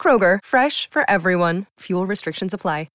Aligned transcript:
Kroger, 0.00 0.38
fresh 0.42 0.88
for 0.90 1.02
everyone. 1.10 1.66
Fuel 1.80 2.06
restrictions 2.06 2.54
apply. 2.54 2.86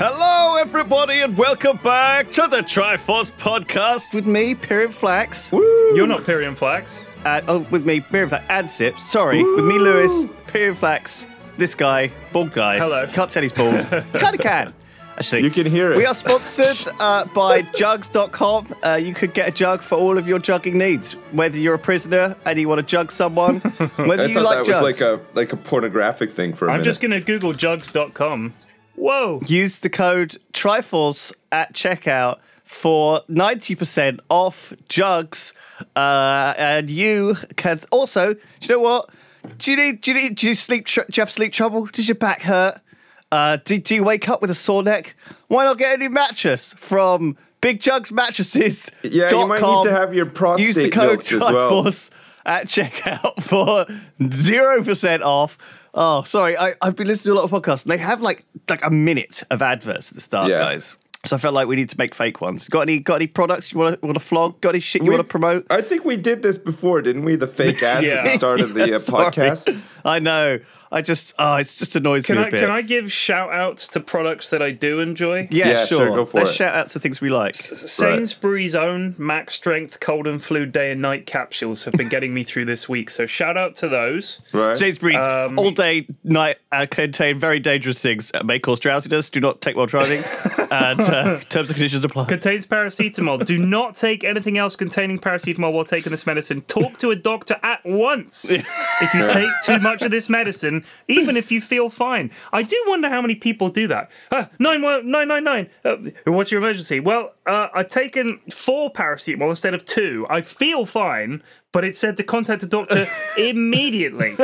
Hello, 0.00 0.54
everybody, 0.60 1.22
and 1.22 1.36
welcome 1.36 1.76
back 1.78 2.30
to 2.30 2.42
the 2.42 2.58
Triforce 2.58 3.32
podcast 3.32 4.14
with 4.14 4.28
me, 4.28 4.54
Pyrion 4.54 4.94
Flax. 4.94 5.50
You're 5.50 6.06
not 6.06 6.20
Pyrion 6.20 6.56
Flax. 6.56 7.04
Uh, 7.24 7.40
oh, 7.48 7.66
with 7.72 7.84
me, 7.84 8.00
Pyrion 8.00 8.28
Flax, 8.28 8.44
and 8.48 8.70
Sips. 8.70 9.02
Sorry, 9.02 9.42
with 9.42 9.64
me, 9.64 9.76
Lewis, 9.76 10.22
Pyrion 10.46 10.76
Flax, 10.76 11.26
this 11.56 11.74
guy, 11.74 12.12
bald 12.32 12.52
guy. 12.52 12.78
Hello. 12.78 13.08
Can't 13.08 13.28
tell 13.28 13.42
he's 13.42 13.52
bald. 13.52 13.74
kind 13.90 14.14
of 14.14 14.38
can. 14.38 14.72
Actually, 15.18 15.42
You 15.42 15.50
can 15.50 15.66
hear 15.66 15.90
it. 15.92 15.96
We 15.98 16.06
are 16.06 16.14
sponsored 16.14 16.92
uh, 17.00 17.24
by 17.26 17.62
jugs.com. 17.62 18.72
Uh, 18.84 18.94
you 19.02 19.12
could 19.14 19.34
get 19.34 19.48
a 19.48 19.50
jug 19.50 19.82
for 19.82 19.96
all 19.98 20.16
of 20.16 20.28
your 20.28 20.38
jugging 20.38 20.74
needs. 20.74 21.12
Whether 21.32 21.58
you're 21.58 21.74
a 21.74 21.78
prisoner 21.78 22.36
and 22.44 22.58
you 22.60 22.68
want 22.68 22.78
to 22.78 22.86
jug 22.86 23.10
someone, 23.10 23.58
whether 23.96 24.22
I 24.22 24.26
you 24.26 24.34
thought 24.34 24.44
like 24.44 24.58
that 24.58 24.66
jugs. 24.66 24.82
was 24.82 25.00
like 25.00 25.10
a 25.10 25.20
like 25.34 25.52
a 25.52 25.56
pornographic 25.56 26.32
thing 26.32 26.54
for 26.54 26.68
a 26.68 26.70
I'm 26.70 26.74
minute. 26.78 26.84
just 26.84 27.00
gonna 27.00 27.20
Google 27.20 27.52
jugs.com. 27.52 28.54
Whoa. 28.94 29.40
use 29.46 29.80
the 29.80 29.90
code 29.90 30.36
TRIFLES 30.52 31.32
at 31.52 31.72
checkout 31.72 32.38
for 32.64 33.20
90% 33.30 34.20
off 34.28 34.72
jugs. 34.88 35.52
Uh, 35.96 36.54
and 36.58 36.90
you 36.90 37.36
can 37.56 37.78
also, 37.90 38.34
do 38.34 38.40
you 38.62 38.74
know 38.74 38.80
what? 38.80 39.10
Do 39.58 39.70
you 39.70 39.76
need, 39.76 40.00
do 40.00 40.12
you 40.12 40.20
need, 40.20 40.36
do 40.36 40.48
you 40.48 40.54
sleep, 40.54 40.86
tr- 40.86 41.02
do 41.02 41.12
you 41.14 41.20
have 41.22 41.30
sleep 41.30 41.52
trouble? 41.52 41.86
Does 41.86 42.08
your 42.08 42.16
back 42.16 42.42
hurt? 42.42 42.80
Uh, 43.30 43.58
do, 43.64 43.78
do 43.78 43.94
you 43.94 44.04
wake 44.04 44.28
up 44.28 44.40
with 44.40 44.50
a 44.50 44.54
sore 44.54 44.82
neck? 44.82 45.14
Why 45.48 45.64
not 45.64 45.78
get 45.78 45.94
a 45.96 45.98
new 45.98 46.10
mattress 46.10 46.72
from 46.74 47.36
Big 47.60 47.80
Jugs 47.80 48.10
Mattresses? 48.10 48.90
Yeah, 49.02 49.28
you 49.30 49.46
might 49.46 49.60
need 49.60 49.84
to 49.84 49.90
have 49.90 50.14
your 50.14 50.26
prostate 50.26 50.66
Use 50.66 50.74
the 50.76 50.88
code 50.90 51.22
as 51.24 51.32
well. 51.40 51.84
Triforce 51.84 52.10
at 52.46 52.66
checkout 52.66 53.42
for 53.42 53.84
0% 54.20 55.20
off. 55.22 55.58
Oh, 55.94 56.22
sorry. 56.22 56.56
I, 56.56 56.74
I've 56.80 56.96
been 56.96 57.06
listening 57.06 57.34
to 57.34 57.40
a 57.40 57.42
lot 57.42 57.50
of 57.52 57.62
podcasts. 57.62 57.82
And 57.84 57.92
they 57.92 57.98
have 57.98 58.20
like 58.20 58.44
like 58.68 58.84
a 58.84 58.90
minute 58.90 59.42
of 59.50 59.62
adverts 59.62 60.10
at 60.10 60.14
the 60.14 60.20
start, 60.20 60.50
Yeah. 60.50 60.58
guys. 60.58 60.96
So 61.24 61.34
I 61.34 61.38
felt 61.40 61.52
like 61.52 61.66
we 61.66 61.74
need 61.76 61.88
to 61.90 61.98
make 61.98 62.14
fake 62.14 62.40
ones. 62.40 62.68
Got 62.68 62.82
any 62.82 63.00
got 63.00 63.16
any 63.16 63.26
products 63.26 63.72
you 63.72 63.78
want 63.78 63.98
to 64.00 64.06
want 64.06 64.16
to 64.18 64.24
flog? 64.24 64.60
Got 64.60 64.70
any 64.70 64.80
shit 64.80 65.02
you 65.02 65.08
We- 65.10 65.16
want 65.16 65.26
to 65.26 65.30
promote? 65.30 65.66
I 65.70 65.82
think 65.82 66.04
we 66.04 66.16
did 66.16 66.42
this 66.42 66.56
before, 66.58 67.02
didn't 67.02 67.24
we? 67.24 67.34
The 67.36 67.48
fake 67.48 67.82
ads 67.82 68.06
at 68.06 68.24
the 68.24 68.30
start 68.36 68.60
of 68.60 68.74
the 68.74 68.94
uh, 68.94 68.98
sorry. 69.00 69.30
podcast. 69.30 69.80
I 70.04 70.20
know. 70.20 70.60
I 70.90 71.02
just 71.02 71.34
oh, 71.38 71.56
it's 71.56 71.76
just 71.78 71.96
annoys 71.96 72.24
Can 72.26 72.36
me 72.36 72.42
a 72.42 72.46
I 72.46 72.50
bit. 72.50 72.60
can 72.60 72.70
I 72.70 72.82
give 72.82 73.12
shout 73.12 73.52
outs 73.52 73.88
to 73.88 74.00
products 74.00 74.50
that 74.50 74.62
I 74.62 74.70
do 74.70 75.00
enjoy? 75.00 75.48
Yeah, 75.50 75.68
Yeah, 75.68 75.84
sure. 75.84 75.98
sure, 76.06 76.16
go 76.16 76.24
for 76.24 76.38
Let's 76.38 76.52
it. 76.52 76.54
shout 76.54 76.74
out 76.74 76.88
to 76.88 76.98
things 77.00 77.20
we 77.20 77.28
like. 77.30 77.54
Sainsbury's 77.54 78.74
own 78.74 79.14
max 79.18 79.54
strength 79.54 80.00
cold 80.00 80.26
and 80.26 80.42
flu 80.42 80.66
day 80.66 80.90
and 80.92 81.02
night 81.02 81.26
capsules 81.26 81.84
have 81.84 81.94
been 81.94 82.08
getting 82.08 82.32
me 82.34 82.44
through 82.44 82.64
this 82.66 82.88
week. 82.88 83.10
So 83.10 83.26
shout 83.26 83.56
out 83.56 83.74
to 83.76 83.88
those. 83.88 84.40
Right. 84.52 84.76
Sainsbury's 84.76 85.26
Um, 85.26 85.58
all 85.58 85.70
day, 85.70 86.06
night 86.24 86.58
uh, 86.72 86.86
contain 86.90 87.38
very 87.38 87.60
dangerous 87.60 88.00
things. 88.00 88.30
Uh, 88.32 88.42
may 88.44 88.58
cause 88.58 88.80
drowsiness. 88.80 89.30
Do 89.30 89.40
not 89.40 89.60
take 89.60 89.76
while 89.76 89.86
driving. 89.86 90.22
and 90.70 91.00
uh, 91.00 91.38
terms 91.48 91.68
and 91.70 91.76
conditions 91.76 92.04
apply. 92.04 92.26
Contains 92.26 92.66
paracetamol. 92.66 93.44
Do 93.44 93.58
not 93.58 93.96
take 93.96 94.24
anything 94.24 94.58
else 94.58 94.76
containing 94.76 95.18
paracetamol 95.18 95.72
while 95.72 95.84
taking 95.84 96.10
this 96.10 96.26
medicine. 96.26 96.62
Talk 96.62 96.98
to 96.98 97.10
a 97.10 97.16
doctor 97.16 97.58
at 97.62 97.84
once 97.84 98.46
if 98.50 99.14
you 99.14 99.26
take 99.28 99.50
too 99.64 99.78
much 99.80 100.02
of 100.02 100.10
this 100.10 100.28
medicine, 100.28 100.77
even 101.08 101.36
if 101.36 101.50
you 101.52 101.60
feel 101.60 101.90
fine. 101.90 102.30
I 102.52 102.62
do 102.62 102.82
wonder 102.86 103.08
how 103.08 103.20
many 103.20 103.34
people 103.34 103.68
do 103.68 103.86
that. 103.88 104.10
Uh, 104.30 104.46
nine 104.58 104.82
one 104.82 105.10
nine 105.10 105.28
nine 105.28 105.44
nine. 105.44 105.70
Uh, 105.84 105.96
what's 106.26 106.50
your 106.50 106.60
emergency? 106.60 107.00
Well, 107.00 107.32
uh, 107.46 107.68
I've 107.74 107.88
taken 107.88 108.40
four 108.52 108.92
paracetamol 108.92 109.50
instead 109.50 109.74
of 109.74 109.84
two. 109.86 110.26
I 110.28 110.42
feel 110.42 110.86
fine, 110.86 111.42
but 111.72 111.84
it 111.84 111.96
said 111.96 112.16
to 112.18 112.22
contact 112.22 112.62
a 112.62 112.66
doctor 112.66 113.06
immediately. 113.38 114.34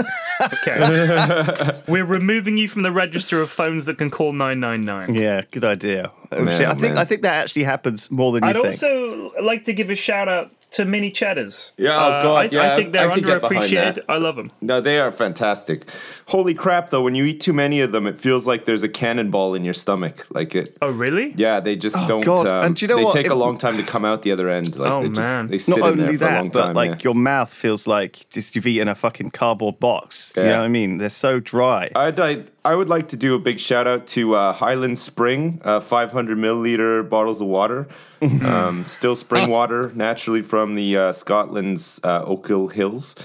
Okay, 0.53 1.81
we're 1.89 2.05
removing 2.05 2.57
you 2.57 2.69
from 2.69 2.83
the 2.83 2.93
register 2.93 3.41
of 3.41 3.51
phones 3.51 3.87
that 3.87 3.99
can 3.99 4.11
call 4.11 4.33
nine 4.33 4.61
nine 4.61 4.83
nine. 4.83 5.15
Yeah, 5.15 5.43
good 5.51 5.65
idea. 5.65 6.11
Oh, 6.33 6.43
Man. 6.43 6.65
I 6.65 6.75
think 6.75 6.95
man. 6.95 6.99
I 6.99 7.05
think 7.05 7.23
that 7.23 7.35
actually 7.43 7.65
happens 7.65 8.11
more 8.11 8.33
than 8.33 8.43
you 8.43 8.49
I'd 8.51 8.55
think. 8.55 8.67
also 8.67 9.33
like 9.43 9.65
to 9.65 9.73
give 9.73 9.91
a 9.91 9.95
shout 9.95 10.29
out 10.29 10.51
to 10.75 10.85
mini 10.85 11.11
cheddars. 11.11 11.73
Yeah, 11.77 11.91
oh 11.97 12.11
Uh, 12.13 12.23
God, 12.23 12.37
I, 12.37 12.49
yeah, 12.57 12.73
I 12.73 12.77
think 12.77 12.93
they're 12.93 13.11
I 13.11 13.15
could 13.15 13.25
get 13.25 13.41
behind 13.43 13.63
underappreciated. 13.73 14.05
I 14.09 14.19
love 14.19 14.37
them. 14.37 14.53
No, 14.61 14.81
they 14.81 14.99
are 14.99 15.11
fantastic. 15.13 15.85
Holy 16.27 16.55
crap, 16.55 16.91
though! 16.91 17.03
When 17.03 17.15
you 17.15 17.25
eat 17.25 17.41
too 17.41 17.53
many 17.53 17.81
of 17.81 17.93
them, 17.93 18.07
it 18.07 18.21
feels 18.21 18.47
like 18.47 18.65
there's 18.65 18.83
a 18.83 18.89
cannonball 18.89 19.55
in 19.55 19.65
your 19.65 19.75
stomach. 19.75 20.27
Like 20.31 20.55
it. 20.55 20.77
Oh, 20.83 20.91
really? 20.91 21.33
Yeah, 21.37 21.61
they 21.61 21.77
just 21.77 22.07
don't. 22.09 22.25
God, 22.25 22.47
Um, 22.47 22.65
and 22.67 22.77
do 22.77 22.85
you 22.85 22.89
know 22.89 22.97
they 22.97 23.05
what? 23.05 23.15
take 23.15 23.27
It- 23.27 23.33
a 23.33 23.35
long 23.35 23.59
time 23.59 23.77
to 23.77 23.83
come 23.83 24.05
out 24.05 24.23
the 24.23 24.33
other 24.33 24.49
end. 24.49 24.77
Like 24.77 24.91
Oh, 24.91 25.03
they 25.03 25.09
just, 25.09 25.21
man. 25.21 25.47
They 25.49 25.59
sit 25.59 25.79
Not 25.79 25.93
in 25.93 25.99
there 25.99 26.07
only 26.07 26.19
for 26.19 26.25
a 26.25 26.29
that, 26.29 26.37
long 26.39 26.49
but 26.51 26.75
like 26.77 26.91
yeah. 26.91 26.97
your 27.03 27.15
mouth 27.15 27.53
feels 27.53 27.87
like 27.87 28.29
just 28.31 28.55
you've 28.55 28.67
eaten 28.67 28.89
a 28.89 28.95
fucking 28.95 29.31
cardboard 29.31 29.79
box. 29.81 30.33
Do 30.33 30.41
you 30.41 30.47
Yeah. 30.47 30.53
know 30.55 30.59
what 30.61 30.65
I 30.65 30.69
mean? 30.69 30.99
They're 30.99 31.09
so 31.09 31.41
dry. 31.41 31.91
I'd, 31.95 32.19
I, 32.19 32.43
I 32.67 32.75
would 32.75 32.89
like 32.89 33.09
to 33.09 33.17
do 33.17 33.35
a 33.35 33.39
big 33.39 33.59
shout 33.59 33.87
out 33.87 34.07
to 34.09 34.35
uh, 34.35 34.53
Highland 34.55 34.99
Spring, 34.99 35.61
uh, 35.65 35.81
500 35.81 36.39
milliliter 36.39 37.07
bottles 37.07 37.43
of 37.43 37.47
water. 37.49 37.87
Um, 38.23 38.85
still 38.85 39.17
spring 39.17 39.51
water, 39.59 39.93
naturally 39.95 40.41
from 40.41 40.75
the 40.75 40.97
uh, 40.97 41.13
Scotland's 41.13 42.01
uh, 42.03 42.25
Ochil 42.25 42.73
Hills. 42.73 43.17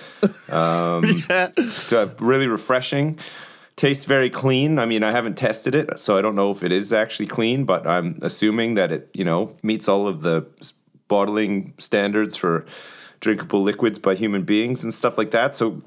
Um, 0.52 1.24
It's 1.58 1.94
uh, 1.94 2.14
really 2.20 2.48
refreshing. 2.48 3.18
Tastes 3.78 4.04
very 4.04 4.30
clean. 4.30 4.78
I 4.78 4.86
mean, 4.86 5.04
I 5.04 5.12
haven't 5.12 5.38
tested 5.38 5.74
it, 5.74 5.98
so 6.00 6.18
I 6.18 6.22
don't 6.22 6.36
know 6.36 6.52
if 6.52 6.62
it 6.62 6.74
is 6.74 6.92
actually 6.92 7.28
clean, 7.28 7.64
but 7.64 7.88
I'm 7.88 8.20
assuming 8.22 8.74
that 8.74 8.92
it, 8.92 9.10
you 9.14 9.24
know, 9.24 9.56
meets 9.64 9.88
all 9.88 10.06
of 10.06 10.20
the 10.20 10.46
bottling 11.08 11.74
standards 11.78 12.36
for 12.36 12.66
drinkable 13.22 13.64
liquids 13.64 14.00
by 14.00 14.16
human 14.16 14.44
beings 14.44 14.84
and 14.84 14.94
stuff 14.94 15.18
like 15.18 15.32
that. 15.32 15.56
So, 15.56 15.82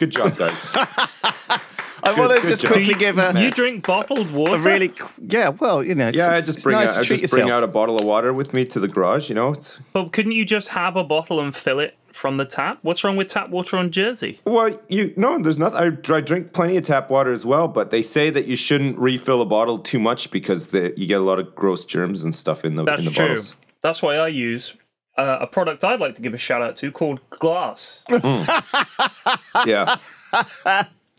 good 0.00 0.10
job, 0.10 0.36
guys. 0.36 0.76
I 2.02 2.12
want 2.18 2.40
to 2.40 2.46
just 2.46 2.62
job. 2.62 2.72
quickly 2.72 2.94
you, 2.94 2.98
give 2.98 3.18
a, 3.18 3.32
you 3.40 3.50
drink 3.50 3.86
bottled 3.86 4.30
water? 4.32 4.54
a 4.56 4.60
really 4.60 4.92
yeah. 5.20 5.50
Well, 5.50 5.82
you 5.84 5.94
know, 5.94 6.10
Yeah, 6.12 6.30
I 6.32 6.40
just 6.40 6.62
bring 6.62 6.76
nice 6.76 6.90
out, 6.90 6.98
I 6.98 7.02
treat 7.04 7.20
just 7.20 7.32
bring 7.32 7.50
out 7.50 7.62
a 7.62 7.68
bottle 7.68 7.98
of 7.98 8.04
water 8.04 8.32
with 8.32 8.52
me 8.52 8.64
to 8.66 8.80
the 8.80 8.88
garage. 8.88 9.28
You 9.28 9.34
know, 9.34 9.50
it's 9.52 9.78
But 9.92 10.12
couldn't 10.12 10.32
you 10.32 10.44
just 10.44 10.68
have 10.68 10.96
a 10.96 11.04
bottle 11.04 11.40
and 11.40 11.54
fill 11.54 11.78
it 11.80 11.96
from 12.12 12.36
the 12.36 12.44
tap? 12.44 12.78
What's 12.82 13.04
wrong 13.04 13.16
with 13.16 13.28
tap 13.28 13.50
water 13.50 13.76
on 13.76 13.90
Jersey? 13.90 14.40
well, 14.44 14.76
you 14.88 15.14
no, 15.16 15.38
there's 15.38 15.58
nothing. 15.58 15.78
I, 15.78 16.16
I 16.16 16.20
drink 16.20 16.52
plenty 16.52 16.76
of 16.76 16.84
tap 16.84 17.08
water 17.08 17.32
as 17.32 17.46
well, 17.46 17.68
but 17.68 17.90
they 17.90 18.02
say 18.02 18.30
that 18.30 18.46
you 18.46 18.56
shouldn't 18.56 18.98
refill 18.98 19.40
a 19.40 19.46
bottle 19.46 19.78
too 19.78 19.98
much 19.98 20.30
because 20.30 20.68
the, 20.68 20.92
you 20.96 21.06
get 21.06 21.20
a 21.20 21.24
lot 21.24 21.38
of 21.38 21.54
gross 21.54 21.84
germs 21.84 22.24
and 22.24 22.34
stuff 22.34 22.64
in 22.64 22.74
the 22.74 22.84
That's 22.84 22.98
in 23.00 23.04
the 23.06 23.10
true. 23.12 23.28
bottles. 23.28 23.54
That's 23.80 24.02
why 24.02 24.16
I 24.16 24.28
use 24.28 24.76
uh, 25.16 25.38
a 25.40 25.46
product 25.46 25.84
I'd 25.84 26.00
like 26.00 26.14
to 26.16 26.22
give 26.22 26.34
a 26.34 26.38
shout 26.38 26.62
out 26.62 26.76
to 26.76 26.90
called 26.92 27.20
Glass. 27.30 28.04
Yeah, 29.66 29.96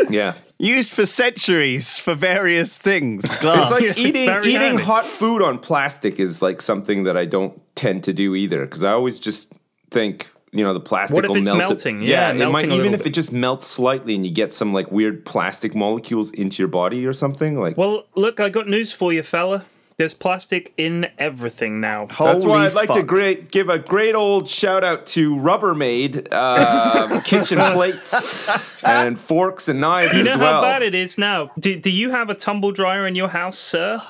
yeah. 0.10 0.34
Used 0.60 0.92
for 0.94 1.06
centuries 1.06 1.98
for 2.00 2.16
various 2.16 2.78
things. 2.78 3.24
Glass. 3.40 3.72
It's 3.72 3.98
like 3.98 4.08
eating 4.08 4.28
Very 4.28 4.48
eating 4.50 4.62
handy. 4.62 4.84
hot 4.84 5.06
food 5.06 5.42
on 5.42 5.60
plastic 5.60 6.20
is 6.20 6.42
like 6.42 6.62
something 6.62 7.04
that 7.04 7.18
I 7.18 7.26
don't 7.26 7.60
tend 7.76 8.04
to 8.06 8.14
do 8.14 8.34
either 8.36 8.66
because 8.66 8.84
I 8.84 8.92
always 8.92 9.20
just 9.20 9.52
think 9.92 10.30
you 10.54 10.64
know 10.64 10.74
the 10.74 10.80
plastic 10.80 11.16
What 11.16 11.26
if 11.26 11.30
will 11.30 11.38
it's 11.38 11.48
melt 11.48 11.62
it- 11.64 11.68
melting? 11.68 12.02
Yeah, 12.04 12.30
it 12.30 12.36
melting 12.36 12.54
might 12.54 12.64
a 12.66 12.68
even 12.68 12.78
little 12.78 12.94
if 12.94 13.00
bit. 13.00 13.08
it 13.08 13.14
just 13.14 13.34
melts 13.34 13.68
slightly 13.68 14.16
and 14.16 14.26
you 14.26 14.32
get 14.32 14.54
some 14.54 14.72
like 14.72 14.90
weird 14.92 15.26
plastic 15.26 15.76
molecules 15.76 16.32
into 16.32 16.62
your 16.62 16.70
body 16.70 17.06
or 17.06 17.12
something 17.12 17.60
like. 17.60 17.76
Well, 17.76 18.06
look, 18.16 18.40
I 18.40 18.50
got 18.50 18.68
news 18.70 18.94
for 18.94 19.12
you, 19.12 19.24
fella. 19.24 19.66
There's 19.98 20.14
plastic 20.14 20.74
in 20.78 21.08
everything 21.20 21.80
now. 21.80 22.06
That's 22.08 22.16
Holy 22.18 22.48
why 22.48 22.66
I'd 22.66 22.74
like 22.74 22.92
to 22.94 23.04
great, 23.04 23.52
give 23.52 23.70
a 23.70 23.78
great 23.80 24.16
old 24.16 24.50
shout 24.50 24.84
out 24.84 25.06
to 25.08 25.36
Rubbermaid 25.36 26.28
uh, 26.32 27.22
kitchen 27.26 27.60
plates 27.60 28.50
and 28.84 29.20
forks 29.20 29.68
and 29.68 29.80
knives 29.82 30.18
You 30.18 30.24
know 30.24 30.32
as 30.32 30.38
well. 30.38 30.54
how 30.56 30.62
bad 30.62 30.82
it 30.82 30.96
is 30.96 31.18
now. 31.18 31.52
Do, 31.60 31.76
do 31.80 31.92
you 31.92 32.10
have 32.12 32.30
a 32.30 32.36
tumble 32.36 32.72
dryer 32.72 33.06
in 33.06 33.16
your 33.16 33.30
house, 33.30 33.58
sir? 33.60 34.02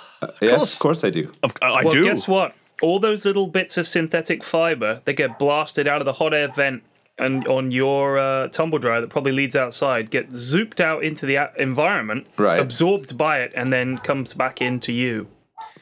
yes, 0.42 0.74
of 0.74 0.80
course 0.80 1.04
I 1.04 1.10
do. 1.10 1.32
Of- 1.44 1.54
I 1.62 1.84
Well, 1.84 1.92
do. 1.94 2.04
guess 2.06 2.28
what? 2.28 2.56
All 2.82 3.00
those 3.00 3.26
little 3.26 3.48
bits 3.48 3.78
of 3.78 3.88
synthetic 3.88 4.44
fiber 4.44 5.02
that 5.06 5.14
get 5.14 5.38
blasted 5.38 5.88
out 5.88 6.02
of 6.02 6.06
the 6.06 6.14
hot 6.14 6.34
air 6.34 6.48
vent 6.48 6.84
and 7.20 7.48
on 7.48 7.72
your 7.72 8.18
uh, 8.18 8.48
tumble 8.48 8.80
dryer 8.80 9.00
that 9.00 9.10
probably 9.10 9.32
leads 9.32 9.56
outside 9.56 10.10
get 10.10 10.30
zooped 10.30 10.80
out 10.80 11.04
into 11.04 11.26
the 11.26 11.36
a- 11.36 11.52
environment, 11.58 12.26
Right. 12.38 12.60
absorbed 12.60 13.18
by 13.18 13.40
it, 13.42 13.52
and 13.56 13.72
then 13.72 13.98
comes 14.00 14.34
back 14.34 14.62
into 14.62 14.92
you. 14.92 15.28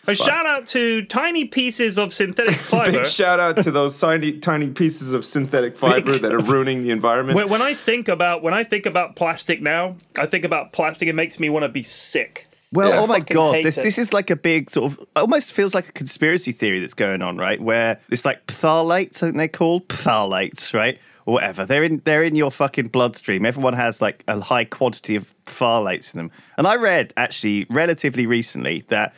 A 0.07 0.15
shout 0.15 0.45
out 0.47 0.65
to 0.67 1.03
tiny 1.05 1.45
pieces 1.45 1.97
of 1.99 2.13
synthetic 2.13 2.55
fiber. 2.55 2.91
Big 2.91 3.05
shout 3.05 3.39
out 3.39 3.57
to 3.63 3.71
those 3.71 3.99
tiny, 3.99 4.39
tiny 4.39 4.69
pieces 4.71 5.13
of 5.13 5.23
synthetic 5.23 5.75
fiber 5.75 6.17
that 6.17 6.33
are 6.33 6.39
ruining 6.39 6.83
the 6.83 6.89
environment. 6.89 7.35
when, 7.35 7.49
when 7.49 7.61
I 7.61 7.75
think 7.75 8.07
about 8.07 8.41
when 8.41 8.53
I 8.53 8.63
think 8.63 8.85
about 8.85 9.15
plastic 9.15 9.61
now, 9.61 9.95
I 10.17 10.25
think 10.25 10.43
about 10.43 10.71
plastic. 10.73 11.07
It 11.07 11.13
makes 11.15 11.39
me 11.39 11.49
want 11.49 11.63
to 11.63 11.69
be 11.69 11.83
sick. 11.83 12.47
Well, 12.73 12.89
Yeah. 12.91 12.99
oh 13.01 13.07
my 13.07 13.19
god, 13.19 13.63
this 13.65 13.77
it. 13.77 13.83
this 13.83 13.97
is 13.97 14.13
like 14.13 14.29
a 14.29 14.35
big 14.35 14.69
sort 14.69 14.91
of 14.93 15.05
almost 15.15 15.51
feels 15.51 15.75
like 15.75 15.89
a 15.89 15.91
conspiracy 15.91 16.51
theory 16.53 16.79
that's 16.79 16.93
going 16.93 17.21
on, 17.21 17.37
right? 17.37 17.59
Where 17.61 17.99
it's 18.09 18.23
like 18.25 18.47
phthalates, 18.47 19.17
I 19.17 19.27
think 19.27 19.35
they're 19.37 19.47
called 19.49 19.87
phthalates, 19.89 20.73
right? 20.73 20.97
Or 21.25 21.35
whatever. 21.35 21.65
They're 21.65 21.83
in 21.83 22.01
they're 22.05 22.23
in 22.23 22.35
your 22.35 22.49
fucking 22.49 22.87
bloodstream. 22.87 23.45
Everyone 23.45 23.73
has 23.73 24.01
like 24.01 24.23
a 24.27 24.39
high 24.39 24.65
quantity 24.65 25.15
of 25.15 25.35
phthalates 25.45 26.13
in 26.13 26.17
them. 26.17 26.31
And 26.57 26.65
I 26.65 26.77
read 26.77 27.13
actually 27.17 27.67
relatively 27.69 28.25
recently 28.25 28.81
that 28.87 29.13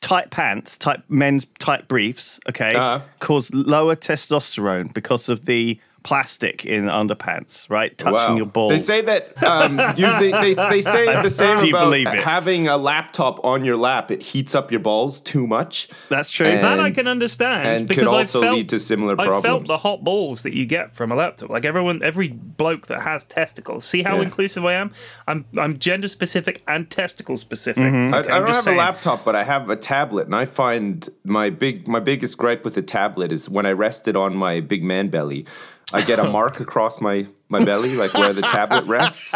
tight 0.00 0.30
pants, 0.30 0.78
tight 0.78 1.02
men's 1.08 1.46
tight 1.58 1.86
briefs, 1.88 2.40
okay, 2.48 2.74
Uh-huh. 2.74 3.00
cause 3.20 3.52
lower 3.52 3.94
testosterone 3.96 4.92
because 4.94 5.28
of 5.28 5.44
the 5.46 5.78
plastic 6.02 6.64
in 6.64 6.84
underpants, 6.84 7.68
right? 7.70 7.96
Touching 7.98 8.14
Wow. 8.32 8.36
your 8.36 8.46
balls. 8.46 8.72
They 8.72 8.78
say 8.82 9.00
that 9.02 9.42
um, 9.42 9.78
using 9.96 10.30
they, 10.32 10.54
they 10.54 10.80
say 10.80 11.20
the 11.22 11.30
same 11.30 11.58
Do 11.58 11.66
you 11.68 11.74
about 11.74 11.84
believe 11.86 12.06
it? 12.06 12.20
having 12.24 12.68
a 12.68 12.76
laptop 12.76 13.44
on 13.44 13.64
your 13.64 13.76
lap. 13.76 14.10
It 14.10 14.22
heats 14.22 14.54
up 14.54 14.70
your 14.70 14.80
balls 14.80 15.20
too 15.20 15.46
much. 15.46 15.88
That's 16.08 16.30
true. 16.30 16.46
And- 16.46 16.62
That 16.64 16.80
I 16.80 16.90
can 16.90 17.06
understand 17.06 17.68
and 17.68 17.88
because 17.88 18.04
could 18.04 18.14
I 18.14 18.18
also 18.18 18.40
felt, 18.40 18.56
lead 18.56 18.68
to 18.70 18.78
similar 18.78 19.14
problems. 19.16 19.44
I 19.44 19.48
felt 19.48 19.60
problems. 19.66 19.68
the 19.68 19.76
hot 19.78 20.04
balls 20.04 20.42
that 20.42 20.54
you 20.54 20.64
get 20.66 20.94
from 20.94 21.12
a 21.12 21.14
laptop. 21.16 21.50
Like 21.50 21.64
everyone, 21.64 22.02
every 22.02 22.28
bloke 22.28 22.86
that 22.86 23.02
has 23.02 23.24
testicles. 23.24 23.84
See 23.84 24.02
how 24.02 24.16
Yeah. 24.16 24.22
inclusive 24.22 24.64
I 24.64 24.74
am. 24.74 24.92
I'm 25.28 25.44
I'm 25.58 25.78
gender 25.78 26.08
specific 26.08 26.62
and 26.66 26.90
testicle 26.90 27.36
specific. 27.36 27.82
Mm-hmm. 27.84 28.14
I, 28.14 28.18
Okay, 28.20 28.30
I 28.30 28.36
I'm 28.36 28.42
don't 28.42 28.48
just 28.48 28.56
have 28.58 28.64
saying. 28.64 28.78
a 28.78 28.80
laptop, 28.80 29.24
but 29.24 29.36
I 29.36 29.44
have 29.44 29.68
a 29.70 29.76
tablet, 29.76 30.26
and 30.26 30.34
I 30.34 30.44
find 30.46 31.08
my 31.24 31.50
big 31.50 31.86
my 31.88 32.00
biggest 32.00 32.36
gripe 32.38 32.64
with 32.64 32.74
the 32.74 32.82
tablet 32.82 33.32
is 33.32 33.48
when 33.48 33.66
I 33.66 33.72
rest 33.72 34.08
it 34.08 34.16
on 34.16 34.34
my 34.36 34.60
big 34.60 34.82
man 34.82 35.08
belly, 35.08 35.46
I 35.92 36.02
get 36.02 36.18
a 36.18 36.24
mark 36.24 36.60
across 36.60 37.00
my 37.00 37.26
my 37.48 37.64
belly, 37.64 37.96
like 37.96 38.14
where 38.14 38.32
the 38.32 38.42
tablet 38.42 38.84
rests, 38.86 39.34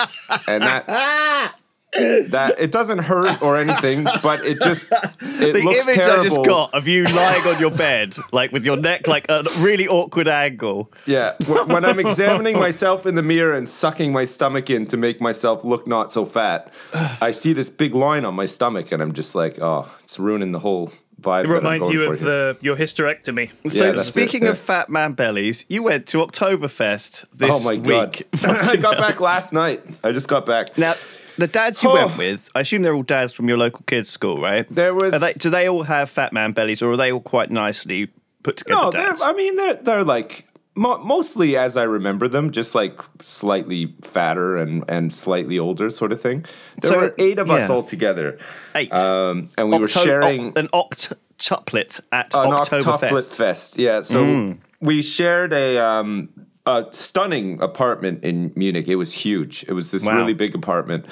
and 0.48 0.62
that. 0.62 1.54
That 1.96 2.56
it 2.58 2.72
doesn't 2.72 2.98
hurt 2.98 3.40
or 3.40 3.56
anything, 3.56 4.02
but 4.20 4.44
it 4.44 4.60
just 4.60 4.88
it 4.90 5.52
the 5.54 5.62
looks 5.62 5.86
image 5.86 6.02
terrible. 6.02 6.22
I 6.22 6.24
just 6.24 6.44
got 6.44 6.74
of 6.74 6.88
you 6.88 7.04
lying 7.04 7.46
on 7.46 7.60
your 7.60 7.70
bed, 7.70 8.16
like 8.32 8.50
with 8.50 8.64
your 8.64 8.76
neck 8.76 9.06
like 9.06 9.26
a 9.28 9.44
really 9.58 9.86
awkward 9.86 10.26
angle. 10.26 10.92
Yeah, 11.06 11.34
when, 11.46 11.68
when 11.68 11.84
I'm 11.84 12.00
examining 12.00 12.58
myself 12.58 13.06
in 13.06 13.14
the 13.14 13.22
mirror 13.22 13.54
and 13.54 13.68
sucking 13.68 14.10
my 14.10 14.24
stomach 14.24 14.70
in 14.70 14.86
to 14.86 14.96
make 14.96 15.20
myself 15.20 15.62
look 15.62 15.86
not 15.86 16.12
so 16.12 16.24
fat, 16.24 16.72
I 17.20 17.30
see 17.30 17.52
this 17.52 17.70
big 17.70 17.94
line 17.94 18.24
on 18.24 18.34
my 18.34 18.46
stomach, 18.46 18.90
and 18.90 19.00
I'm 19.00 19.12
just 19.12 19.36
like, 19.36 19.60
oh, 19.60 19.88
it's 20.02 20.18
ruining 20.18 20.50
the 20.50 20.58
whole 20.58 20.90
vibe. 21.24 21.44
It 21.44 21.48
that 21.48 21.52
I'm 21.52 21.56
reminds 21.56 21.86
going 21.88 21.98
you 21.98 22.12
of 22.12 22.20
the 22.20 22.56
your 22.60 22.76
hysterectomy. 22.76 23.50
So 23.70 23.92
that's 23.92 24.06
speaking 24.06 24.42
it, 24.42 24.46
yeah. 24.46 24.50
of 24.52 24.58
fat 24.58 24.88
man 24.90 25.12
bellies, 25.14 25.64
you 25.68 25.82
went 25.82 26.06
to 26.08 26.18
Oktoberfest 26.18 27.24
this 27.32 27.50
Oh 27.52 27.64
my 27.64 27.76
god! 27.76 28.16
week. 28.18 28.28
I 28.44 28.76
got 28.76 28.98
back 28.98 29.20
last 29.20 29.52
night. 29.52 29.82
I 30.04 30.12
just 30.12 30.28
got 30.28 30.46
back. 30.46 30.76
now, 30.78 30.94
the 31.38 31.46
dads 31.48 31.82
you 31.82 31.90
Oh. 31.90 31.94
went 31.94 32.16
with, 32.18 32.48
I 32.54 32.60
assume 32.60 32.82
they're 32.82 32.94
all 32.94 33.02
dads 33.02 33.32
from 33.32 33.48
your 33.48 33.58
local 33.58 33.82
kids' 33.86 34.08
school, 34.08 34.40
right? 34.40 34.66
There 34.72 34.94
was- 34.94 35.14
Are 35.14 35.18
they, 35.18 35.32
do 35.32 35.50
they 35.50 35.68
all 35.68 35.82
have 35.82 36.08
fat 36.10 36.32
man 36.32 36.52
bellies, 36.52 36.80
or 36.82 36.92
are 36.92 36.96
they 36.96 37.10
all 37.10 37.20
quite 37.20 37.50
nicely 37.50 38.08
put 38.44 38.56
together? 38.58 38.82
no, 38.84 38.90
dads? 38.90 39.20
I 39.20 39.32
mean 39.32 39.56
they're 39.56 39.74
they're 39.74 40.04
like 40.04 40.46
mo- 40.74 40.98
mostly 40.98 41.56
as 41.56 41.76
I 41.76 41.84
remember 41.84 42.28
them, 42.28 42.50
just 42.50 42.74
like 42.74 43.00
slightly 43.22 43.94
fatter 44.02 44.56
and 44.56 44.84
and 44.88 45.12
slightly 45.12 45.58
older, 45.58 45.90
sort 45.90 46.12
of 46.12 46.20
thing. 46.20 46.44
There 46.82 46.90
So, 46.92 46.98
were 46.98 47.14
eight 47.18 47.38
of 47.38 47.50
us 47.50 47.68
yeah. 47.68 47.74
all 47.74 47.82
together, 47.82 48.38
Eight. 48.74 48.92
um, 48.92 49.50
and 49.58 49.70
we 49.70 49.78
were 49.78 49.88
sharing 49.88 50.48
oc- 50.48 50.58
an 50.58 50.68
octuplet 50.68 52.00
at 52.12 52.34
an 52.34 52.50
Oktoberfest. 52.50 52.82
Octoplet 52.98 53.34
Fest. 53.34 53.78
Yeah, 53.78 54.02
so 54.02 54.22
Mm. 54.24 54.58
we 54.80 55.02
shared 55.02 55.52
a 55.52 55.78
um, 55.78 56.28
a 56.66 56.86
stunning 56.92 57.60
apartment 57.60 58.24
in 58.24 58.52
Munich. 58.56 58.88
It 58.88 58.96
was 58.96 59.12
huge. 59.12 59.64
It 59.68 59.72
was 59.74 59.90
this 59.90 60.04
Wow. 60.06 60.16
really 60.16 60.34
big 60.34 60.54
apartment. 60.54 61.06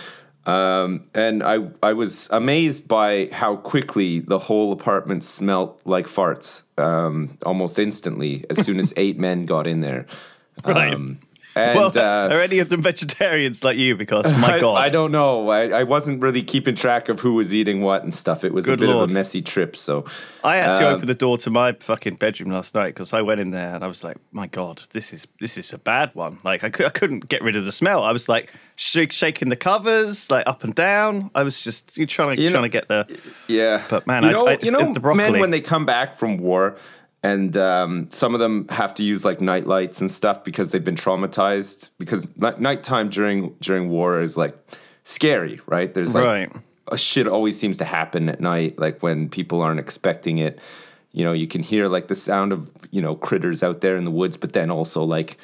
Um, 0.45 1.05
and 1.15 1.43
I 1.43 1.69
I 1.83 1.93
was 1.93 2.29
amazed 2.31 2.89
by 2.89 3.29
how 3.33 3.57
quickly 3.57 4.19
the 4.21 4.39
whole 4.39 4.73
apartment 4.73 5.23
smelt 5.23 5.81
like 5.85 6.07
farts 6.07 6.65
um, 6.79 7.39
almost 7.47 7.79
instantly 7.79 8.45
as 8.51 8.65
soon 8.65 8.81
as 8.81 8.93
eight 8.97 9.19
men 9.19 9.47
got 9.47 9.67
in 9.67 9.81
there. 9.81 10.07
Right. 10.65 10.95
And 11.55 11.79
Well, 11.79 11.93
uh, 11.95 12.35
are 12.35 12.41
any 12.41 12.61
of 12.61 12.71
them 12.71 12.81
vegetarians 12.83 13.63
like 13.63 13.77
you? 13.77 13.95
Because 13.97 14.33
my 14.33 14.55
I, 14.57 14.61
God, 14.61 14.77
I 14.79 14.89
don't 14.89 15.13
know. 15.13 15.51
I, 15.51 15.69
I 15.81 15.83
wasn't 15.83 16.23
really 16.23 16.43
keeping 16.43 16.75
track 16.75 17.09
of 17.11 17.21
who 17.21 17.35
was 17.35 17.53
eating 17.53 17.83
what 17.83 18.03
and 18.03 18.15
stuff. 18.15 18.43
It 18.43 18.55
was 18.55 18.65
Good 18.65 18.79
a 18.79 18.87
bit 18.87 18.89
Lord. 18.89 19.05
of 19.05 19.11
a 19.11 19.15
messy 19.15 19.43
trip. 19.43 19.77
So 19.77 20.07
I 20.43 20.57
had 20.57 20.79
to 20.79 20.89
Um, 20.89 20.95
open 20.95 21.07
the 21.09 21.15
door 21.15 21.37
to 21.39 21.51
my 21.51 21.73
fucking 21.73 22.15
bedroom 22.15 22.51
last 22.53 22.75
night 22.75 22.89
because 22.95 23.13
I 23.13 23.21
went 23.21 23.41
in 23.41 23.51
there 23.51 23.75
and 23.75 23.85
I 23.85 23.87
was 23.87 24.03
like, 24.03 24.17
"My 24.33 24.47
God, 24.47 24.83
this 24.93 25.13
is 25.13 25.27
this 25.41 25.59
is 25.59 25.73
a 25.75 25.79
bad 25.79 26.11
one." 26.15 26.39
Like 26.43 26.65
I, 26.65 26.71
cou- 26.71 26.87
I 26.87 26.91
couldn't 26.91 27.29
get 27.29 27.43
rid 27.43 27.57
of 27.57 27.65
the 27.67 27.73
smell. 27.73 28.03
I 28.03 28.13
was 28.13 28.29
like 28.31 28.51
shake, 28.77 29.13
shaking 29.13 29.51
the 29.51 29.57
covers 29.57 30.31
like 30.31 30.45
up 30.49 30.65
and 30.65 30.75
down. 30.75 31.31
I 31.35 31.43
was 31.43 31.61
just 31.61 31.95
trying 32.09 32.37
to 32.37 32.43
You 32.43 32.49
know- 32.49 32.53
trying 32.53 32.63
to 32.65 32.69
get 32.71 32.89
the 32.89 33.07
Yeah, 33.47 33.83
But, 33.91 34.07
man, 34.07 34.23
you 34.23 34.31
I- 34.31 34.33
know, 34.33 34.49
I- 34.49 34.59
you 34.63 34.71
know, 34.71 34.93
the 34.95 35.01
broccoli- 35.01 35.31
men 35.33 35.39
when 35.41 35.51
they 35.51 35.61
come 35.61 35.85
back 35.85 36.17
from 36.17 36.39
war, 36.39 36.77
and 37.23 37.57
um, 37.57 38.11
some 38.11 38.35
of 38.35 38.41
them 38.41 38.67
have 38.69 38.95
to 38.97 39.03
use 39.03 39.25
like 39.25 39.41
night 39.41 39.67
lights 39.67 40.01
and 40.01 40.11
stuff 40.11 40.43
because 40.45 40.71
they've 40.71 40.85
been 40.85 40.97
traumatized. 40.97 41.91
Because 41.99 42.27
ni- 42.37 42.51
nighttime 42.59 43.09
during 43.11 43.55
during 43.61 43.89
war 43.91 44.21
is 44.21 44.37
like 44.37 44.57
scary, 45.05 45.61
right? 45.67 45.93
There's 45.95 46.15
like 46.15 46.25
Right. 46.25 46.53
a 46.89 46.99
shit 46.99 47.27
always 47.29 47.59
seems 47.59 47.77
to 47.79 47.85
happen 47.85 48.29
at 48.29 48.41
night, 48.41 48.79
like 48.79 49.03
when 49.03 49.29
people 49.29 49.61
aren't 49.63 49.81
expecting 49.81 50.39
it. 50.39 50.59
You 51.13 51.25
know, 51.25 51.33
you 51.33 51.47
can 51.47 51.63
hear 51.63 51.89
like 51.89 52.09
the 52.09 52.15
sound 52.15 52.53
of 52.53 52.71
you 52.91 53.03
know 53.03 53.15
critters 53.15 53.63
out 53.63 53.83
there 53.83 53.97
in 53.97 54.05
the 54.05 54.11
woods, 54.11 54.37
but 54.37 54.53
then 54.55 54.71
also 54.71 55.05
like 55.05 55.37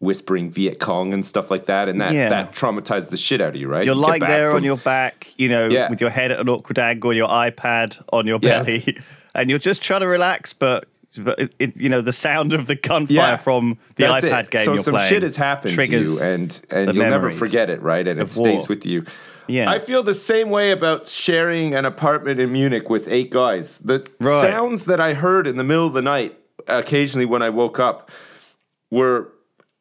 whispering 0.00 0.50
Viet 0.50 0.80
Cong 0.80 1.12
and 1.12 1.24
stuff 1.26 1.50
like 1.50 1.66
that, 1.66 1.88
and 1.88 2.00
that 2.00 2.14
Yeah. 2.14 2.30
that 2.30 2.52
traumatized 2.52 3.10
the 3.10 3.18
shit 3.18 3.40
out 3.42 3.50
of 3.50 3.56
you, 3.56 3.68
right? 3.68 3.84
You're 3.84 3.94
You 3.94 4.00
get 4.00 4.08
lying 4.08 4.20
back 4.20 4.28
there 4.30 4.52
on 4.52 4.64
your 4.64 4.78
back, 4.78 5.28
you 5.36 5.48
know, 5.50 5.68
Yeah. 5.68 5.90
with 5.90 6.00
your 6.00 6.08
head 6.08 6.32
at 6.32 6.40
an 6.40 6.48
awkward 6.48 6.78
angle, 6.78 7.12
your 7.12 7.28
iPad 7.28 8.02
on 8.10 8.26
your 8.26 8.38
Yeah. 8.42 8.62
belly, 8.62 8.96
and 9.34 9.50
you're 9.50 9.58
just 9.58 9.82
trying 9.82 10.00
to 10.00 10.06
relax, 10.08 10.52
but. 10.54 10.86
But 11.18 11.40
it, 11.40 11.54
it, 11.58 11.76
you 11.76 11.88
know 11.88 12.00
the 12.02 12.12
sound 12.12 12.52
of 12.52 12.66
the 12.68 12.76
gunfire 12.76 13.14
Yeah, 13.14 13.36
from 13.36 13.78
the 13.96 14.04
iPad 14.04 14.44
it. 14.44 14.50
game 14.50 14.64
So 14.64 14.74
you're 14.74 14.82
some 14.84 14.94
playing 14.94 15.08
shit 15.08 15.22
has 15.24 15.36
happened 15.36 15.70
to 15.70 15.74
triggers 15.74 16.20
you, 16.22 16.26
and 16.28 16.60
and 16.70 16.94
you'll 16.94 17.10
never 17.10 17.30
forget 17.32 17.68
it, 17.68 17.82
right? 17.82 18.06
And 18.06 18.20
it 18.20 18.22
of 18.22 18.32
stays 18.32 18.60
war. 18.60 18.66
with 18.68 18.86
you. 18.86 19.04
Yeah. 19.48 19.68
I 19.68 19.80
feel 19.80 20.04
the 20.04 20.14
same 20.14 20.50
way 20.50 20.70
about 20.70 21.08
sharing 21.08 21.74
an 21.74 21.84
apartment 21.84 22.38
in 22.38 22.52
Munich 22.52 22.88
with 22.88 23.08
eight 23.08 23.30
guys. 23.30 23.80
The 23.80 24.06
Right. 24.20 24.40
sounds 24.40 24.84
that 24.84 25.00
I 25.00 25.14
heard 25.14 25.48
in 25.48 25.56
the 25.56 25.64
middle 25.64 25.86
of 25.88 25.92
the 25.94 26.02
night, 26.02 26.38
occasionally 26.68 27.26
when 27.26 27.42
I 27.42 27.50
woke 27.50 27.80
up, 27.80 28.12
were 28.92 29.32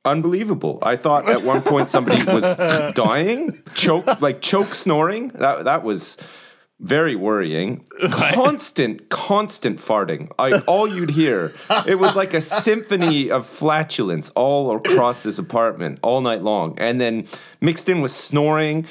unbelievable. 0.06 0.80
I 0.82 0.96
thought 0.96 1.30
at 1.30 1.44
one 1.44 1.62
point 1.62 1.90
somebody 1.92 2.24
was 2.26 2.44
dying, 2.96 3.62
choke 3.76 4.20
like 4.22 4.42
choke 4.42 4.74
snoring. 4.74 5.28
That 5.36 5.66
that 5.66 5.84
was 5.84 6.18
very 6.80 7.16
worrying. 7.16 7.86
Constant, 8.12 9.10
constant 9.10 9.80
farting. 9.80 10.32
I 10.40 10.60
all 10.60 10.88
you'd 10.88 11.12
hear. 11.12 11.54
It 11.86 11.96
was 11.96 12.16
like 12.16 12.34
a 12.34 12.42
symphony 12.42 13.30
of 13.30 13.46
flatulence 13.46 14.30
all 14.32 14.76
across 14.76 15.24
this 15.24 15.38
apartment 15.38 16.00
all 16.02 16.22
night 16.22 16.42
long, 16.42 16.78
and 16.78 17.00
then 17.00 17.28
mixed 17.62 17.90
in 17.90 18.02
with 18.02 18.12
snoring. 18.12 18.86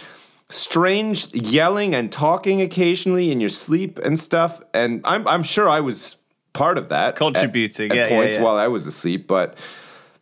Strange 0.51 1.35
yelling 1.35 1.95
and 1.95 2.11
talking 2.11 2.63
occasionally 2.63 3.31
in 3.31 3.39
your 3.39 3.51
sleep 3.51 3.99
and 3.99 4.19
stuff, 4.19 4.63
and 4.73 5.03
I'm 5.05 5.29
I'm 5.29 5.43
sure 5.43 5.69
I 5.69 5.81
was 5.81 6.17
part 6.55 6.79
of 6.79 6.89
that, 6.89 7.17
Contributing, 7.17 7.91
at, 7.91 7.97
yeah, 7.97 8.03
yeah, 8.05 8.09
points 8.09 8.37
yeah. 8.37 8.43
while 8.43 8.57
I 8.57 8.69
was 8.69 8.87
asleep. 8.87 9.27
But 9.27 9.59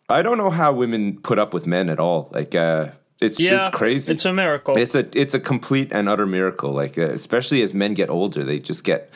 I 0.08 0.22
don't 0.22 0.38
know 0.38 0.50
how 0.50 0.72
women 0.72 1.20
put 1.20 1.38
up 1.38 1.54
with 1.54 1.66
men 1.66 1.88
at 1.88 1.98
all. 1.98 2.28
Like, 2.32 2.54
uh, 2.54 2.88
it's 3.20 3.40
Yeah, 3.40 3.66
it's 3.66 3.76
crazy. 3.76 4.12
It's 4.12 4.24
a 4.24 4.32
miracle. 4.32 4.76
It's 4.76 4.94
a 4.94 5.06
it's 5.18 5.34
a 5.34 5.40
complete 5.40 5.88
and 5.92 6.08
utter 6.08 6.26
miracle. 6.26 6.72
Like 6.72 6.98
uh, 6.98 7.10
especially 7.10 7.62
as 7.62 7.72
men 7.72 7.94
get 7.94 8.10
older, 8.10 8.44
they 8.44 8.58
just 8.58 8.84
get 8.84 9.10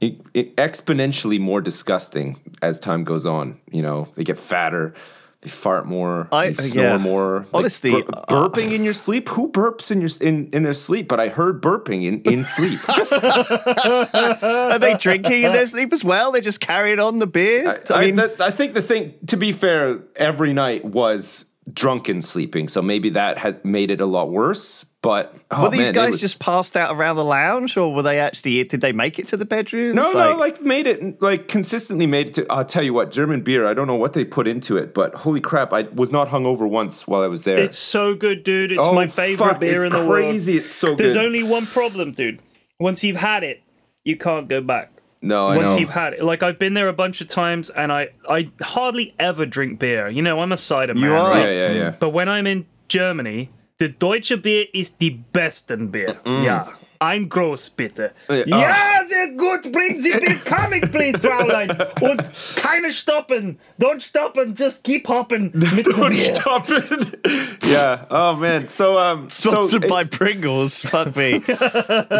e- 0.00 0.18
e- 0.34 0.50
exponentially 0.56 1.38
more 1.38 1.60
disgusting 1.60 2.38
as 2.62 2.78
time 2.78 3.04
goes 3.04 3.26
on. 3.26 3.58
You 3.70 3.82
know, 3.82 4.08
they 4.14 4.24
get 4.24 4.38
fatter, 4.38 4.94
they 5.42 5.50
fart 5.50 5.84
more, 5.86 6.28
I- 6.32 6.48
they 6.48 6.54
snore 6.54 6.84
yeah. 6.84 6.96
more. 6.96 7.40
Like, 7.52 7.54
Honestly, 7.54 7.90
bur- 7.90 8.08
uh, 8.14 8.24
burping 8.26 8.72
in 8.72 8.84
your 8.84 8.94
sleep. 8.94 9.28
Who 9.28 9.50
burps 9.50 9.90
in 9.90 10.00
your 10.00 10.10
in, 10.20 10.48
in 10.52 10.62
their 10.62 10.72
sleep? 10.74 11.06
But 11.08 11.20
I 11.20 11.28
heard 11.28 11.60
burping 11.60 12.04
in 12.04 12.22
in 12.22 12.44
sleep. 12.46 12.80
Are 12.88 14.78
they 14.78 14.94
drinking 14.94 15.42
in 15.44 15.52
their 15.52 15.66
sleep 15.66 15.92
as 15.92 16.02
well? 16.04 16.32
They're 16.32 16.40
just 16.40 16.60
carrying 16.60 17.00
on 17.00 17.18
the 17.18 17.26
beer. 17.26 17.82
I, 17.90 17.94
I, 17.94 18.00
mean, 18.06 18.14
that- 18.16 18.40
I 18.40 18.50
think 18.50 18.74
the 18.74 18.82
thing, 18.82 19.14
to 19.26 19.36
be 19.36 19.52
fair, 19.52 20.00
every 20.16 20.52
night 20.54 20.84
was 20.84 21.44
drunken 21.72 22.22
sleeping, 22.22 22.68
so 22.68 22.80
maybe 22.82 23.10
that 23.10 23.38
had 23.38 23.64
made 23.64 23.90
it 23.90 24.00
a 24.00 24.06
lot 24.06 24.30
worse. 24.30 24.84
But 25.02 25.34
oh, 25.50 25.62
were 25.62 25.68
these 25.70 25.88
man, 25.88 25.92
guys 25.94 26.10
was- 26.12 26.20
just 26.20 26.38
passed 26.38 26.76
out 26.76 26.94
around 26.94 27.16
the 27.16 27.24
lounge, 27.24 27.76
or 27.76 27.92
were 27.92 28.02
they 28.02 28.20
actually? 28.20 28.62
Did 28.62 28.80
they 28.80 28.92
make 28.92 29.18
it 29.18 29.26
to 29.28 29.36
the 29.36 29.44
bedrooms? 29.44 29.94
No, 29.94 30.12
no, 30.12 30.36
like 30.36 30.62
made 30.62 30.86
it 30.86 31.20
like 31.20 31.48
consistently 31.48 32.06
made 32.06 32.28
it 32.28 32.34
to. 32.34 32.46
I'll 32.48 32.64
tell 32.64 32.84
you 32.84 32.94
what, 32.94 33.10
German 33.10 33.40
beer. 33.40 33.66
I 33.66 33.74
don't 33.74 33.88
know 33.88 33.96
what 33.96 34.12
they 34.12 34.24
put 34.24 34.46
into 34.46 34.76
it, 34.76 34.94
but 34.94 35.14
holy 35.14 35.40
crap, 35.40 35.72
I 35.72 35.82
was 35.82 36.12
not 36.12 36.28
hungover 36.28 36.68
once 36.68 37.08
while 37.08 37.22
I 37.22 37.26
was 37.26 37.42
there. 37.42 37.58
It's 37.58 37.78
so 37.78 38.14
good, 38.14 38.44
dude. 38.44 38.70
It's 38.70 38.80
Oh, 38.80 38.92
my 38.94 39.08
favorite 39.08 39.48
fuck, 39.48 39.60
beer 39.60 39.76
it's 39.76 39.86
in 39.86 39.90
the 39.92 40.06
crazy. 40.08 40.52
world. 40.54 40.64
It's 40.66 40.74
so 40.74 40.94
There's 40.94 41.14
good. 41.14 41.24
only 41.24 41.42
one 41.42 41.66
problem, 41.66 42.12
dude. 42.12 42.40
Once 42.78 43.02
you've 43.02 43.16
had 43.16 43.42
it, 43.42 43.60
you 44.04 44.16
can't 44.16 44.48
go 44.48 44.60
back. 44.60 44.91
No, 45.22 45.46
I 45.46 45.56
once 45.56 45.70
know. 45.70 45.78
you've 45.78 45.90
had 45.90 46.14
it. 46.14 46.24
Like 46.24 46.42
I've 46.42 46.58
been 46.58 46.74
there 46.74 46.88
a 46.88 46.92
bunch 46.92 47.20
of 47.20 47.28
times, 47.28 47.70
and 47.70 47.92
I 47.92 48.08
I 48.28 48.50
hardly 48.60 49.14
ever 49.18 49.46
drink 49.46 49.78
beer. 49.78 50.08
You 50.08 50.20
know, 50.20 50.40
I'm 50.40 50.52
a 50.52 50.58
cider 50.58 50.94
man. 50.94 51.10
are. 51.10 51.30
right? 51.30 51.46
Yeah, 51.46 51.52
yeah, 51.52 51.72
yeah. 51.72 51.90
But 51.98 52.10
when 52.10 52.28
I'm 52.28 52.46
in 52.46 52.66
Germany, 52.88 53.50
the 53.78 53.88
Deutsche 53.88 54.42
Beer 54.42 54.66
is 54.74 54.90
the 54.92 55.10
besten 55.32 55.88
Beer. 55.88 56.18
Mm. 56.26 56.44
Yeah. 56.44 56.72
Ein 57.02 57.28
Groß, 57.28 57.70
bitte. 57.70 58.12
Ja. 58.28 58.44
Ja, 58.46 58.76
sehr 59.08 59.28
gut. 59.30 59.72
Bring 59.72 60.00
Sie 60.00 60.12
Bier 60.12 60.36
coming, 60.44 60.82
please, 60.82 61.18
Fräulein. 61.18 61.70
Und 62.00 62.22
keine 62.54 62.92
stoppen. 62.92 63.58
Don't 63.80 64.00
stoppen. 64.00 64.54
Just 64.56 64.84
keep 64.84 65.08
hopping. 65.08 65.50
Mit 65.52 65.86
Don't 65.88 66.10
Bier. 66.10 66.36
stop 66.36 66.70
it. 66.70 67.18
yeah. 67.66 68.06
Oh 68.08 68.36
man. 68.36 68.68
So 68.68 68.98
um. 69.00 69.28
So 69.30 69.50
Sponsored 69.50 69.88
by 69.88 70.04
Pringles. 70.04 70.80
Fuck 70.80 71.16
me. 71.16 71.40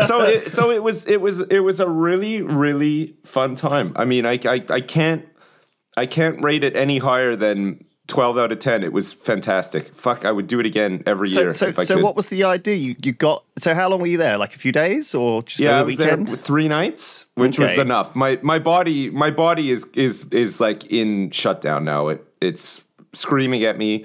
so 0.07 0.23
it, 0.23 0.51
so 0.51 0.73
it 0.73 0.83
was 0.83 1.07
it 1.07 1.21
was 1.21 1.43
it 1.43 1.61
was 1.61 1.79
a 1.79 1.89
really 1.89 2.43
really 2.43 3.15
fun 3.25 3.55
time. 3.55 3.93
I 3.95 4.05
mean, 4.05 4.27
I 4.27 4.41
I, 4.45 4.65
I 4.69 4.81
can't 4.81 5.25
I 5.97 6.07
can't 6.07 6.43
rate 6.43 6.65
it 6.65 6.75
any 6.75 6.99
higher 6.99 7.37
than 7.37 7.85
twelve 8.09 8.37
out 8.38 8.52
of 8.52 8.59
ten. 8.59 8.82
It 8.82 8.92
was 8.92 9.12
fantastic. 9.12 9.88
Fuck, 9.94 10.25
I 10.25 10.32
would 10.32 10.47
do 10.47 10.61
it 10.61 10.66
again 10.66 11.02
every 11.06 11.28
So, 11.28 11.40
year. 11.40 11.52
so, 11.52 11.73
so 11.73 11.94
could. 11.94 12.02
what 12.04 12.16
was 12.16 12.28
the 12.28 12.44
idea? 12.44 12.75
You, 12.75 12.97
you 13.02 13.12
got. 13.12 13.44
So, 13.59 13.75
how 13.75 13.88
long 13.88 14.00
were 14.00 14.06
you 14.06 14.18
there? 14.18 14.38
Like 14.38 14.54
a 14.54 14.59
few 14.59 14.73
days 14.73 15.14
or 15.14 15.42
just 15.42 15.61
Yeah, 15.61 15.76
I 15.76 15.80
over 15.80 15.85
was 15.87 15.97
the 15.97 16.04
there 16.04 16.16
weekend? 16.16 16.40
three 16.40 16.68
nights, 16.68 17.26
which 17.35 17.59
was 17.59 17.78
enough. 17.78 18.14
My 18.16 18.38
my 18.42 18.59
body 18.59 19.11
my 19.11 19.30
body 19.30 19.71
is 19.71 19.87
is 19.94 20.26
is 20.32 20.61
like 20.61 20.90
in 20.92 21.30
shutdown 21.30 21.85
now. 21.85 22.09
It 22.09 22.25
it's 22.40 22.85
screaming 23.12 23.62
at 23.64 23.76
me, 23.78 24.04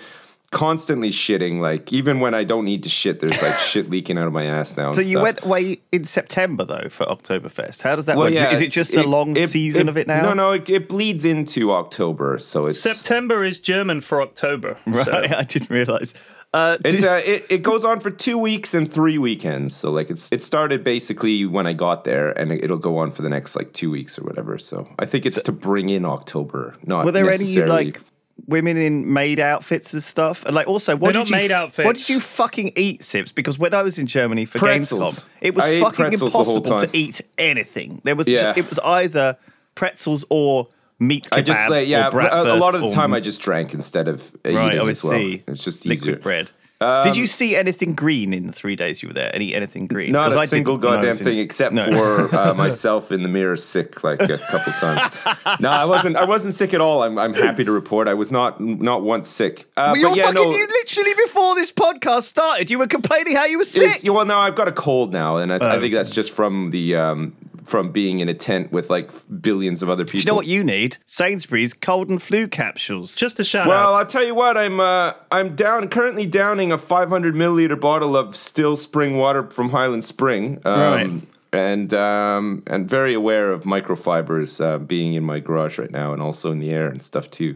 constantly 0.57 1.09
shitting. 1.11 1.59
Like 1.61 1.93
even 1.93 2.19
when 2.19 2.33
I 2.33 2.43
don't 2.43 2.65
need 2.65 2.83
to 2.83 2.89
shit, 2.89 3.19
there's 3.19 3.41
like 3.41 3.59
shit 3.59 3.89
leaking 3.95 4.17
out 4.17 4.27
of 4.27 4.33
my 4.33 4.45
ass 4.45 4.75
now. 4.75 4.89
So 4.89 5.01
you 5.01 5.11
stuff. 5.11 5.23
went 5.23 5.45
away 5.45 5.77
in 5.91 6.03
September 6.03 6.65
though 6.65 6.89
for 6.89 7.05
Oktoberfest. 7.05 7.83
How 7.83 7.95
does 7.95 8.07
that 8.07 8.17
Well, 8.17 8.25
work? 8.25 8.33
Is 8.33 8.37
it- 8.37 8.43
yeah, 8.43 8.51
is 8.53 8.61
it 8.61 8.65
it's- 8.67 8.73
just 8.89 8.95
a 8.95 9.07
long 9.07 9.35
season 9.35 9.87
of 9.89 9.97
it 9.97 10.07
now? 10.07 10.21
No, 10.21 10.33
no, 10.33 10.51
it, 10.53 10.67
it 10.69 10.89
bleeds 10.89 11.25
into 11.25 11.71
October, 11.71 12.39
so 12.39 12.65
it's 12.65 12.79
September 12.79 13.43
is 13.45 13.59
German 13.59 14.01
for 14.01 14.21
October. 14.21 14.77
Right, 14.87 15.05
so- 15.05 15.11
I 15.37 15.43
didn't 15.43 15.69
realize. 15.69 16.13
Uh, 16.53 16.77
It's 16.85 17.01
did- 17.01 17.03
uh, 17.05 17.21
it, 17.23 17.45
it 17.49 17.61
goes 17.61 17.83
on 17.85 17.99
for 17.99 18.09
two 18.09 18.37
weeks 18.37 18.73
and 18.73 18.91
three 18.91 19.17
weekends. 19.17 19.75
So 19.75 19.91
like 19.91 20.09
it's 20.09 20.31
it 20.31 20.41
started 20.41 20.83
basically 20.83 21.45
when 21.45 21.67
I 21.67 21.73
got 21.73 22.03
there, 22.03 22.31
and 22.39 22.51
it- 22.51 22.63
it'll 22.63 22.77
go 22.89 22.97
on 22.97 23.11
for 23.11 23.21
the 23.21 23.29
next 23.29 23.55
like 23.55 23.73
two 23.73 23.91
weeks 23.91 24.17
or 24.17 24.23
whatever. 24.23 24.57
So 24.57 24.87
I 24.97 25.05
think 25.05 25.25
it's 25.25 25.41
to 25.43 25.51
bring 25.51 25.89
in 25.89 26.03
October. 26.05 26.75
Not 26.85 27.05
were 27.05 27.11
there 27.11 27.29
any 27.29 27.61
like 27.63 28.01
women 28.45 28.77
in 28.77 29.11
maid 29.11 29.39
outfits 29.39 29.93
and 29.93 30.03
stuff? 30.03 30.45
And 30.45 30.53
like 30.55 30.67
also, 30.67 30.95
what 30.95 31.13
They're 31.13 31.23
did 31.23 31.31
not 31.31 31.41
you 31.41 31.47
maid 31.47 31.51
f- 31.51 31.57
outfits. 31.63 31.85
What 31.85 31.95
did 31.95 32.09
you 32.09 32.19
fucking 32.19 32.73
eat, 32.75 33.03
Sips? 33.03 33.31
Because 33.31 33.57
when 33.57 33.73
I 33.73 33.81
was 33.83 33.97
in 33.97 34.05
Germany 34.07 34.45
for 34.45 34.59
Pretzels. 34.59 35.21
Gamescom, 35.21 35.29
it 35.41 35.55
was 35.55 35.65
I 35.65 35.69
ate 35.69 35.81
fucking 35.83 36.05
pretzels 36.05 36.31
the 36.33 36.37
whole 36.37 36.55
impossible 36.57 36.77
to 36.79 36.85
time. 36.87 36.95
eat 36.95 37.21
anything. 37.37 38.01
There 38.03 38.15
was 38.15 38.27
Yeah. 38.27 38.53
it 38.55 38.69
was 38.69 38.79
either 38.79 39.37
pretzels 39.75 40.25
or 40.29 40.67
meat 40.99 41.25
kebabs 41.29 41.37
I 41.37 41.41
just 41.41 41.69
like 41.69 41.87
yeah, 41.87 42.09
or 42.11 42.19
a, 42.21 42.53
a 42.53 42.57
lot 42.57 42.73
of 42.75 42.81
the 42.81 42.87
or- 42.87 42.93
time 42.93 43.13
I 43.13 43.19
just 43.19 43.39
drank 43.41 43.73
instead 43.73 44.07
of 44.07 44.31
uh, 44.45 44.51
right. 44.53 44.67
eating 44.73 44.87
I 44.87 44.89
as 44.89 45.03
well. 45.03 45.13
see. 45.13 45.43
It's 45.47 45.63
just 45.63 45.85
easier. 45.85 46.11
liquid 46.13 46.23
bread. 46.23 46.51
Did 46.79 47.17
you 47.17 47.25
see 47.25 47.55
anything 47.55 47.95
green 47.95 48.33
in 48.33 48.45
the 48.47 48.53
three 48.53 48.75
days 48.75 49.01
you 49.01 49.09
were 49.09 49.13
there? 49.13 49.33
Any 49.35 49.55
anything 49.55 49.87
green? 49.87 50.11
Not 50.11 50.31
a 50.33 50.37
I 50.37 50.45
single 50.45 50.77
goddamn 50.77 51.15
thing 51.15 51.39
except 51.39 51.73
No. 51.73 51.85
for 52.29 52.35
uh, 52.35 52.53
myself 52.65 53.11
in 53.11 53.23
the 53.23 53.29
mirror, 53.29 53.55
sick 53.55 54.03
like 54.03 54.21
a 54.21 54.37
couple 54.37 54.73
times. 54.73 55.11
no, 55.59 55.69
I 55.69 55.85
wasn't. 55.85 56.15
I 56.17 56.25
wasn't 56.25 56.53
sick 56.53 56.73
at 56.73 56.81
all. 56.81 57.01
I'm, 57.03 57.17
I'm 57.17 57.33
happy 57.33 57.63
to 57.63 57.71
report 57.71 58.07
I 58.07 58.13
was 58.13 58.31
not 58.31 58.61
not 58.61 59.01
once 59.01 59.27
sick. 59.27 59.65
Uh, 59.75 59.89
Well, 59.93 59.97
you're 59.97 60.09
but 60.11 60.17
yeah, 60.17 60.25
fucking. 60.27 60.43
no, 60.51 60.55
You 60.55 60.67
literally 60.67 61.13
before 61.15 61.55
this 61.55 61.71
podcast 61.71 62.23
started, 62.23 62.69
you 62.69 62.77
were 62.77 62.87
complaining 62.87 63.35
how 63.35 63.45
you 63.45 63.57
were 63.57 63.63
sick. 63.65 64.01
well, 64.03 64.25
no, 64.25 64.37
I've 64.37 64.55
got 64.55 64.67
a 64.67 64.71
cold 64.71 65.11
now, 65.13 65.37
and 65.37 65.51
I, 65.51 65.55
I 65.57 65.75
Oh. 65.77 65.81
think 65.81 65.93
that's 65.93 66.09
just 66.11 66.31
from 66.31 66.69
the 66.71 66.95
um, 66.95 67.35
from 67.67 67.91
being 67.91 68.21
in 68.21 68.29
a 68.29 68.33
tent 68.33 68.71
with 68.71 68.89
like 68.89 69.11
billions 69.41 69.83
of 69.83 69.89
other 69.89 70.05
people. 70.05 70.19
you 70.21 70.25
know 70.25 70.35
what 70.35 70.47
you 70.47 70.63
need? 70.63 70.97
Sainsbury's 71.05 71.73
cold 71.73 72.09
and 72.09 72.21
flu 72.21 72.47
capsules. 72.47 73.15
Just 73.15 73.39
a 73.39 73.43
shout 73.43 73.67
Well, 73.67 73.93
out. 73.93 73.95
I'll 73.95 74.05
tell 74.05 74.25
you 74.25 74.33
what. 74.33 74.57
I'm 74.57 74.79
uh, 74.79 75.13
I'm 75.31 75.55
down 75.55 75.89
currently 75.89 76.25
downing 76.25 76.71
a 76.71 76.77
500 76.77 77.35
milliliter 77.35 77.79
bottle 77.79 78.15
of 78.15 78.35
still 78.35 78.75
spring 78.77 79.17
water 79.17 79.49
from 79.51 79.69
Highland 79.69 80.05
Spring. 80.05 80.61
Um, 80.65 80.79
Right. 80.79 81.21
And 81.53 81.93
um, 81.93 82.61
and 82.67 82.89
very 82.89 83.13
aware 83.13 83.51
of 83.51 83.63
microfibers 83.63 84.63
uh, 84.63 84.79
being 84.79 85.13
in 85.13 85.23
my 85.23 85.39
garage 85.39 85.79
right 85.79 85.89
now, 85.89 86.11
and 86.13 86.21
also 86.21 86.51
in 86.51 86.59
the 86.59 86.71
air 86.71 86.87
and 86.89 87.01
stuff 87.01 87.31
too. 87.31 87.55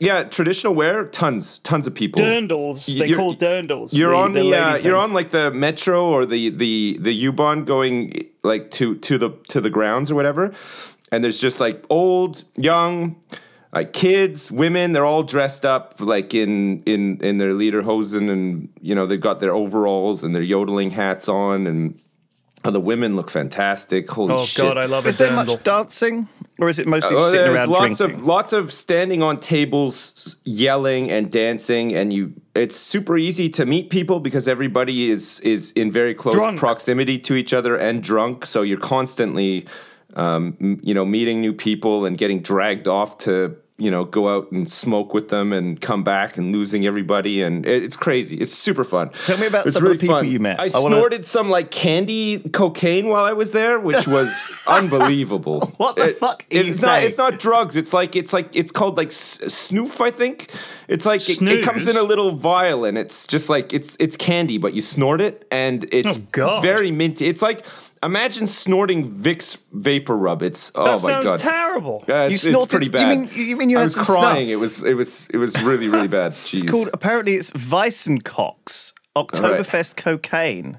Yeah, 0.00 0.24
traditional 0.24 0.74
wear, 0.74 1.04
tons, 1.06 1.58
tons 1.58 1.86
of 1.86 1.94
people. 1.94 2.20
Dirndls. 2.22 2.86
They 2.98 3.06
You're- 3.06 3.16
call 3.16 3.34
dirndls. 3.36 3.92
You're 3.94 4.14
on 4.14 4.32
the, 4.32 4.54
uh, 4.54 4.76
you're 4.76 4.96
on 4.96 5.12
like 5.12 5.30
the 5.30 5.50
metro 5.50 6.04
or 6.06 6.26
the 6.26 6.50
the 6.50 6.98
the 7.00 7.12
U-Bahn 7.14 7.64
going 7.64 8.26
like 8.42 8.70
to 8.72 8.96
to 8.96 9.18
the 9.18 9.30
to 9.48 9.60
the 9.60 9.70
grounds 9.70 10.10
or 10.10 10.14
whatever, 10.16 10.52
and 11.12 11.22
there's 11.22 11.38
just 11.38 11.60
like 11.60 11.84
old, 11.90 12.42
young, 12.56 13.16
like 13.72 13.92
kids, 13.92 14.50
women. 14.50 14.92
They're 14.92 15.06
all 15.06 15.22
dressed 15.22 15.64
up 15.64 16.00
like 16.00 16.34
in 16.34 16.80
in 16.80 17.18
in 17.22 17.38
their 17.38 17.52
lederhosen, 17.52 18.30
and 18.30 18.68
you 18.82 18.94
know 18.96 19.06
they've 19.06 19.20
got 19.20 19.38
their 19.38 19.54
overalls 19.54 20.24
and 20.24 20.34
their 20.34 20.42
yodeling 20.42 20.90
hats 20.90 21.28
on, 21.28 21.66
and 21.68 21.98
oh, 22.64 22.70
the 22.70 22.80
women 22.80 23.16
look 23.16 23.30
fantastic. 23.30 24.10
Holy 24.10 24.34
Oh 24.34 24.44
shit! 24.44 24.62
god, 24.62 24.78
I 24.78 24.86
love 24.86 25.06
a 25.06 25.08
Is 25.10 25.16
there 25.16 25.30
dirndl. 25.30 25.46
much 25.46 25.62
dancing, 25.62 26.28
or 26.58 26.68
is 26.68 26.78
it 26.78 26.86
mostly 26.86 27.16
Oh, 27.16 27.20
just 27.20 27.30
sitting 27.32 27.52
around 27.54 27.70
lots 27.70 27.98
drinking? 27.98 28.20
of 28.20 28.24
lots 28.26 28.52
of 28.52 28.72
standing 28.72 29.22
on 29.22 29.38
tables, 29.38 30.36
yelling 30.44 31.10
and 31.10 31.30
dancing, 31.30 31.94
and 31.94 32.12
you. 32.12 32.32
It's 32.54 32.76
super 32.76 33.16
easy 33.18 33.48
to 33.50 33.66
meet 33.66 33.90
people 33.90 34.20
because 34.20 34.46
everybody 34.46 35.10
is 35.10 35.40
is 35.40 35.72
in 35.72 35.90
very 35.90 36.14
close 36.14 36.34
Drunk. 36.36 36.58
proximity 36.58 37.18
to 37.18 37.34
each 37.34 37.52
other 37.52 37.76
and 37.76 38.02
drunk. 38.02 38.46
So 38.46 38.62
you're 38.62 38.78
constantly, 38.78 39.66
um, 40.14 40.56
m- 40.60 40.80
you 40.82 40.94
know, 40.94 41.04
meeting 41.04 41.40
new 41.40 41.52
people 41.52 42.04
and 42.06 42.16
getting 42.16 42.40
dragged 42.42 42.86
off 42.88 43.18
to 43.18 43.56
you 43.76 43.90
know 43.90 44.04
go 44.04 44.28
out 44.28 44.52
and 44.52 44.70
smoke 44.70 45.12
with 45.12 45.30
them 45.30 45.52
and 45.52 45.80
come 45.80 46.04
back 46.04 46.36
and 46.36 46.52
losing 46.54 46.86
everybody 46.86 47.42
and 47.42 47.66
it, 47.66 47.82
it's 47.82 47.96
crazy. 47.96 48.36
It's 48.40 48.52
super 48.52 48.84
fun. 48.84 49.10
Tell 49.26 49.36
me 49.38 49.46
about 49.48 49.66
it's 49.66 49.74
some 49.74 49.84
of 49.86 49.90
the 49.92 49.98
people 49.98 50.22
you 50.22 50.38
met. 50.38 50.60
I, 50.60 50.64
I 50.66 50.78
wanna- 50.78 50.94
snorted 50.96 51.26
some 51.26 51.50
like 51.50 51.72
candy 51.72 52.38
cocaine 52.50 53.08
while 53.08 53.24
I 53.24 53.32
was 53.32 53.50
there, 53.50 53.80
which 53.80 54.06
was 54.06 54.50
unbelievable. 54.68 55.72
What 55.76 55.96
the 55.96 56.10
It- 56.10 56.16
fuck 56.16 56.44
are 56.52 56.56
you 56.56 56.70
it's 56.70 56.82
not. 56.82 56.88
saying? 56.88 57.08
It's 57.08 57.18
not 57.18 57.38
drugs. 57.40 57.74
It's 57.76 57.92
like 57.92 58.14
it's 58.16 58.32
like 58.32 58.54
it's 58.54 58.70
called 58.70 58.96
like 58.96 59.08
s- 59.08 59.40
snoof. 59.44 60.00
I 60.00 60.10
think 60.10 60.50
it's 60.86 61.04
like 61.06 61.28
it, 61.28 61.42
it 61.42 61.64
comes 61.64 61.88
in 61.88 61.96
a 61.96 62.02
little 62.02 62.32
vial 62.36 62.84
and 62.84 62.96
it's 62.96 63.26
just 63.26 63.48
like 63.50 63.72
it's 63.72 63.96
it's 63.98 64.16
candy, 64.16 64.56
but 64.58 64.74
you 64.74 64.82
snort 64.82 65.20
it 65.20 65.46
and 65.50 65.84
it's 65.92 66.16
Oh, 66.18 66.22
God. 66.32 66.62
very 66.62 66.90
minty. 66.92 67.26
It's 67.26 67.42
like 67.42 67.64
imagine 68.04 68.46
snorting 68.46 69.10
Vicks 69.12 69.58
vapor 69.72 70.16
rub. 70.16 70.42
It's 70.42 70.70
oh 70.74 70.84
That 70.84 70.90
my 70.90 70.96
sounds 70.96 71.24
god. 71.24 71.38
terrible. 71.38 72.04
Yeah, 72.08 72.26
You 72.28 72.36
snorted- 72.36 72.82
it's 72.82 72.88
pretty 72.90 73.00
you 73.00 73.06
mean- 73.06 73.30
you 73.48 73.56
mean 73.56 73.70
you 73.70 73.78
I 73.78 73.80
had 73.80 73.86
was 73.86 73.94
some 73.94 74.04
crying. 74.04 74.46
snuff? 74.46 74.52
It 74.52 74.56
was 74.56 74.84
it 74.84 74.94
was 74.94 75.28
it 75.30 75.36
was 75.38 75.60
really 75.62 75.88
really 75.88 76.08
bad. 76.08 76.32
Jeez. 76.46 76.62
It's 76.62 76.70
called 76.70 76.90
apparently 76.92 77.34
it's 77.34 77.50
Weissenkox 77.52 78.92
Oktoberfest 79.16 79.96
cocaine. 79.96 80.78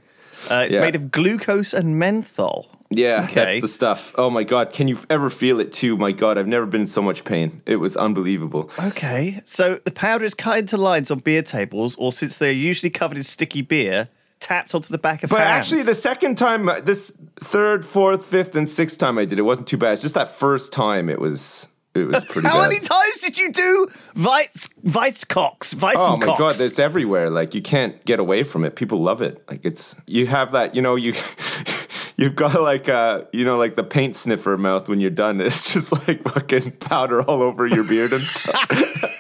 Uh, 0.52 0.64
it's 0.66 0.76
Yeah. 0.76 0.82
made 0.82 0.96
of 0.96 1.12
glucose 1.12 1.74
and 1.74 1.98
menthol. 1.98 2.68
Yeah, 2.92 3.24
Okay. 3.24 3.34
that's 3.36 3.62
the 3.62 3.68
stuff. 3.68 4.14
Oh 4.18 4.30
my 4.30 4.44
god, 4.44 4.72
can 4.74 4.88
you 4.88 5.00
ever 5.10 5.30
feel 5.30 5.60
it 5.60 5.72
too? 5.72 5.98
My 5.98 6.12
god, 6.12 6.38
I've 6.38 6.48
never 6.48 6.66
been 6.66 6.82
in 6.82 6.88
so 6.88 7.02
much 7.02 7.24
pain. 7.24 7.62
It 7.66 7.78
was 7.78 7.98
unbelievable. 7.98 8.70
Okay, 8.80 9.42
so 9.44 9.80
the 9.86 9.92
powder 9.92 10.24
is 10.26 10.34
cut 10.36 10.60
into 10.60 10.78
lines 10.78 11.10
on 11.10 11.20
beer 11.20 11.42
tables, 11.42 11.96
or 11.98 12.12
since 12.12 12.38
they're 12.38 12.52
usually 12.52 12.90
covered 12.92 13.18
in 13.18 13.24
sticky 13.24 13.64
beer, 13.64 14.08
tapped 14.40 14.76
onto 14.76 14.90
the 14.90 14.98
back 14.98 15.24
of 15.24 15.30
But 15.30 15.40
hands. 15.40 15.68
actually, 15.68 15.84
the 15.84 15.96
second 15.96 16.38
time, 16.38 16.68
uh, 16.70 16.80
this 16.82 17.18
third, 17.38 17.86
fourth, 17.86 18.26
fifth, 18.26 18.56
and 18.56 18.70
sixth 18.70 18.98
time 18.98 19.18
I 19.18 19.26
did 19.26 19.40
it 19.40 19.44
wasn't 19.44 19.68
too 19.68 19.78
bad. 19.78 19.94
It's 19.94 20.02
just 20.02 20.16
that 20.16 20.30
first 20.30 20.72
time 20.74 21.10
it 21.10 21.20
was 21.20 21.68
it 21.94 22.06
was 22.06 22.24
pretty 22.26 22.42
bad. 22.42 22.52
How 22.52 22.62
bad. 22.62 22.70
many 22.70 22.80
times 22.80 23.22
did 23.22 23.38
you 23.40 23.52
do 23.52 23.88
Weiss 24.18 24.68
Weisskox? 24.84 25.76
Weissenkox? 25.76 25.94
Oh 25.98 26.18
my 26.18 26.38
god, 26.38 26.56
it's 26.60 26.78
everywhere. 26.80 27.30
Like 27.30 27.56
you 27.56 27.62
can't 27.62 28.04
get 28.06 28.20
away 28.20 28.44
from 28.44 28.66
it. 28.66 28.76
People 28.76 29.00
love 29.00 29.22
it. 29.22 29.42
Like 29.50 29.62
it's 29.64 29.96
you 30.06 30.28
have 30.28 30.52
that. 30.52 30.76
You 30.76 30.82
know 30.82 30.96
you. 30.96 31.14
You've 32.18 32.36
got 32.36 32.62
like 32.62 32.88
uh 32.88 33.24
you 33.34 33.44
know 33.44 33.58
like 33.58 33.76
the 33.76 33.84
paint 33.84 34.16
sniffer 34.16 34.58
mouth 34.58 34.88
when 34.88 35.00
you're 35.02 35.10
done. 35.10 35.42
It's 35.46 35.74
just 35.74 35.92
like 36.08 36.24
fucking 36.24 36.72
powder 36.74 37.22
all 37.22 37.42
over 37.42 37.66
your 37.66 37.84
beard 37.84 38.14
and 38.14 38.24
stuff. 38.24 38.70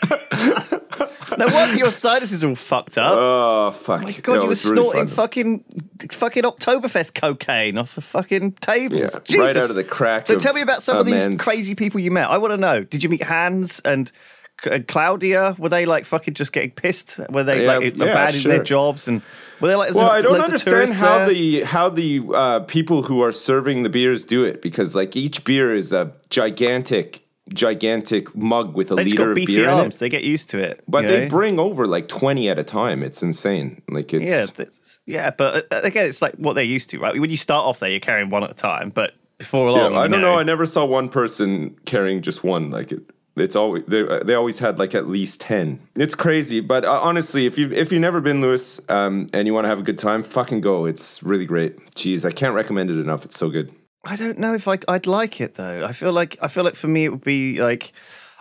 no 1.38 1.48
wonder 1.48 1.75
your 1.77 1.92
sinuses 1.92 2.38
is 2.38 2.44
all 2.44 2.56
fucked 2.56 2.98
up. 2.98 3.13
Oh 3.18 3.72
fuck! 3.72 4.01
my 4.04 4.12
god, 4.12 4.27
No, 4.27 4.34
you 4.36 4.42
were 4.44 4.48
was 4.50 4.65
really 4.65 4.77
snorting 4.77 5.08
fun. 5.08 5.15
fucking 5.15 5.63
fucking 6.12 6.44
Oktoberfest 6.44 7.13
cocaine 7.15 7.77
off 7.77 7.96
the 7.96 8.01
fucking 8.01 8.54
table. 8.54 8.98
Yeah, 8.98 9.08
right 9.38 9.56
out 9.58 9.70
of 9.70 9.75
the 9.75 9.84
crack 9.84 10.27
So 10.27 10.36
of 10.36 10.42
tell 10.42 10.54
me 10.54 10.62
about 10.62 10.82
some 10.84 10.98
a 10.98 11.00
of 11.01 11.06
these 11.06 11.27
man's- 11.27 11.42
crazy 11.42 11.75
people 11.75 12.00
you 12.00 12.12
met. 12.12 12.30
I 12.30 12.38
want 12.38 12.51
to 12.54 12.58
know. 12.58 12.84
Did 12.84 13.04
you 13.04 13.10
meet 13.10 13.24
Hans 13.24 13.80
and 13.82 14.12
Claudia? 14.88 15.56
Were 15.60 15.70
they 15.70 15.86
like 15.86 16.06
fucking 16.06 16.34
just 16.34 16.51
getting 16.54 16.72
pissed? 16.72 17.20
Were 17.30 17.44
they 17.44 17.63
Yeah, 17.65 17.77
like 17.77 17.96
yeah, 17.96 18.04
abandoning 18.06 18.48
their 18.48 18.63
jobs 18.63 19.08
and 19.08 19.22
were 19.60 19.68
they 19.68 19.75
like? 19.75 19.94
Well, 19.94 20.10
I 20.10 20.22
don't 20.22 20.32
loads 20.34 20.39
of 20.46 20.50
understand 20.51 20.74
tourists 20.75 20.96
how 20.98 21.18
there? 21.20 21.30
the 21.30 21.62
how 21.63 21.89
the 21.89 22.22
uh, 22.34 22.60
people 22.62 23.04
who 23.04 23.22
are 23.22 23.32
serving 23.32 23.84
the 23.84 23.89
beers 23.89 24.24
do 24.24 24.44
it 24.44 24.62
because 24.62 24.96
like 24.96 25.15
each 25.15 25.44
beer 25.44 25.74
is 25.74 25.92
a 25.92 26.13
gigantic, 26.30 27.25
gigantic 27.54 28.36
mug 28.36 28.75
with 28.75 28.92
a 28.92 28.96
They 28.96 29.06
liter 29.06 29.32
of 29.32 29.36
beefy 29.36 29.56
beer 29.58 29.70
in 29.70 29.88
it. 29.88 29.94
They 29.94 30.10
get 30.10 30.24
used 30.24 30.50
to 30.52 30.60
it. 30.60 30.84
But 30.88 31.08
they 31.08 31.22
know? 31.22 31.30
bring 31.30 31.60
over 31.60 31.86
like 31.86 32.08
twenty 32.08 32.50
at 32.50 32.58
a 32.58 32.64
time. 32.64 33.04
It's 33.04 33.22
insane. 33.22 33.82
Like 33.90 34.14
it's 34.14 34.25
Yeah, 34.25 34.46
th- 34.46 34.70
yeah, 35.06 35.32
but 35.32 35.72
uh, 35.72 35.82
again, 35.84 36.08
it's 36.08 36.22
like 36.22 36.36
what 36.36 36.54
they're 36.54 36.64
used 36.64 36.90
to, 36.92 37.00
right? 37.00 37.20
When 37.20 37.30
you 37.30 37.38
start 37.38 37.66
off 37.66 37.80
there, 37.80 37.90
you're 37.90 38.00
carrying 38.00 38.30
one 38.30 38.44
at 38.44 38.52
a 38.52 38.56
time, 38.56 38.90
but 38.90 39.14
before 39.38 39.72
long, 39.72 39.94
Yeah. 39.94 40.00
I 40.00 40.08
don't 40.08 40.22
know. 40.22 40.38
I 40.38 40.44
never 40.44 40.66
saw 40.66 40.86
one 40.86 41.10
person 41.10 41.75
carrying 41.86 42.22
just 42.22 42.44
one. 42.44 42.72
Like 42.72 42.92
it, 42.92 43.02
it's 43.36 43.56
always 43.56 43.84
they 43.84 44.04
they 44.24 44.34
always 44.34 44.60
had 44.60 44.80
like 44.80 44.96
at 44.96 45.08
least 45.08 45.42
ten. 45.42 45.82
It's 45.96 46.16
crazy, 46.16 46.62
but 46.62 46.86
uh, 46.86 47.00
honestly, 47.02 47.46
if 47.46 47.58
you 47.58 47.70
if 47.72 47.92
you've 47.92 48.02
never 48.02 48.22
been 48.22 48.42
Lewis 48.42 48.82
um, 48.90 49.28
and 49.34 49.46
you 49.46 49.54
want 49.54 49.66
to 49.66 49.70
have 49.70 49.80
a 49.80 49.84
good 49.84 49.98
time, 50.00 50.24
fucking 50.24 50.62
go. 50.62 50.86
It's 50.86 51.22
really 51.22 51.46
great. 51.46 51.78
Jeez, 51.96 52.25
I 52.25 52.32
can't 52.32 52.56
recommend 52.56 52.90
it 52.90 52.98
enough. 52.98 53.25
It's 53.25 53.38
so 53.38 53.50
good. 53.50 53.72
I 54.06 54.16
don't 54.16 54.38
know 54.38 54.54
if 54.54 54.68
I, 54.68 54.78
I'd 54.88 55.08
like 55.08 55.42
it 55.42 55.56
though. 55.56 55.84
I 55.86 55.92
feel 55.92 56.14
like 56.14 56.38
I 56.42 56.48
feel 56.48 56.64
like 56.64 56.76
for 56.76 56.88
me 56.88 57.06
it 57.06 57.10
would 57.10 57.24
be 57.24 57.62
like 57.62 57.92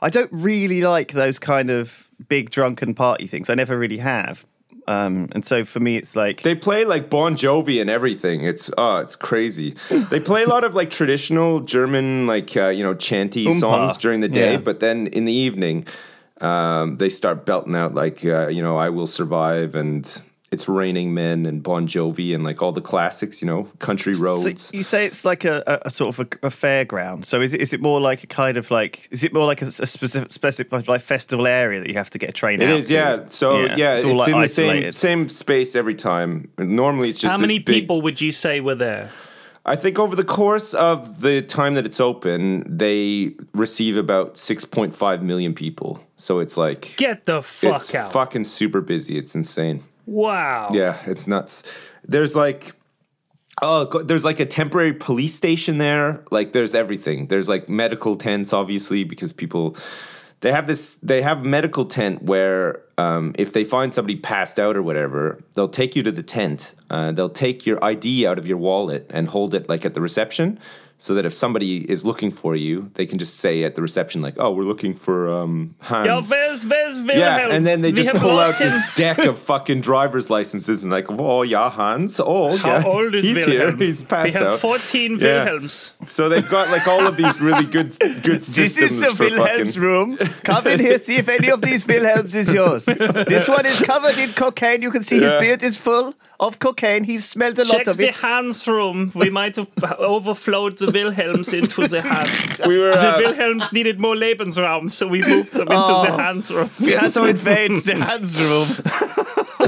I 0.02 0.10
don't 0.10 0.30
really 0.32 0.82
like 0.82 1.12
those 1.12 1.38
kind 1.38 1.70
of 1.70 2.08
big 2.28 2.50
drunken 2.50 2.94
party 2.94 3.26
things. 3.26 3.48
I 3.48 3.54
never 3.54 3.78
really 3.78 3.96
have, 3.98 4.44
um, 4.86 5.28
and 5.32 5.44
so 5.44 5.64
for 5.64 5.80
me 5.80 5.96
it's 5.96 6.14
like 6.14 6.42
They 6.42 6.54
play 6.54 6.84
like 6.84 7.08
Bon 7.08 7.34
Jovi 7.34 7.80
and 7.80 7.88
everything. 7.88 8.44
It's 8.44 8.70
oh, 8.76 8.98
it's 8.98 9.16
crazy. 9.16 9.74
they 10.10 10.20
play 10.20 10.42
a 10.44 10.48
lot 10.48 10.64
of 10.64 10.74
like 10.74 10.90
traditional 10.90 11.60
German 11.60 12.26
like 12.26 12.54
uh, 12.56 12.68
you 12.68 12.84
know 12.84 12.94
chanty 12.94 13.46
Oompa. 13.46 13.60
songs 13.60 13.96
during 13.96 14.20
the 14.20 14.28
day, 14.28 14.52
Yeah. 14.52 14.58
but 14.58 14.80
then 14.80 15.06
in 15.08 15.24
the 15.24 15.32
evening, 15.32 15.86
um, 16.42 16.98
they 16.98 17.08
start 17.08 17.46
belting 17.46 17.74
out 17.74 17.94
like 17.94 18.24
uh, 18.24 18.48
you 18.48 18.62
know 18.62 18.76
I 18.76 18.90
Will 18.90 19.06
Survive 19.06 19.74
and 19.74 20.20
It's 20.54 20.68
Raining 20.68 21.12
Men 21.12 21.44
and 21.44 21.62
Bon 21.62 21.86
Jovi 21.86 22.34
and 22.34 22.42
like 22.44 22.62
all 22.62 22.72
the 22.72 22.80
classics. 22.80 23.42
You 23.42 23.46
know, 23.46 23.64
Country 23.80 24.14
So 24.14 24.24
Roads. 24.24 24.70
you 24.72 24.82
say 24.82 25.04
it's 25.04 25.24
like 25.24 25.44
a, 25.44 25.62
a, 25.66 25.88
a 25.88 25.90
sort 25.90 26.18
of 26.18 26.20
a, 26.26 26.46
a 26.46 26.50
fairground. 26.50 27.26
So 27.26 27.42
is 27.42 27.52
it 27.52 27.60
is 27.60 27.72
it 27.74 27.80
more 27.82 28.00
like 28.00 28.24
a 28.24 28.26
kind 28.26 28.56
of 28.56 28.70
like 28.70 29.06
is 29.10 29.24
it 29.24 29.32
more 29.34 29.46
like 29.46 29.60
a, 29.60 29.66
a 29.66 29.86
specific 29.86 30.32
specific 30.32 30.88
like 30.88 31.02
festival 31.02 31.46
area 31.46 31.80
that 31.80 31.88
you 31.88 31.94
have 31.94 32.10
to 32.10 32.18
get 32.18 32.30
a 32.30 32.32
train 32.32 32.62
It 32.62 32.70
out 32.70 32.80
is, 32.80 32.88
to? 32.88 32.94
yeah. 32.94 33.24
So 33.30 33.60
yeah, 33.76 33.94
it's, 33.94 34.04
all, 34.04 34.16
like, 34.16 34.32
in 34.32 34.40
the 34.40 34.48
same 34.48 34.70
isolated. 34.70 34.94
same 34.94 35.28
space 35.28 35.76
every 35.76 35.94
time. 35.96 36.50
Normally, 36.58 37.10
it's 37.10 37.18
just 37.18 37.32
How 37.32 37.36
this 37.38 37.46
many 37.48 37.58
big- 37.58 37.74
people 37.82 38.00
would 38.02 38.20
you 38.20 38.32
say 38.32 38.60
were 38.60 38.74
there? 38.76 39.10
I 39.66 39.76
think 39.76 39.98
over 39.98 40.14
the 40.14 40.24
course 40.24 40.74
of 40.74 41.22
the 41.22 41.40
time 41.40 41.72
that 41.76 41.86
it's 41.86 41.98
open, 41.98 42.64
they 42.76 43.32
receive 43.54 43.96
about 43.96 44.34
6.5 44.34 45.22
million 45.22 45.54
people. 45.54 46.00
So 46.18 46.38
it's 46.40 46.58
like 46.58 46.92
Get 46.98 47.24
the 47.24 47.40
fuck 47.42 47.76
it's 47.76 47.94
out! 47.94 48.12
fucking 48.12 48.44
super 48.44 48.82
busy. 48.82 49.16
It's 49.16 49.34
insane. 49.34 49.82
Wow. 50.06 50.70
Yeah, 50.72 50.98
it's 51.06 51.26
nuts. 51.26 51.62
There's 52.06 52.36
like 52.36 52.72
oh, 53.62 54.02
there's 54.02 54.24
like 54.24 54.40
a 54.40 54.46
temporary 54.46 54.92
police 54.92 55.34
station 55.34 55.78
there. 55.78 56.24
Like 56.30 56.52
there's 56.52 56.74
everything. 56.74 57.28
There's 57.28 57.48
like 57.48 57.68
medical 57.68 58.16
tents 58.16 58.52
obviously 58.52 59.04
because 59.04 59.32
people 59.32 59.76
they 60.44 60.52
have 60.52 60.66
this 60.66 60.98
they 61.02 61.22
have 61.22 61.42
medical 61.42 61.86
tent 61.86 62.22
where 62.22 62.82
um, 62.98 63.34
if 63.38 63.54
they 63.54 63.64
find 63.64 63.94
somebody 63.94 64.16
passed 64.16 64.60
out 64.60 64.76
or 64.76 64.82
whatever 64.82 65.42
they'll 65.54 65.68
take 65.68 65.96
you 65.96 66.02
to 66.02 66.12
the 66.12 66.22
tent 66.22 66.74
uh, 66.90 67.10
they'll 67.12 67.30
take 67.30 67.64
your 67.64 67.82
id 67.82 68.26
out 68.26 68.38
of 68.38 68.46
your 68.46 68.58
wallet 68.58 69.06
and 69.08 69.28
hold 69.28 69.54
it 69.54 69.70
like 69.70 69.86
at 69.86 69.94
the 69.94 70.02
reception 70.02 70.58
so 70.96 71.12
that 71.14 71.26
if 71.26 71.34
somebody 71.34 71.88
is 71.90 72.04
looking 72.04 72.30
for 72.30 72.54
you 72.56 72.90
they 72.94 73.04
can 73.06 73.18
just 73.18 73.36
say 73.38 73.64
at 73.64 73.74
the 73.74 73.82
reception 73.82 74.22
like 74.22 74.34
oh 74.38 74.50
we're 74.52 74.62
looking 74.64 74.94
for 74.94 75.28
um, 75.28 75.74
hans 75.80 76.06
Yeah, 76.06 76.20
where's 76.36 76.64
where's 76.64 76.96
Wilhelm? 76.96 77.18
yeah, 77.18 77.48
and 77.50 77.66
then 77.66 77.80
they 77.82 77.92
just 77.92 78.08
have 78.08 78.20
pull 78.20 78.30
out 78.38 78.50
lost 78.50 78.60
him. 78.60 78.68
this 78.70 78.94
deck 78.94 79.18
of 79.18 79.38
fucking 79.38 79.80
driver's 79.80 80.30
licenses 80.30 80.82
and 80.82 80.92
like, 80.92 81.06
oh 81.10 81.42
yeah, 81.42 81.68
Hans. 81.70 82.20
Oh 82.20 82.56
How 82.56 82.78
yeah, 82.78 82.84
old 82.84 83.14
is 83.14 83.24
he's 83.24 83.46
Wilhelm? 83.46 83.78
here. 83.78 83.86
He's 83.88 84.02
passed 84.04 84.26
we 84.34 84.40
have 84.40 84.42
out. 84.52 84.60
14 84.60 85.18
Yeah. 85.18 85.44
Wilhelms. 85.44 85.94
So 86.06 86.28
they've 86.28 86.48
got 86.48 86.70
like 86.70 86.86
all 86.86 87.06
of 87.06 87.16
these 87.16 87.40
really 87.40 87.66
good 87.66 87.96
good 88.22 88.40
This 88.42 88.76
is 88.78 89.00
the 89.00 89.06
for 89.14 89.24
Wilhelm's 89.24 89.74
fucking. 89.76 89.82
room. 89.82 90.16
Come 90.44 90.66
in 90.68 90.80
here, 90.80 90.98
see 90.98 91.16
if 91.16 91.28
any 91.28 91.50
of 91.50 91.60
these 91.60 91.86
Wilhelms 91.86 92.34
is 92.34 92.52
yours. 92.54 92.84
This 92.86 93.48
one 93.48 93.66
is 93.66 93.80
covered 93.80 94.16
in 94.18 94.32
cocaine. 94.32 94.80
You 94.82 94.90
can 94.90 95.02
see 95.02 95.18
his 95.20 95.32
beard 95.32 95.62
is 95.62 95.76
full 95.76 96.14
of 96.40 96.58
cocaine. 96.58 97.04
He's 97.04 97.24
smelled 97.24 97.58
a 97.58 97.64
Check 97.64 97.72
lot 97.86 97.88
of 97.88 97.96
the 97.96 98.08
it. 98.08 98.18
Hans 98.18 98.66
room. 98.66 99.12
We 99.14 99.30
might 99.30 99.56
have 99.56 99.68
overflowed 99.98 100.76
the 100.84 100.92
Wilhelms 100.92 101.52
into 101.52 101.86
the 101.88 102.02
Hans. 102.02 102.58
We 102.66 102.78
were 102.78 102.90
The 102.92 103.14
uh, 103.14 103.18
Wilhelms 103.18 103.72
needed 103.72 103.98
more 104.00 104.14
Lebensraum, 104.14 104.90
so 104.90 105.06
we 105.08 105.20
moved 105.22 105.52
them 105.52 105.62
into 105.68 105.74
Oh. 105.76 106.04
the 106.06 106.12
Hans 106.12 106.50
room. 106.50 106.68
We 106.82 106.92
had 106.92 107.08
So 107.10 107.24
to 107.24 107.30
it's- 107.30 107.46
invade 107.46 107.70
the 107.84 108.04
Hans 108.04 108.36
room. 108.40 108.66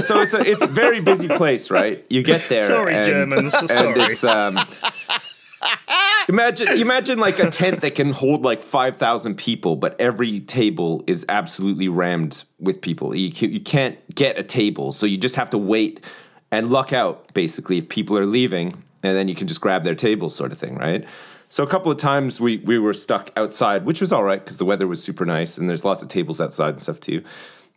so 0.01 0.21
it's 0.21 0.33
a 0.33 0.41
it's 0.41 0.63
a 0.63 0.67
very 0.67 0.99
busy 1.01 1.27
place, 1.27 1.69
right? 1.71 2.03
You 2.09 2.23
get 2.23 2.47
there. 2.49 2.61
Sorry, 2.61 2.95
and, 2.95 3.05
Germans, 3.05 3.53
And 3.53 3.69
sorry. 3.69 4.01
it's 4.01 4.23
um. 4.23 4.59
Imagine, 6.29 6.67
imagine 6.79 7.19
like 7.19 7.39
a 7.39 7.49
tent 7.49 7.81
that 7.81 7.95
can 7.95 8.11
hold 8.11 8.43
like 8.43 8.61
five 8.61 8.97
thousand 8.97 9.35
people, 9.37 9.75
but 9.75 9.99
every 9.99 10.39
table 10.41 11.03
is 11.07 11.25
absolutely 11.29 11.87
rammed 11.87 12.43
with 12.59 12.81
people. 12.81 13.15
You 13.15 13.31
you 13.47 13.59
can't 13.61 13.97
get 14.13 14.37
a 14.37 14.43
table, 14.43 14.91
so 14.91 15.05
you 15.05 15.17
just 15.17 15.35
have 15.35 15.49
to 15.51 15.57
wait 15.57 16.03
and 16.51 16.69
luck 16.69 16.91
out. 16.93 17.33
Basically, 17.33 17.77
if 17.79 17.87
people 17.89 18.17
are 18.17 18.25
leaving, 18.25 18.83
and 19.03 19.15
then 19.15 19.27
you 19.27 19.35
can 19.35 19.47
just 19.47 19.61
grab 19.61 19.83
their 19.83 19.95
table, 19.95 20.29
sort 20.29 20.51
of 20.51 20.57
thing, 20.57 20.75
right? 20.75 21.05
So 21.49 21.63
a 21.63 21.67
couple 21.67 21.91
of 21.91 21.97
times 21.97 22.41
we 22.41 22.57
we 22.57 22.77
were 22.77 22.93
stuck 22.93 23.31
outside, 23.37 23.85
which 23.85 24.01
was 24.01 24.11
all 24.11 24.23
right 24.23 24.39
because 24.39 24.57
the 24.57 24.65
weather 24.65 24.87
was 24.87 25.03
super 25.03 25.25
nice, 25.25 25.57
and 25.57 25.69
there's 25.69 25.85
lots 25.85 26.01
of 26.01 26.09
tables 26.09 26.41
outside 26.41 26.69
and 26.69 26.81
stuff 26.81 26.99
too. 26.99 27.23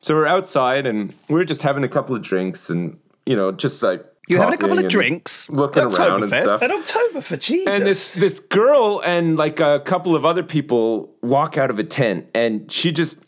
So 0.00 0.14
we're 0.14 0.26
outside, 0.26 0.86
and 0.86 1.14
we're 1.28 1.44
just 1.44 1.62
having 1.62 1.84
a 1.84 1.88
couple 1.88 2.16
of 2.16 2.22
drinks, 2.22 2.70
and 2.70 2.98
you 3.26 3.36
know, 3.36 3.52
just 3.52 3.82
like 3.82 4.04
you're 4.28 4.38
having 4.38 4.54
a 4.54 4.58
couple 4.58 4.78
of 4.78 4.88
drinks? 4.88 5.48
looking 5.48 5.82
around 5.82 6.22
and 6.22 6.32
stuff. 6.32 6.62
At 6.62 6.70
October 6.70 7.20
for 7.20 7.36
Jesus. 7.36 7.72
And 7.72 7.86
this 7.86 8.14
this 8.14 8.40
girl 8.40 9.02
and 9.04 9.36
like 9.36 9.60
a 9.60 9.80
couple 9.80 10.16
of 10.16 10.24
other 10.24 10.42
people 10.42 11.14
walk 11.22 11.56
out 11.56 11.70
of 11.70 11.78
a 11.78 11.84
tent, 11.84 12.28
and 12.34 12.70
she 12.70 12.92
just. 12.92 13.18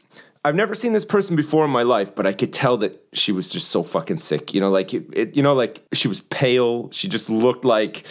I've 0.44 0.57
never 0.57 0.74
seen 0.74 0.92
this 0.92 1.05
person 1.05 1.37
before 1.37 1.64
in 1.64 1.70
my 1.70 1.83
life, 1.83 2.14
but 2.14 2.26
I 2.26 2.33
could 2.33 2.52
tell 2.52 2.76
that 2.78 3.00
she 3.12 3.31
was 3.31 3.48
just 3.48 3.68
so 3.68 3.83
fucking 3.83 4.16
sick. 4.16 4.52
You 4.52 4.61
know, 4.61 4.70
like 4.70 4.92
it, 4.92 5.05
it 5.12 5.37
you 5.37 5.42
know, 5.42 5.55
like 5.55 5.85
she 5.92 6.09
was 6.09 6.20
pale. 6.20 6.90
She 6.90 7.09
just 7.09 7.31
looked 7.31 7.64
like 7.64 8.05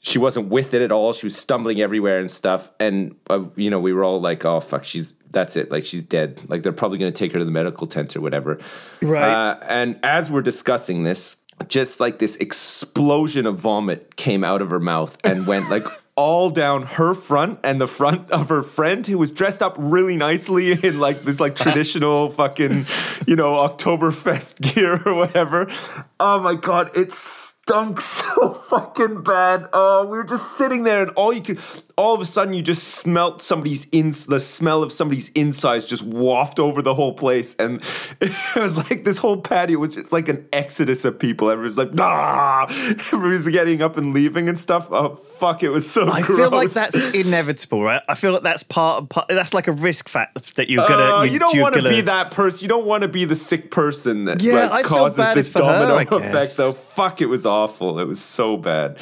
she 0.00 0.18
wasn't 0.18 0.48
with 0.48 0.72
it 0.72 0.80
at 0.80 0.90
all. 0.90 1.12
She 1.12 1.26
was 1.26 1.36
stumbling 1.36 1.80
everywhere 1.80 2.18
and 2.18 2.30
stuff. 2.30 2.70
And 2.80 3.16
uh, 3.28 3.44
you 3.56 3.68
know, 3.68 3.80
we 3.80 3.92
were 3.92 4.04
all 4.04 4.20
like, 4.20 4.44
"Oh 4.44 4.60
fuck, 4.60 4.84
she's 4.84 5.12
that's 5.30 5.56
it. 5.56 5.70
Like 5.70 5.84
she's 5.84 6.02
dead. 6.02 6.40
Like 6.48 6.62
they're 6.62 6.72
probably 6.72 6.96
going 6.96 7.12
to 7.12 7.16
take 7.16 7.32
her 7.32 7.38
to 7.38 7.44
the 7.44 7.50
medical 7.50 7.86
tent 7.86 8.16
or 8.16 8.22
whatever." 8.22 8.58
Right. 9.02 9.30
Uh, 9.30 9.58
and 9.68 9.98
as 10.02 10.30
we're 10.30 10.42
discussing 10.42 11.02
this, 11.02 11.36
just 11.68 12.00
like 12.00 12.18
this 12.20 12.36
explosion 12.36 13.44
of 13.44 13.58
vomit 13.58 14.16
came 14.16 14.44
out 14.44 14.62
of 14.62 14.70
her 14.70 14.80
mouth 14.80 15.18
and 15.24 15.46
went 15.46 15.68
like 15.68 15.84
all 16.16 16.48
down 16.48 16.82
her 16.82 17.14
front 17.14 17.60
and 17.62 17.80
the 17.80 17.86
front 17.86 18.30
of 18.32 18.48
her 18.48 18.62
friend 18.62 19.06
who 19.06 19.18
was 19.18 19.30
dressed 19.30 19.62
up 19.62 19.76
really 19.78 20.16
nicely 20.16 20.72
in 20.72 20.98
like 20.98 21.22
this 21.22 21.38
like 21.38 21.54
traditional 21.54 22.30
fucking, 22.40 22.86
you 23.26 23.36
know, 23.36 23.52
Oktoberfest 23.68 24.60
gear 24.74 25.00
or 25.04 25.14
whatever. 25.14 25.70
Oh 26.18 26.40
my 26.40 26.54
god, 26.54 26.90
it 26.96 27.12
stunk 27.12 28.00
so 28.00 28.54
fucking 28.54 29.22
bad. 29.22 29.66
Oh, 29.72 30.06
we 30.06 30.16
were 30.16 30.24
just 30.24 30.56
sitting 30.56 30.84
there 30.84 31.02
and 31.02 31.10
all 31.10 31.32
you 31.32 31.42
could 31.42 31.60
all 31.98 32.14
of 32.14 32.20
a 32.20 32.26
sudden 32.26 32.52
you 32.52 32.60
just 32.62 32.82
smelt 32.84 33.40
somebody's 33.40 33.86
in 33.90 34.10
the 34.28 34.38
smell 34.38 34.82
of 34.82 34.92
somebody's 34.92 35.30
insides 35.30 35.84
just 35.86 36.02
waft 36.02 36.58
over 36.58 36.82
the 36.82 36.94
whole 36.94 37.14
place 37.14 37.54
and 37.58 37.82
it 38.20 38.32
was 38.56 38.76
like 38.90 39.04
this 39.04 39.16
whole 39.18 39.38
patio 39.40 39.78
was 39.78 39.94
just 39.94 40.12
like 40.12 40.28
an 40.28 40.46
exodus 40.52 41.04
of 41.06 41.18
people 41.18 41.48
everyone's 41.48 41.78
like 41.78 41.88
ah 41.98 42.66
everybody's 42.90 43.48
getting 43.48 43.80
up 43.80 43.96
and 43.96 44.12
leaving 44.12 44.48
and 44.48 44.58
stuff 44.58 44.88
oh 44.90 45.14
fuck 45.14 45.62
it 45.62 45.70
was 45.70 45.90
so 45.90 46.06
I 46.06 46.20
gross. 46.22 46.38
feel 46.38 46.50
like 46.50 46.70
that's 46.70 47.10
inevitable, 47.14 47.82
right? 47.82 48.02
I 48.08 48.14
feel 48.14 48.32
like 48.32 48.42
that's 48.42 48.62
part 48.62 49.02
of 49.02 49.08
part, 49.08 49.28
that's 49.28 49.54
like 49.54 49.66
a 49.66 49.72
risk 49.72 50.08
factor 50.08 50.40
that 50.56 50.68
you're 50.68 50.86
gonna. 50.86 51.16
Uh, 51.16 51.22
you, 51.22 51.32
you 51.32 51.38
don't 51.38 51.58
want 51.60 51.74
to 51.74 51.80
gonna- 51.80 51.94
be 51.94 52.00
that 52.02 52.30
person. 52.30 52.64
You 52.64 52.68
don't 52.68 52.86
want 52.86 53.02
to 53.02 53.08
be 53.08 53.24
the 53.24 53.36
sick 53.36 53.70
person 53.70 54.24
that 54.26 54.42
Yeah, 54.42 54.66
like, 54.66 54.70
I 54.70 54.88
feel 54.88 54.88
causes 54.98 55.16
bad 55.18 55.36
this 55.36 55.48
for 55.48 55.62
her, 55.64 55.86
domino 55.86 56.18
guess. 56.20 56.30
effect. 56.30 56.56
Though, 56.56 56.72
fuck, 56.72 57.20
it 57.20 57.26
was 57.26 57.46
awful. 57.46 57.98
It 57.98 58.04
was 58.06 58.20
so 58.20 58.56
bad. 58.56 58.98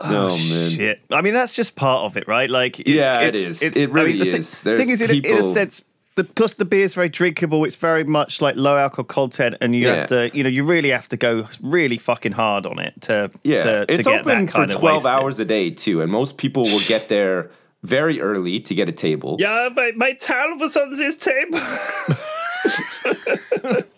Oh, 0.00 0.28
man. 0.36 0.70
Shit. 0.70 1.00
I 1.10 1.22
mean, 1.22 1.34
that's 1.34 1.54
just 1.56 1.74
part 1.76 2.04
of 2.04 2.16
it, 2.16 2.28
right? 2.28 2.48
Like, 2.48 2.78
it's, 2.80 2.88
Yeah, 2.88 3.20
it 3.20 3.34
it's. 3.34 3.62
It's, 3.62 3.76
It 3.76 3.90
really 3.90 4.12
I 4.20 4.24
mean, 4.24 4.30
the 4.30 4.36
is. 4.38 4.62
There's 4.62 4.78
thing 4.80 4.90
is, 4.90 5.02
in, 5.02 5.10
a- 5.10 5.14
in 5.14 5.38
a 5.38 5.42
sense, 5.42 5.82
the, 6.14 6.24
because 6.24 6.54
the 6.54 6.64
beer 6.64 6.84
is 6.84 6.94
very 6.94 7.08
drinkable, 7.08 7.64
it's 7.64 7.76
very 7.76 8.04
much 8.04 8.40
like 8.40 8.56
low 8.56 8.76
alcohol 8.76 9.04
content, 9.04 9.56
and 9.60 9.74
you 9.74 9.86
Yeah. 9.86 9.94
have 9.94 10.06
to, 10.08 10.30
you 10.36 10.42
know, 10.42 10.48
you 10.48 10.64
really 10.64 10.90
have 10.90 11.08
to 11.08 11.16
go 11.16 11.46
really 11.62 11.98
fucking 11.98 12.32
hard 12.32 12.66
on 12.66 12.78
it 12.78 13.00
to, 13.02 13.30
Yeah, 13.42 13.62
to, 13.62 13.86
to 13.86 13.94
it's 13.94 14.06
get 14.08 14.20
open 14.20 14.46
that 14.46 14.52
for 14.52 14.58
kind 14.58 14.72
of 14.72 14.78
twelve 14.80 15.04
wasted. 15.04 15.20
hours 15.22 15.38
a 15.40 15.44
day 15.44 15.70
too, 15.70 16.00
and 16.02 16.10
most 16.12 16.36
people 16.38 16.62
will 16.64 16.80
get 16.86 17.08
there 17.08 17.50
very 17.84 18.20
early 18.20 18.58
to 18.60 18.74
get 18.74 18.88
a 18.88 18.92
table. 18.92 19.36
yeah, 19.38 19.68
my, 19.74 19.92
my 19.96 20.12
towel 20.12 20.56
was 20.58 20.76
on 20.76 20.96
this 20.96 21.16
table. 21.16 21.58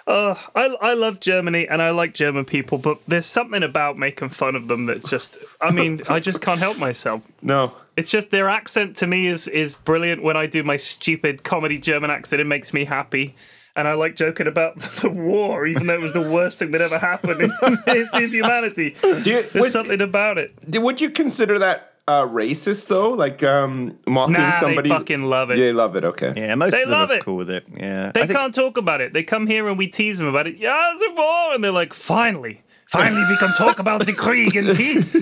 Oh, 0.10 0.42
I, 0.56 0.74
I 0.82 0.94
love 0.94 1.20
Germany 1.20 1.68
and 1.68 1.82
I 1.82 1.90
like 1.92 2.14
German 2.14 2.46
people, 2.46 2.78
but 2.78 3.00
there's 3.08 3.26
something 3.26 3.62
about 3.62 3.98
making 3.98 4.30
fun 4.30 4.56
of 4.56 4.70
them 4.70 4.86
that 4.86 5.04
just, 5.06 5.38
I 5.60 5.72
mean, 5.72 6.02
I 6.08 6.22
just 6.22 6.42
can't 6.42 6.60
help 6.60 6.78
myself. 6.78 7.22
No, 7.42 7.74
It's 7.98 8.10
just 8.10 8.30
their 8.32 8.48
accent 8.48 8.96
to 8.98 9.08
me 9.08 9.28
is 9.28 9.48
is 9.50 9.76
brilliant. 9.76 10.24
When 10.24 10.38
I 10.38 10.46
do 10.46 10.64
my 10.64 10.78
stupid 10.78 11.44
comedy 11.44 11.78
German 11.78 12.10
accent, 12.10 12.40
it 12.40 12.46
makes 12.48 12.74
me 12.74 12.86
happy. 12.86 13.36
And 13.76 13.88
I 13.88 13.94
like 13.94 14.16
joking 14.16 14.48
about 14.48 14.80
the 15.02 15.10
war, 15.10 15.68
even 15.68 15.88
though 15.88 15.96
it 15.96 16.02
was 16.02 16.14
the 16.14 16.22
worst 16.32 16.58
thing 16.58 16.72
that 16.72 16.82
ever 16.82 16.98
happened 16.98 17.42
in 17.42 17.50
the 17.50 17.84
history 17.88 18.24
of 18.26 18.32
humanity. 18.32 18.96
Do 19.02 19.10
you, 19.10 19.24
There's 19.44 19.54
would, 19.54 19.72
something 19.72 20.02
about 20.02 20.38
it. 20.38 20.54
would 20.70 21.02
you 21.02 21.10
consider 21.10 21.60
that 21.60 21.94
uh, 22.08 22.26
racist 22.26 22.88
though? 22.88 23.10
Like 23.10 23.44
um, 23.44 23.98
mocking 24.08 24.34
Nah, 24.34 24.52
somebody? 24.52 24.90
they 24.90 24.96
fucking 24.96 25.24
love 25.24 25.52
it. 25.52 25.58
Yeah, 25.58 25.66
they 25.66 25.74
love 25.74 25.96
it. 25.96 26.04
Okay. 26.06 26.34
Yeah, 26.36 26.56
most 26.56 26.72
They 26.72 26.84
of 26.84 26.90
them 26.90 27.00
love 27.00 27.10
are 27.12 27.16
it. 27.16 27.24
cool 27.26 27.36
with 27.38 27.50
it. 27.52 27.66
Yeah, 27.76 28.12
They 28.14 28.22
think- 28.22 28.32
can't 28.34 28.56
talk 28.56 28.78
about 28.78 29.02
it. 29.02 29.14
They 29.14 29.24
come 29.24 29.46
here 29.48 29.68
and 29.68 29.78
we 29.78 29.88
tease 29.88 30.18
them 30.18 30.28
about 30.28 30.48
it. 30.48 30.58
Yeah, 30.58 30.94
it's 30.94 31.04
a 31.04 31.14
war, 31.16 31.54
and 31.54 31.64
they're 31.64 31.72
like, 31.72 31.94
finally, 31.94 32.62
Finally, 32.90 33.22
we 33.30 33.36
can 33.36 33.50
talk 33.58 33.80
about 33.80 34.06
the 34.06 34.14
Krieg 34.14 34.56
in 34.56 34.74
peace. 34.74 35.14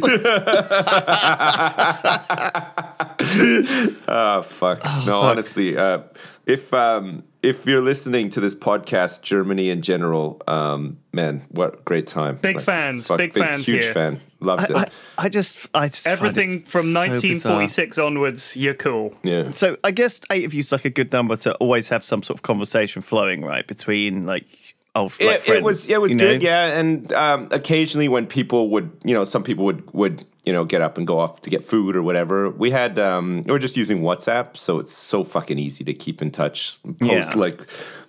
Oh 4.07 4.41
fuck. 4.45 4.83
no, 5.05 5.21
honestly, 5.21 5.75
uh, 5.75 5.99
if 6.45 6.71
um, 6.73 7.23
if 7.45 7.65
you're 7.65 7.81
listening 7.81 8.29
to 8.31 8.39
this 8.39 8.55
podcast, 8.55 9.21
Germany 9.21 9.69
in 9.69 9.81
general, 9.81 10.41
um, 10.47 10.97
man, 11.13 11.45
what 11.49 11.85
great 11.85 12.07
time! 12.07 12.37
Big 12.37 12.59
fans, 12.59 13.07
big 13.17 13.33
fans 13.33 13.65
huge 13.65 13.83
here. 13.83 13.93
fan. 13.93 14.21
Loved 14.39 14.69
it. 14.69 14.75
I, 14.75 14.87
I 15.17 15.29
just, 15.29 15.67
I 15.73 15.87
just 15.87 16.03
find 16.05 16.13
Everything 16.13 16.49
it 16.59 16.67
from 16.67 16.83
so 16.83 16.99
1946 16.99 17.97
onwards, 17.97 18.57
you're 18.57 18.73
cool. 18.73 19.13
yeah. 19.23 19.51
So 19.51 19.77
I 19.83 19.91
guess 19.91 20.19
eight 20.31 20.45
of 20.45 20.53
you 20.53 20.59
is 20.59 20.71
like 20.71 20.85
a 20.85 20.89
good 20.89 21.11
number 21.11 21.35
to 21.37 21.53
always 21.55 21.89
have 21.89 22.03
some 22.03 22.21
sort 22.21 22.37
of 22.37 22.43
conversation 22.43 23.01
flowing, 23.01 23.43
right, 23.43 23.65
between 23.65 24.25
like 24.25 24.74
like, 24.95 25.19
it, 25.19 25.47
it 25.49 25.63
was 25.63 25.87
it 25.89 25.99
was 26.01 26.13
good, 26.15 26.41
know? 26.41 26.47
yeah. 26.47 26.77
And 26.79 27.11
um, 27.13 27.47
occasionally, 27.51 28.07
when 28.07 28.25
people 28.27 28.69
would, 28.71 28.91
you 29.03 29.13
know, 29.13 29.23
some 29.23 29.43
people 29.43 29.65
would 29.65 29.91
would 29.93 30.25
you 30.45 30.53
know 30.53 30.63
get 30.63 30.81
up 30.81 30.97
and 30.97 31.05
go 31.05 31.19
off 31.19 31.41
to 31.41 31.49
get 31.49 31.63
food 31.63 31.95
or 31.95 32.01
whatever. 32.03 32.49
We 32.49 32.71
had 32.71 32.97
um, 32.99 33.41
we 33.45 33.51
were 33.51 33.59
just 33.59 33.75
using 33.77 34.01
WhatsApp, 34.01 34.55
so 34.57 34.79
it's 34.79 34.93
so 34.93 35.23
fucking 35.23 35.59
easy 35.59 35.83
to 35.83 35.93
keep 35.93 36.21
in 36.21 36.31
touch, 36.31 36.81
post 36.83 37.01
Yeah. 37.01 37.33
like 37.35 37.61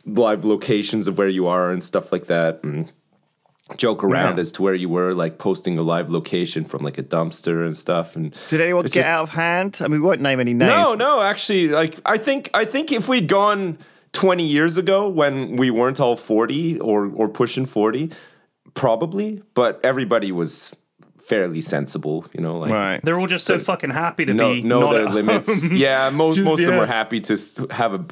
live 0.04 0.44
locations 0.44 1.08
of 1.08 1.18
where 1.18 1.28
you 1.28 1.46
are 1.48 1.70
and 1.70 1.82
stuff 1.82 2.12
like 2.12 2.26
that, 2.26 2.60
and 2.62 2.92
joke 3.76 4.04
around 4.04 4.36
Yeah. 4.36 4.42
as 4.42 4.52
to 4.52 4.62
where 4.62 4.74
you 4.74 4.88
were, 4.88 5.12
like 5.12 5.38
posting 5.38 5.76
a 5.76 5.82
live 5.82 6.08
location 6.08 6.64
from 6.64 6.82
like 6.84 6.98
a 6.98 7.02
dumpster 7.02 7.64
and 7.66 7.76
stuff. 7.76 8.14
And 8.14 8.32
Did 8.46 8.60
anyone 8.60 8.84
get 8.84 8.92
just- 8.92 9.08
out 9.08 9.24
of 9.24 9.30
hand? 9.30 9.78
I 9.80 9.88
mean, 9.88 10.00
we 10.00 10.06
won't 10.06 10.20
name 10.20 10.38
any 10.38 10.54
names. 10.54 10.70
no, 10.70 10.94
no, 10.94 11.20
actually, 11.20 11.68
like 11.68 11.98
I 12.06 12.16
think 12.18 12.48
I 12.54 12.64
think 12.64 12.92
if 12.92 13.08
we'd 13.08 13.26
gone 13.26 13.78
20 14.16 14.42
years 14.44 14.78
ago 14.78 15.06
when 15.06 15.56
we 15.56 15.70
weren't 15.70 16.00
all 16.00 16.16
40 16.16 16.80
or 16.80 17.12
or 17.14 17.28
pushing 17.28 17.66
40, 17.66 18.10
probably, 18.72 19.42
but 19.52 19.78
everybody 19.84 20.32
was 20.32 20.74
fairly 21.28 21.60
sensible, 21.60 22.24
you 22.32 22.40
know, 22.40 22.58
like 22.58 22.70
Right. 22.70 23.00
They're 23.02 23.18
all 23.18 23.26
just 23.26 23.44
so 23.46 23.58
fucking 23.58 23.90
happy 23.90 24.24
to 24.26 24.34
no, 24.34 24.54
be 24.54 24.62
know 24.62 24.80
not 24.80 24.92
their 24.92 25.06
at 25.08 25.14
limits. 25.14 25.62
home. 25.66 25.76
Yeah, 25.86 26.10
most 26.10 26.38
most 26.40 26.60
of 26.60 26.66
them 26.66 26.74
yeah. 26.74 26.80
were 26.80 26.86
happy 26.86 27.20
to 27.22 27.36
have 27.70 27.94
a 27.94 28.04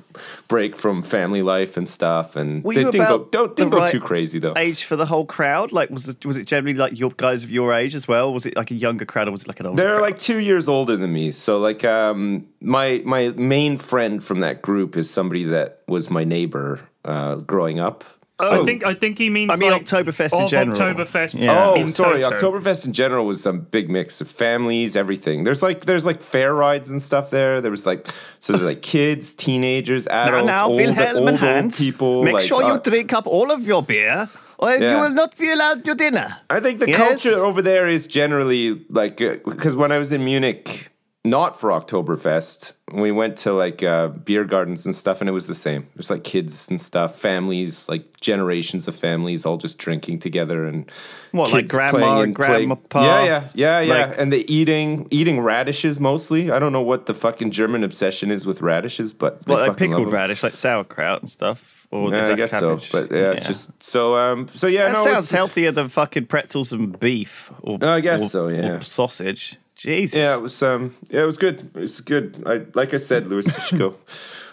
break 0.48 0.77
from 0.77 1.03
family 1.03 1.42
life 1.42 1.77
and 1.77 1.88
stuff, 1.88 2.37
and 2.37 2.62
Were 2.64 2.74
they 2.74 2.81
you 2.83 2.90
didn't 2.92 3.09
go 3.09 3.24
don't, 3.31 3.57
didn't 3.57 3.70
go 3.70 3.79
right 3.79 3.90
too 3.90 4.00
crazy 4.00 4.38
though. 4.38 4.55
Age 4.57 4.85
for 4.85 4.96
the 4.96 5.07
whole 5.07 5.27
crowd? 5.27 5.72
Like, 5.72 5.90
was 5.90 6.09
it, 6.09 6.24
was 6.27 6.37
it 6.37 6.46
generally 6.46 6.74
like 6.77 6.98
your 6.98 7.11
guys 7.16 7.44
of 7.44 7.50
your 7.50 7.72
age 7.72 7.94
as 7.94 8.07
well? 8.09 8.33
Was 8.33 8.46
it 8.46 8.57
like 8.57 8.70
a 8.70 8.74
younger 8.74 9.05
crowd 9.05 9.29
or 9.29 9.31
was 9.31 9.42
it 9.42 9.48
like 9.48 9.61
an 9.61 9.66
older 9.66 9.83
They're 9.83 9.94
crowd? 9.96 10.03
like 10.03 10.18
two 10.18 10.38
years 10.38 10.68
older 10.68 10.96
than 10.96 11.12
me. 11.12 11.31
So 11.33 11.59
like 11.59 11.85
um 11.85 12.46
my 12.61 13.00
my 13.05 13.29
main 13.31 13.79
friend 13.79 14.22
from 14.22 14.40
that 14.40 14.61
group 14.62 14.96
is 14.96 15.09
somebody 15.11 15.44
that 15.44 15.81
was 15.87 16.11
my 16.11 16.24
neighbor 16.24 16.81
uh 17.05 17.37
growing 17.37 17.79
up. 17.81 18.05
I 18.40 18.64
think 18.64 18.85
I 18.85 18.94
think 18.94 19.16
he 19.18 19.31
means 19.31 19.53
I 19.53 19.57
mean, 19.57 19.70
like, 19.70 19.85
Oktoberfest 19.85 20.40
in 20.40 20.49
general. 20.49 20.77
Oktoberfest. 20.77 21.40
Yeah. 21.40 21.70
Oh, 21.70 21.75
in 21.75 21.92
sorry. 21.92 22.23
toto. 22.23 22.37
Oktoberfest 22.37 22.85
in 22.85 22.92
general 22.92 23.27
was 23.27 23.40
some 23.42 23.61
big 23.61 23.88
mix 23.88 24.20
of 24.20 24.29
families, 24.29 24.97
everything. 24.97 25.44
There's 25.44 25.62
like 25.62 25.85
there's 25.85 26.05
like 26.05 26.20
fair 26.20 26.53
rides 26.53 26.90
and 26.90 27.01
stuff 27.01 27.31
there. 27.31 27.61
There 27.61 27.70
was 27.70 27.87
like 27.87 28.09
so 28.40 28.53
there's 28.53 28.64
like 28.64 28.83
kids, 28.83 29.35
teenagers, 29.35 30.07
Now, 30.07 30.29
adults, 30.29 30.47
now, 30.47 30.66
old, 30.66 30.77
Wilhelm 30.77 31.16
old, 31.16 31.29
and 31.29 31.29
old 31.31 31.38
Hans, 31.40 31.79
people. 31.79 32.25
make 32.25 32.35
like, 32.35 32.44
sure 32.44 32.62
you 32.62 32.73
uh, 32.73 32.79
drink 32.79 33.12
up 33.12 33.27
all 33.29 33.53
of 33.53 33.66
your 33.66 33.83
beer 33.83 34.29
or 34.59 34.73
you 34.73 34.99
will 34.99 35.11
not 35.11 35.37
be 35.37 35.51
allowed 35.53 35.87
your 35.87 35.94
dinner. 35.94 36.37
I 36.51 36.61
think 36.61 36.81
the 36.81 36.88
Yes? 36.88 37.23
culture 37.23 37.44
over 37.44 37.62
there 37.62 37.87
is 37.87 38.07
generally 38.07 38.85
like 38.88 39.16
because 39.18 39.77
when 39.77 39.92
I 39.92 39.99
was 39.99 40.11
in 40.12 40.25
Munich, 40.25 40.90
not 41.27 41.59
for 41.59 41.71
Oktoberfest, 41.71 42.73
we 42.93 43.11
went 43.11 43.39
to 43.39 43.53
like 43.53 43.83
uh, 43.83 44.09
beer 44.09 44.45
gardens 44.45 44.85
and 44.85 44.95
stuff, 44.95 45.21
and 45.23 45.29
it 45.29 45.33
was 45.33 45.47
the 45.47 45.55
same. 45.55 45.87
There's 45.95 46.11
like 46.11 46.23
kids 46.23 46.69
and 46.69 46.79
stuff, 46.81 47.19
families, 47.19 47.89
like 47.89 48.21
generations 48.21 48.87
of 48.87 48.95
families, 48.95 49.47
all 49.47 49.57
just 49.57 49.79
drinking 49.79 50.19
together 50.19 50.67
and 50.67 50.91
What, 51.33 51.51
like 51.51 51.67
grandma 51.69 52.21
and 52.21 52.35
grandma? 52.35 52.77
Yeah, 52.95 53.25
yeah, 53.25 53.49
yeah, 53.55 53.81
yeah. 53.81 54.07
Like- 54.07 54.19
and 54.19 54.33
the 54.33 54.53
eating 54.53 55.09
eating 55.11 55.41
radishes 55.41 55.99
mostly. 55.99 56.51
I 56.51 56.59
don't 56.59 56.73
know 56.73 56.83
what 56.83 57.07
the 57.07 57.15
fucking 57.15 57.53
German 57.53 57.85
obsession 57.85 58.31
is 58.31 58.45
with 58.47 58.61
radishes, 58.61 59.13
but 59.15 59.47
Well, 59.47 59.59
like 59.59 59.69
fucking 59.71 59.91
pickled 59.93 60.13
radish, 60.13 60.43
like 60.43 60.57
sauerkraut 60.57 61.21
and 61.21 61.29
stuff. 61.31 61.87
Or 61.91 62.11
Yeah, 62.13 62.29
I 62.29 62.35
guess 62.35 62.51
cabbage? 62.51 62.91
so, 62.91 63.01
but 63.01 63.11
yeah, 63.15 63.31
it's 63.33 63.47
just 63.47 63.83
so. 63.83 64.17
Um, 64.19 64.49
so 64.53 64.67
yeah, 64.67 64.85
That 64.89 64.93
no, 64.93 65.05
sounds 65.05 65.09
it's- 65.27 65.31
healthier 65.31 65.71
than 65.73 65.89
fuking 65.89 66.27
pretzels 66.27 66.73
and 66.73 66.99
beef. 66.99 67.51
Or, 67.63 67.79
I 67.83 68.01
guess 68.01 68.21
or- 68.23 68.29
so, 68.29 68.49
yeah. 68.51 68.73
Or 68.73 68.81
sausage. 68.83 69.57
Jesus. 69.77 70.17
Yeah, 70.17 70.37
it 70.37 70.43
was 70.43 70.63
um 70.63 70.95
yeah, 71.11 71.23
it 71.23 71.27
was 71.27 71.37
good. 71.37 71.71
It 71.75 71.81
was 71.81 72.01
good. 72.01 72.43
I 72.47 72.67
like 72.75 72.95
I 72.95 72.99
said, 72.99 73.27
should 73.69 73.79
go. 73.79 73.95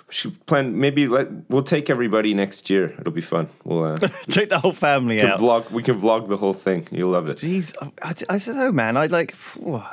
We 0.07 0.15
should 0.15 0.45
plan 0.45 0.77
maybe 0.77 1.07
let 1.07 1.29
we'll 1.49 1.63
take 1.63 1.89
everybody 1.89 2.33
next 2.33 2.69
year. 2.69 2.93
It'll 2.99 3.13
be 3.13 3.21
fun. 3.21 3.47
We'll 3.63 3.85
uh 3.85 3.95
Take 4.29 4.49
the 4.49 4.59
whole 4.59 4.73
family 4.73 5.21
out. 5.21 5.39
vlog 5.39 5.71
we 5.71 5.81
can 5.83 6.01
vlog 6.01 6.27
the 6.27 6.35
whole 6.35 6.53
thing. 6.53 6.85
You'll 6.91 7.11
love 7.11 7.29
it. 7.29 7.37
Jeez, 7.37 7.73
I, 8.01 8.13
I 8.29 8.37
don't 8.37 8.57
know, 8.57 8.73
man. 8.73 8.97
I 8.97 9.05
like 9.05 9.33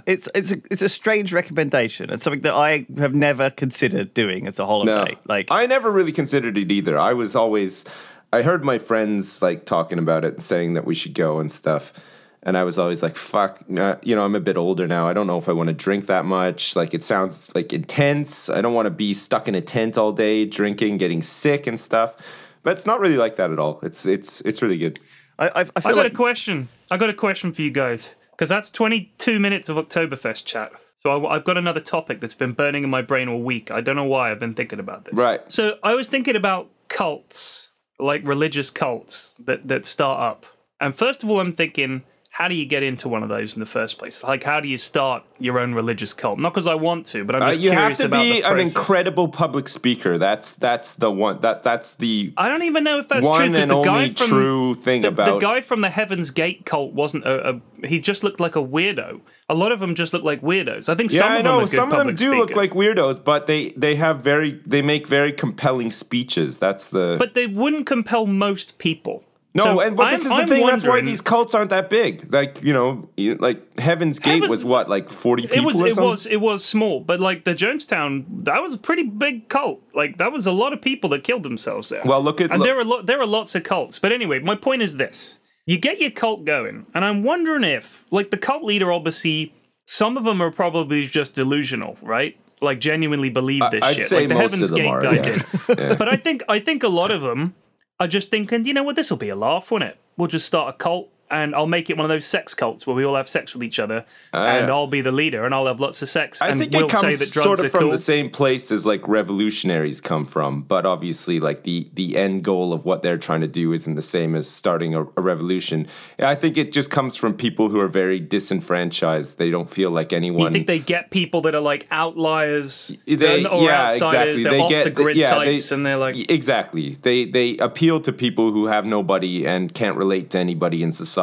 it's 0.09 0.29
it's 0.35 0.51
a 0.51 0.57
it's 0.73 0.83
a 0.83 0.89
strange 0.89 1.33
recommendation. 1.33 2.11
It's 2.11 2.25
something 2.25 2.41
that 2.43 2.55
I 2.55 2.85
have 2.99 3.15
never 3.15 3.49
considered 3.51 4.13
doing 4.13 4.49
as 4.49 4.59
a 4.59 4.63
No. 4.63 4.67
holiday. 4.67 5.17
Like, 5.27 5.53
I 5.53 5.67
never 5.67 5.89
really 5.89 6.11
considered 6.13 6.59
it 6.59 6.73
either. 6.73 6.99
I 6.99 7.13
was 7.13 7.37
always 7.37 7.85
I 8.33 8.43
heard 8.43 8.65
my 8.65 8.79
friends 8.79 9.41
like 9.41 9.67
talking 9.67 10.01
about 10.01 10.25
it 10.25 10.33
and 10.35 10.43
saying 10.43 10.75
that 10.75 10.85
we 10.85 10.97
should 10.97 11.15
go 11.15 11.39
and 11.39 11.49
stuff. 11.49 11.93
And 12.43 12.57
I 12.57 12.65
was 12.65 12.79
always 12.79 13.03
like, 13.03 13.17
fuck, 13.17 13.61
uh, 13.77 13.97
you 14.03 14.15
know, 14.15 14.25
I'm 14.25 14.35
a 14.35 14.41
bit 14.41 14.57
older 14.57 14.87
now. 14.87 15.09
I 15.09 15.13
don't 15.13 15.27
know 15.27 15.39
if 15.39 15.49
I 15.49 15.53
want 15.53 15.69
to 15.69 15.75
drink 15.75 16.07
that 16.07 16.25
much. 16.25 16.77
Like, 16.77 16.95
it 16.95 17.03
sounds 17.03 17.53
like 17.55 17.73
intense. 17.73 18.49
I 18.49 18.61
don't 18.61 18.75
want 18.75 18.87
to 18.87 18.91
be 18.91 19.13
stuck 19.13 19.49
in 19.49 19.55
a 19.55 19.61
tent 19.61 19.99
all 19.99 20.13
day, 20.13 20.45
drinking, 20.45 20.99
getting 20.99 21.21
sick 21.23 21.67
and 21.67 21.81
stuff. 21.81 22.15
But 22.63 22.77
it's 22.77 22.87
not 22.87 23.01
really 23.01 23.17
like 23.17 23.37
that 23.37 23.51
at 23.51 23.59
all. 23.59 23.81
It's 23.83 24.07
it's 24.07 24.41
it's 24.43 24.63
really 24.63 24.79
good. 24.79 25.01
I, 25.39 25.49
I, 25.49 25.61
I 25.61 25.65
I 25.77 25.81
got 25.81 25.97
like 25.97 26.13
a 26.13 26.17
question. 26.17 26.69
I 26.91 26.97
got 26.97 27.11
a 27.11 27.15
question 27.15 27.53
for 27.53 27.63
you 27.63 27.71
guys 27.71 28.15
because 28.33 28.49
that's 28.49 28.71
22 28.71 29.41
minutes 29.41 29.69
of 29.69 29.77
Oktoberfest 29.77 30.45
chat. 30.45 30.73
So 31.01 31.27
I, 31.27 31.35
have 31.35 31.45
got 31.45 31.57
another 31.57 31.81
topic 31.81 32.21
that's 32.21 32.35
been 32.35 32.53
burning 32.53 32.85
in 32.85 32.91
my 32.91 33.03
brain 33.03 33.29
all 33.29 33.41
week. 33.41 33.71
I 33.71 33.81
don't 33.81 33.97
know 33.97 34.05
why 34.05 34.31
I've 34.31 34.41
been 34.41 34.55
thinking 34.55 34.81
about 34.81 35.05
this. 35.05 35.15
Right. 35.15 35.41
So 35.51 35.79
I 35.83 35.95
was 35.95 36.09
thinking 36.09 36.35
about 36.35 36.71
cults, 36.89 37.71
like 37.99 38.27
religious 38.27 38.71
cults 38.71 39.35
that 39.45 39.69
that 39.69 39.85
start 39.87 40.21
up. 40.21 40.47
And 40.81 40.95
first 40.95 41.23
of 41.23 41.31
all, 41.31 41.41
I'm 41.41 41.53
thinking, 41.53 42.03
how 42.39 42.47
do 42.47 42.55
you 42.55 42.65
get 42.67 42.85
into 42.85 43.09
one 43.09 43.25
of 43.25 43.29
those 43.29 43.55
in 43.55 43.61
the 43.61 43.67
first 43.67 43.99
place? 43.99 44.23
Like, 44.23 44.45
how 44.45 44.61
do 44.61 44.69
you 44.69 44.79
start 44.79 45.25
your 45.41 45.59
own 45.59 45.75
religious 45.75 46.15
cult? 46.15 46.39
Not 46.39 46.55
because 46.55 46.69
I 46.69 46.77
want 46.77 47.05
to, 47.07 47.25
but 47.25 47.35
I'm 47.35 47.41
just 47.43 47.49
Uh, 47.49 47.53
just 47.55 47.65
you 47.65 47.73
have 47.73 47.97
to 47.97 48.05
about 48.05 48.23
be 48.23 48.43
an 48.43 48.61
incredible 48.61 49.27
public 49.27 49.69
speaker. 49.69 50.19
That's 50.19 50.53
that's 50.53 50.93
the 50.95 51.11
one. 51.11 51.41
That 51.41 51.65
that's 51.65 51.95
the 51.95 52.33
I 52.37 52.49
don't 52.49 52.63
even 52.63 52.85
know 52.85 53.01
if 53.01 53.09
that's 53.09 53.27
one 53.27 53.51
true. 53.51 53.57
and 53.61 53.71
the 53.73 53.83
guy 53.83 54.03
only 54.05 54.11
from, 54.11 54.29
true 54.29 54.75
thing 54.75 55.03
the, 55.03 55.09
about 55.09 55.27
the 55.27 55.39
guy 55.39 55.61
from 55.61 55.81
the 55.81 55.91
Heaven's 55.91 56.31
Gate 56.31 56.65
cult 56.65 56.93
wasn't 56.93 57.25
a, 57.25 57.55
a. 57.57 57.61
He 57.89 57.99
just 57.99 58.23
looked 58.23 58.39
like 58.39 58.55
a 58.55 58.63
weirdo. 58.63 59.21
A 59.49 59.55
lot 59.55 59.73
of 59.73 59.81
them 59.81 59.97
just 59.97 60.13
look 60.13 60.23
like 60.23 60.41
weirdos. 60.41 60.89
I 60.89 60.95
think 60.95 61.11
Yeah, 61.11 61.19
some 61.21 61.33
I 61.33 61.39
of 61.39 61.45
know. 61.45 61.51
them 61.55 61.59
are 61.59 61.67
good 61.67 61.77
Some 61.77 61.93
of 61.93 61.99
them 62.07 62.15
do 62.15 62.37
look 62.37 62.55
like 62.55 62.71
weirdos, 62.71 63.19
but 63.25 63.49
they 63.49 63.71
they 63.71 63.97
have 63.97 64.21
very 64.21 64.61
they 64.65 64.81
make 64.81 65.09
very 65.09 65.33
compelling 65.33 65.91
speeches. 65.91 66.59
That's 66.59 66.87
the 66.89 67.17
but 67.19 67.35
they 67.35 67.49
wouldn't 67.49 67.87
compel 67.87 68.27
most 68.27 68.79
people. 68.79 69.25
No. 69.55 69.65
So 69.65 69.81
and 69.81 69.97
but 69.97 70.05
I'm- 70.05 70.13
this 70.13 70.21
is 70.23 70.29
the 70.29 70.35
I'm 70.35 70.47
thing. 70.49 70.67
That's 70.67 70.87
why 70.87 71.01
these 71.01 71.21
cults 71.21 71.55
aren't 71.55 71.71
that 71.71 71.89
big. 71.91 72.33
Like 72.33 72.61
you 72.63 72.73
know, 72.73 73.09
like 73.17 73.79
Heaven's 73.79 74.19
Gate 74.19 74.35
Heaven- 74.35 74.51
was 74.51 74.65
what 74.65 74.89
like 74.89 75.09
forty 75.11 75.43
people 75.47 75.59
It 75.59 75.65
was 75.65 75.81
or 75.81 75.87
it 75.89 75.97
was 75.97 76.27
it 76.27 76.41
was 76.41 76.65
small, 76.65 77.01
but 77.01 77.19
like 77.21 77.45
the 77.45 77.55
Jonestown, 77.55 78.25
that 78.45 78.61
was 78.63 78.75
a 78.75 78.79
pretty 78.79 79.05
big 79.05 79.49
cult. 79.49 79.83
Like 79.95 80.19
that 80.19 80.33
was 80.33 80.47
a 80.47 80.53
lot 80.53 80.73
of 80.73 80.81
people 80.81 81.11
that 81.11 81.25
killed 81.25 81.43
themselves 81.43 81.89
there. 81.89 82.03
Well, 82.05 82.23
look 82.23 82.41
at- 82.41 82.51
and 82.51 82.61
look- 82.61 82.67
there 82.69 82.79
are 82.79 82.85
lo- 82.85 83.03
there 83.03 83.21
are 83.21 83.27
lots 83.27 83.55
of 83.55 83.63
cults. 83.65 83.99
But 83.99 84.13
anyway, 84.13 84.39
my 84.41 84.55
point 84.55 84.83
is 84.83 84.97
this: 84.97 85.39
you 85.67 85.79
get 85.79 86.01
your 86.01 86.11
cult 86.11 86.45
going, 86.45 86.87
and 86.95 87.05
I'm 87.05 87.23
wondering 87.23 87.65
if, 87.65 88.05
like, 88.11 88.31
the 88.31 88.39
cult 88.39 88.63
leader, 88.65 88.93
obviously, 88.93 89.55
some 89.87 90.17
of 90.17 90.25
them 90.25 90.41
are 90.43 90.51
probably 90.51 91.07
just 91.07 91.35
delusional, 91.35 91.97
right? 92.03 92.37
Like 92.61 92.81
genuinely 92.81 93.31
believe 93.31 93.63
this 93.71 93.85
I'd 93.85 93.97
shit. 93.97 94.07
say 94.09 94.17
like 94.21 94.29
the 94.29 94.35
most 94.35 94.51
Heaven's 94.51 94.71
of 94.71 94.77
them 94.77 94.85
Gate 94.85 94.89
are, 94.91 95.01
guy 95.01 95.13
yeah. 95.15 95.23
did. 95.23 95.99
But 95.99 96.09
I 96.09 96.17
think 96.17 96.43
I 96.49 96.59
think 96.59 96.83
a 96.83 96.89
lot 96.89 97.11
of 97.13 97.23
them 97.23 97.55
are 98.01 98.09
just 98.09 98.31
thinking, 98.31 98.65
you 98.65 98.75
know 98.75 98.83
what, 98.83 98.97
this 98.97 99.11
will 99.11 99.17
be 99.19 99.29
a 99.29 99.37
laugh, 99.37 99.71
won't 99.71 99.85
it? 99.85 99.99
We'll 100.17 100.29
just 100.29 100.47
start 100.47 100.75
a 100.75 100.77
cult. 100.77 101.11
And 101.31 101.55
I'll 101.55 101.67
make 101.67 101.91
it 101.91 101.97
one 101.97 102.05
of 102.05 102.09
those 102.11 102.25
sex 102.25 102.55
cults 102.55 102.87
where 102.87 102.97
we 102.97 103.05
all 103.05 103.17
have 103.17 103.29
sex 103.29 103.55
with 103.55 103.63
each 103.63 103.79
other, 103.79 104.05
ah, 104.33 104.45
and. 104.47 104.71
I'll 104.71 104.87
be 104.87 105.01
the 105.01 105.13
leader, 105.13 105.45
and 105.45 105.55
I'll 105.55 105.67
have 105.67 105.81
lots 105.81 106.03
of 106.03 106.09
sex. 106.09 106.41
I 106.43 106.49
and 106.49 106.61
think 106.61 106.73
we'll 106.73 106.87
it 106.87 106.91
comes 106.91 107.03
say 107.03 107.25
that 107.25 107.33
drugs 107.33 107.45
sort 107.45 107.61
of 107.61 107.71
from 107.71 107.81
cool. 107.81 107.91
the 107.91 107.99
same 107.99 108.31
place 108.31 108.71
as 108.71 108.85
like 108.87 109.07
revolutionaries 109.09 110.01
come 110.01 110.25
from, 110.27 110.63
but 110.63 110.87
obviously, 110.87 111.41
like 111.41 111.63
the 111.65 111.89
the 111.95 112.17
end 112.17 112.45
goal 112.45 112.73
of 112.73 112.85
what 112.85 113.03
they're 113.03 113.19
trying 113.19 113.41
to 113.41 113.49
do 113.49 113.73
isn't 113.73 113.95
the 113.95 114.03
same 114.03 114.35
as 114.35 114.49
starting 114.49 114.95
a, 114.95 115.03
a 115.03 115.21
revolution. 115.21 115.87
I 116.19 116.35
think 116.35 116.57
it 116.57 116.73
just 116.73 116.91
comes 116.91 117.17
from 117.17 117.35
people 117.35 117.69
who 117.71 117.81
are 117.81 117.89
very 117.89 118.21
disenfranchised. 118.21 119.39
They 119.39 119.51
don't 119.51 119.71
feel 119.71 119.91
like 119.91 120.13
anyone. 120.13 120.47
You 120.47 120.51
think 120.53 120.67
they 120.67 120.79
get 120.79 121.11
people 121.11 121.41
that 121.43 121.55
are 121.55 121.61
like 121.61 121.87
outliers, 121.91 122.93
They, 123.07 123.45
or 123.47 123.63
yeah, 123.63 123.87
outsiders, 123.87 124.41
exactly. 124.41 124.43
they're 124.43 124.53
they 124.53 124.61
off 124.61 124.71
get 124.71 124.85
the 124.85 124.91
grid 124.91 125.17
yeah, 125.17 125.39
they- 125.45 125.61
and 125.71 125.87
they're 125.87 125.97
like, 125.97 126.31
exactly. 126.31 126.91
They 127.03 127.25
they 127.25 127.57
appeal 127.59 128.01
to 128.03 128.13
people 128.13 128.53
who 128.53 128.67
have 128.67 128.85
nobody 128.85 129.47
and 129.47 129.73
can't 129.73 129.97
relate 129.97 130.31
to 130.31 130.39
anybody 130.39 130.83
in 130.83 130.93
society, 130.93 131.18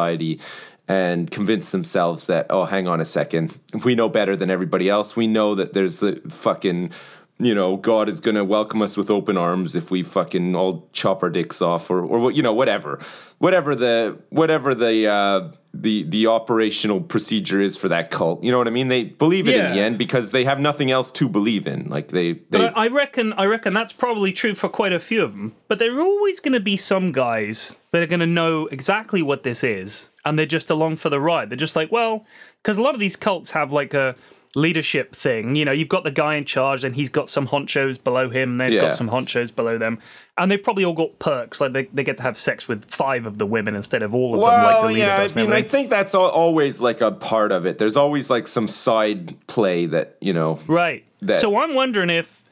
and 0.88 1.30
convince 1.30 1.72
themselves 1.72 2.26
that 2.26 2.46
oh, 2.50 2.64
hang 2.64 2.86
on 2.86 3.00
a 3.00 3.04
second, 3.04 3.58
we 3.84 3.94
know 3.94 4.08
better 4.08 4.36
than 4.36 4.50
everybody 4.50 4.88
else. 4.88 5.16
We 5.16 5.26
know 5.26 5.54
that 5.54 5.72
there's 5.72 6.00
the 6.00 6.22
fucking 6.28 6.92
you 7.38 7.54
know, 7.54 7.76
God 7.76 8.08
is 8.08 8.20
going 8.20 8.36
to 8.36 8.44
welcome 8.44 8.80
us 8.80 8.96
with 8.96 9.10
open 9.10 9.36
arms 9.36 9.76
if 9.76 9.90
we 9.90 10.02
fucking 10.02 10.56
all 10.56 10.88
chop 10.92 11.22
our 11.22 11.28
dicks 11.28 11.60
off 11.60 11.90
or, 11.90 12.02
or 12.02 12.32
you 12.32 12.42
know, 12.42 12.54
whatever, 12.54 12.98
whatever 13.38 13.74
the, 13.74 14.18
whatever 14.30 14.74
the, 14.74 15.06
uh, 15.06 15.50
the, 15.82 16.04
the 16.04 16.26
operational 16.26 17.00
procedure 17.00 17.60
is 17.60 17.76
for 17.76 17.88
that 17.88 18.10
cult. 18.10 18.42
You 18.42 18.50
know 18.50 18.58
what 18.58 18.66
I 18.66 18.70
mean? 18.70 18.88
They 18.88 19.04
believe 19.04 19.48
it 19.48 19.56
in 19.56 19.72
the 19.72 19.80
end 19.80 19.98
because 19.98 20.32
they 20.32 20.44
have 20.44 20.58
nothing 20.58 20.90
else 20.90 21.10
to 21.12 21.28
believe 21.28 21.66
in. 21.66 21.88
Like 21.88 22.08
they, 22.08 22.32
they, 22.32 22.58
But 22.58 22.76
I, 22.76 22.86
I 22.86 22.88
reckon, 22.88 23.32
I 23.34 23.46
reckon 23.46 23.74
that's 23.74 23.92
probably 23.92 24.32
true 24.32 24.54
for 24.54 24.68
quite 24.68 24.92
a 24.92 25.00
few 25.00 25.22
of 25.22 25.32
them. 25.32 25.54
But 25.68 25.78
there 25.78 25.96
are 25.96 26.00
always 26.00 26.40
going 26.40 26.54
to 26.54 26.60
be 26.60 26.76
some 26.76 27.12
guys 27.12 27.76
that 27.90 28.02
are 28.02 28.06
going 28.06 28.20
to 28.20 28.26
know 28.26 28.66
exactly 28.66 29.22
what 29.22 29.42
this 29.42 29.64
is, 29.64 30.10
and 30.24 30.38
they're 30.38 30.46
just 30.46 30.70
along 30.70 30.96
for 30.96 31.08
the 31.10 31.20
ride. 31.20 31.50
They're 31.50 31.56
just 31.56 31.76
like, 31.76 31.90
well, 31.90 32.26
because 32.62 32.76
a 32.76 32.82
lot 32.82 32.94
of 32.94 33.00
these 33.00 33.16
cults 33.16 33.52
have 33.52 33.72
like 33.72 33.94
a 33.94 34.14
leadership 34.56 35.14
thing. 35.14 35.54
You 35.54 35.64
know, 35.64 35.70
you've 35.70 35.88
got 35.88 36.02
the 36.02 36.10
guy 36.10 36.34
in 36.34 36.44
charge, 36.44 36.82
and 36.82 36.96
he's 36.96 37.08
got 37.10 37.28
some 37.30 37.46
honchos 37.46 38.02
below 38.02 38.30
him, 38.30 38.54
they've 38.56 38.72
Yeah. 38.72 38.80
got 38.80 38.94
some 38.94 39.10
honchos 39.10 39.54
below 39.54 39.76
them, 39.78 39.98
and 40.38 40.50
they've 40.50 40.62
probably 40.62 40.84
all 40.84 40.94
got 40.94 41.18
perks, 41.18 41.60
like 41.60 41.72
they, 41.74 41.84
they 41.92 42.02
get 42.02 42.16
to 42.16 42.22
have 42.22 42.36
sex 42.38 42.66
with 42.66 42.84
five 42.86 43.26
of 43.26 43.38
the 43.38 43.46
women 43.46 43.76
instead 43.76 44.02
of 44.02 44.14
all 44.14 44.34
of 44.34 44.40
them, 44.40 44.48
like 44.48 44.76
the 44.76 44.80
Well, 44.80 44.86
leader 44.88 44.98
yeah, 44.98 45.18
does. 45.22 45.36
I 45.36 45.40
mean, 45.42 45.52
I 45.52 45.62
think 45.62 45.90
that's 45.90 46.14
always 46.14 46.80
like 46.80 47.00
a 47.02 47.12
part 47.12 47.52
of 47.52 47.66
it. 47.66 47.78
There's 47.78 47.96
always 47.96 48.30
like 48.30 48.48
some 48.48 48.66
side 48.66 49.36
play 49.46 49.86
that 49.86 50.16
you 50.20 50.32
know. 50.32 50.58
Right. 50.66 51.04
that- 51.20 51.36
so 51.36 51.58
I'm 51.60 51.74
wondering 51.74 52.10
if 52.10 52.42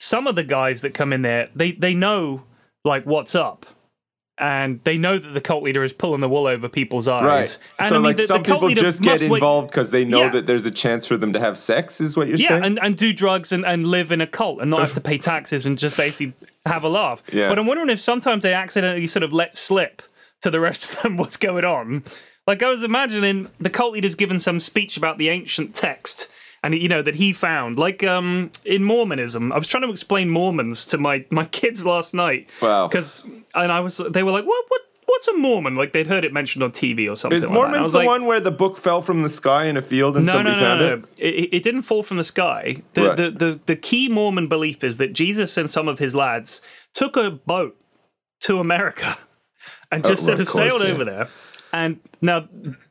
some 0.00 0.26
of 0.26 0.36
the 0.36 0.44
guys 0.44 0.82
that 0.82 0.94
come 0.94 1.12
in 1.12 1.22
there, 1.22 1.48
they 1.54 1.72
they 1.72 1.94
know 1.94 2.42
like 2.84 3.04
what's 3.04 3.34
up. 3.34 3.66
And 4.38 4.80
they 4.84 4.98
know 4.98 5.18
that 5.18 5.30
the 5.30 5.40
cult 5.40 5.62
leader 5.62 5.82
is 5.82 5.94
pulling 5.94 6.20
the 6.20 6.28
wool 6.28 6.46
over 6.46 6.68
people's 6.68 7.08
eyes. 7.08 7.24
Right. 7.24 7.58
And 7.78 7.88
so 7.88 7.94
I 7.94 7.98
mean, 7.98 8.02
like 8.04 8.16
the- 8.16 8.22
the 8.24 8.26
some 8.26 8.42
cult 8.44 8.60
people 8.68 8.74
just 8.74 9.00
get 9.00 9.22
involved 9.22 9.70
because 9.70 9.90
they 9.92 10.04
know 10.04 10.24
Yeah. 10.24 10.28
that 10.30 10.46
there's 10.46 10.66
a 10.66 10.70
chance 10.70 11.06
for 11.06 11.16
them 11.16 11.32
to 11.32 11.40
have 11.40 11.56
sex. 11.56 12.00
Is 12.02 12.18
what 12.18 12.28
you're 12.28 12.36
Yeah, 12.36 12.48
saying? 12.48 12.64
and, 12.64 12.78
and 12.82 12.96
do 12.98 13.14
drugs 13.14 13.50
and, 13.50 13.64
and 13.64 13.86
live 13.86 14.12
in 14.12 14.20
a 14.20 14.26
cult 14.26 14.60
and 14.60 14.70
not 14.70 14.80
have 14.80 14.92
to 14.94 15.00
pay 15.00 15.16
taxes 15.32 15.64
and 15.64 15.78
just 15.78 15.96
basically 15.96 16.34
have 16.66 16.84
a 16.84 16.88
laugh. 16.90 17.22
Yeah. 17.32 17.48
But 17.48 17.58
I'm 17.58 17.66
wondering 17.66 17.88
if 17.88 17.98
sometimes 18.00 18.42
they 18.42 18.52
accidentally 18.52 19.06
sort 19.06 19.22
of 19.22 19.32
let 19.32 19.56
slip 19.56 20.02
to 20.42 20.50
the 20.50 20.60
rest 20.60 20.90
of 20.92 21.02
them 21.02 21.16
what's 21.16 21.38
going 21.38 21.64
on. 21.64 22.04
Like 22.46 22.62
I 22.62 22.68
was 22.68 22.82
imagining 22.82 23.48
the 23.58 23.70
cult 23.70 23.94
leader's 23.94 24.14
given 24.16 24.38
some 24.38 24.60
speech 24.60 24.98
about 24.98 25.16
the 25.16 25.30
ancient 25.30 25.74
text 25.74 26.30
and 26.62 26.74
you 26.74 26.88
know 26.88 27.02
that 27.02 27.14
he 27.14 27.32
found 27.32 27.76
like 27.78 28.02
um 28.04 28.50
in 28.64 28.82
mormonism 28.84 29.52
i 29.52 29.58
was 29.58 29.68
trying 29.68 29.82
to 29.82 29.90
explain 29.90 30.28
mormons 30.28 30.84
to 30.86 30.98
my 30.98 31.24
my 31.30 31.44
kids 31.46 31.84
last 31.86 32.14
night 32.14 32.48
Wow. 32.62 32.88
because 32.88 33.24
and 33.54 33.70
i 33.72 33.80
was 33.80 33.98
they 34.10 34.22
were 34.22 34.32
like 34.32 34.44
what 34.46 34.64
what 34.68 34.80
what's 35.06 35.28
a 35.28 35.36
mormon 35.36 35.74
like 35.76 35.92
they'd 35.92 36.06
heard 36.08 36.24
it 36.24 36.32
mentioned 36.32 36.62
on 36.62 36.72
tv 36.72 37.10
or 37.10 37.16
something 37.16 37.36
Is 37.38 37.44
like 37.44 37.52
that. 37.52 37.58
And 37.58 37.66
I 37.66 37.70
Mormons 37.70 37.82
was 37.84 37.92
the 37.92 37.98
like, 37.98 38.08
one 38.08 38.24
where 38.26 38.40
the 38.40 38.50
book 38.50 38.76
fell 38.76 39.00
from 39.02 39.22
the 39.22 39.28
sky 39.28 39.66
in 39.66 39.76
a 39.76 39.82
field 39.82 40.16
and 40.16 40.26
no, 40.26 40.32
somebody 40.32 40.56
no, 40.56 40.60
no, 40.60 40.66
found 40.66 40.80
no, 40.80 40.92
it? 40.94 41.00
no. 41.00 41.06
It, 41.18 41.48
it 41.54 41.62
didn't 41.62 41.82
fall 41.82 42.02
from 42.02 42.16
the 42.16 42.24
sky. 42.24 42.82
The, 42.94 43.02
Right. 43.02 43.16
the, 43.16 43.30
the, 43.30 43.60
the 43.66 43.76
key 43.76 44.08
Mormon 44.08 44.48
belief 44.48 44.82
is 44.82 44.98
that 44.98 45.12
Jesus 45.12 45.56
and 45.56 45.70
some 45.70 45.86
of 45.88 45.98
his 46.00 46.14
lads 46.14 46.60
took 46.92 47.16
a 47.16 47.30
boat 47.30 47.76
to 48.40 48.58
America 48.58 49.16
and 49.92 50.04
just 50.04 50.26
well, 50.26 50.36
sort 50.36 50.40
of 50.40 50.48
of 50.48 50.52
course, 50.52 50.70
sailed 50.70 50.82
yeah. 50.82 50.92
over 50.94 51.04
there 51.04 51.28
and 51.72 52.00
now 52.20 52.48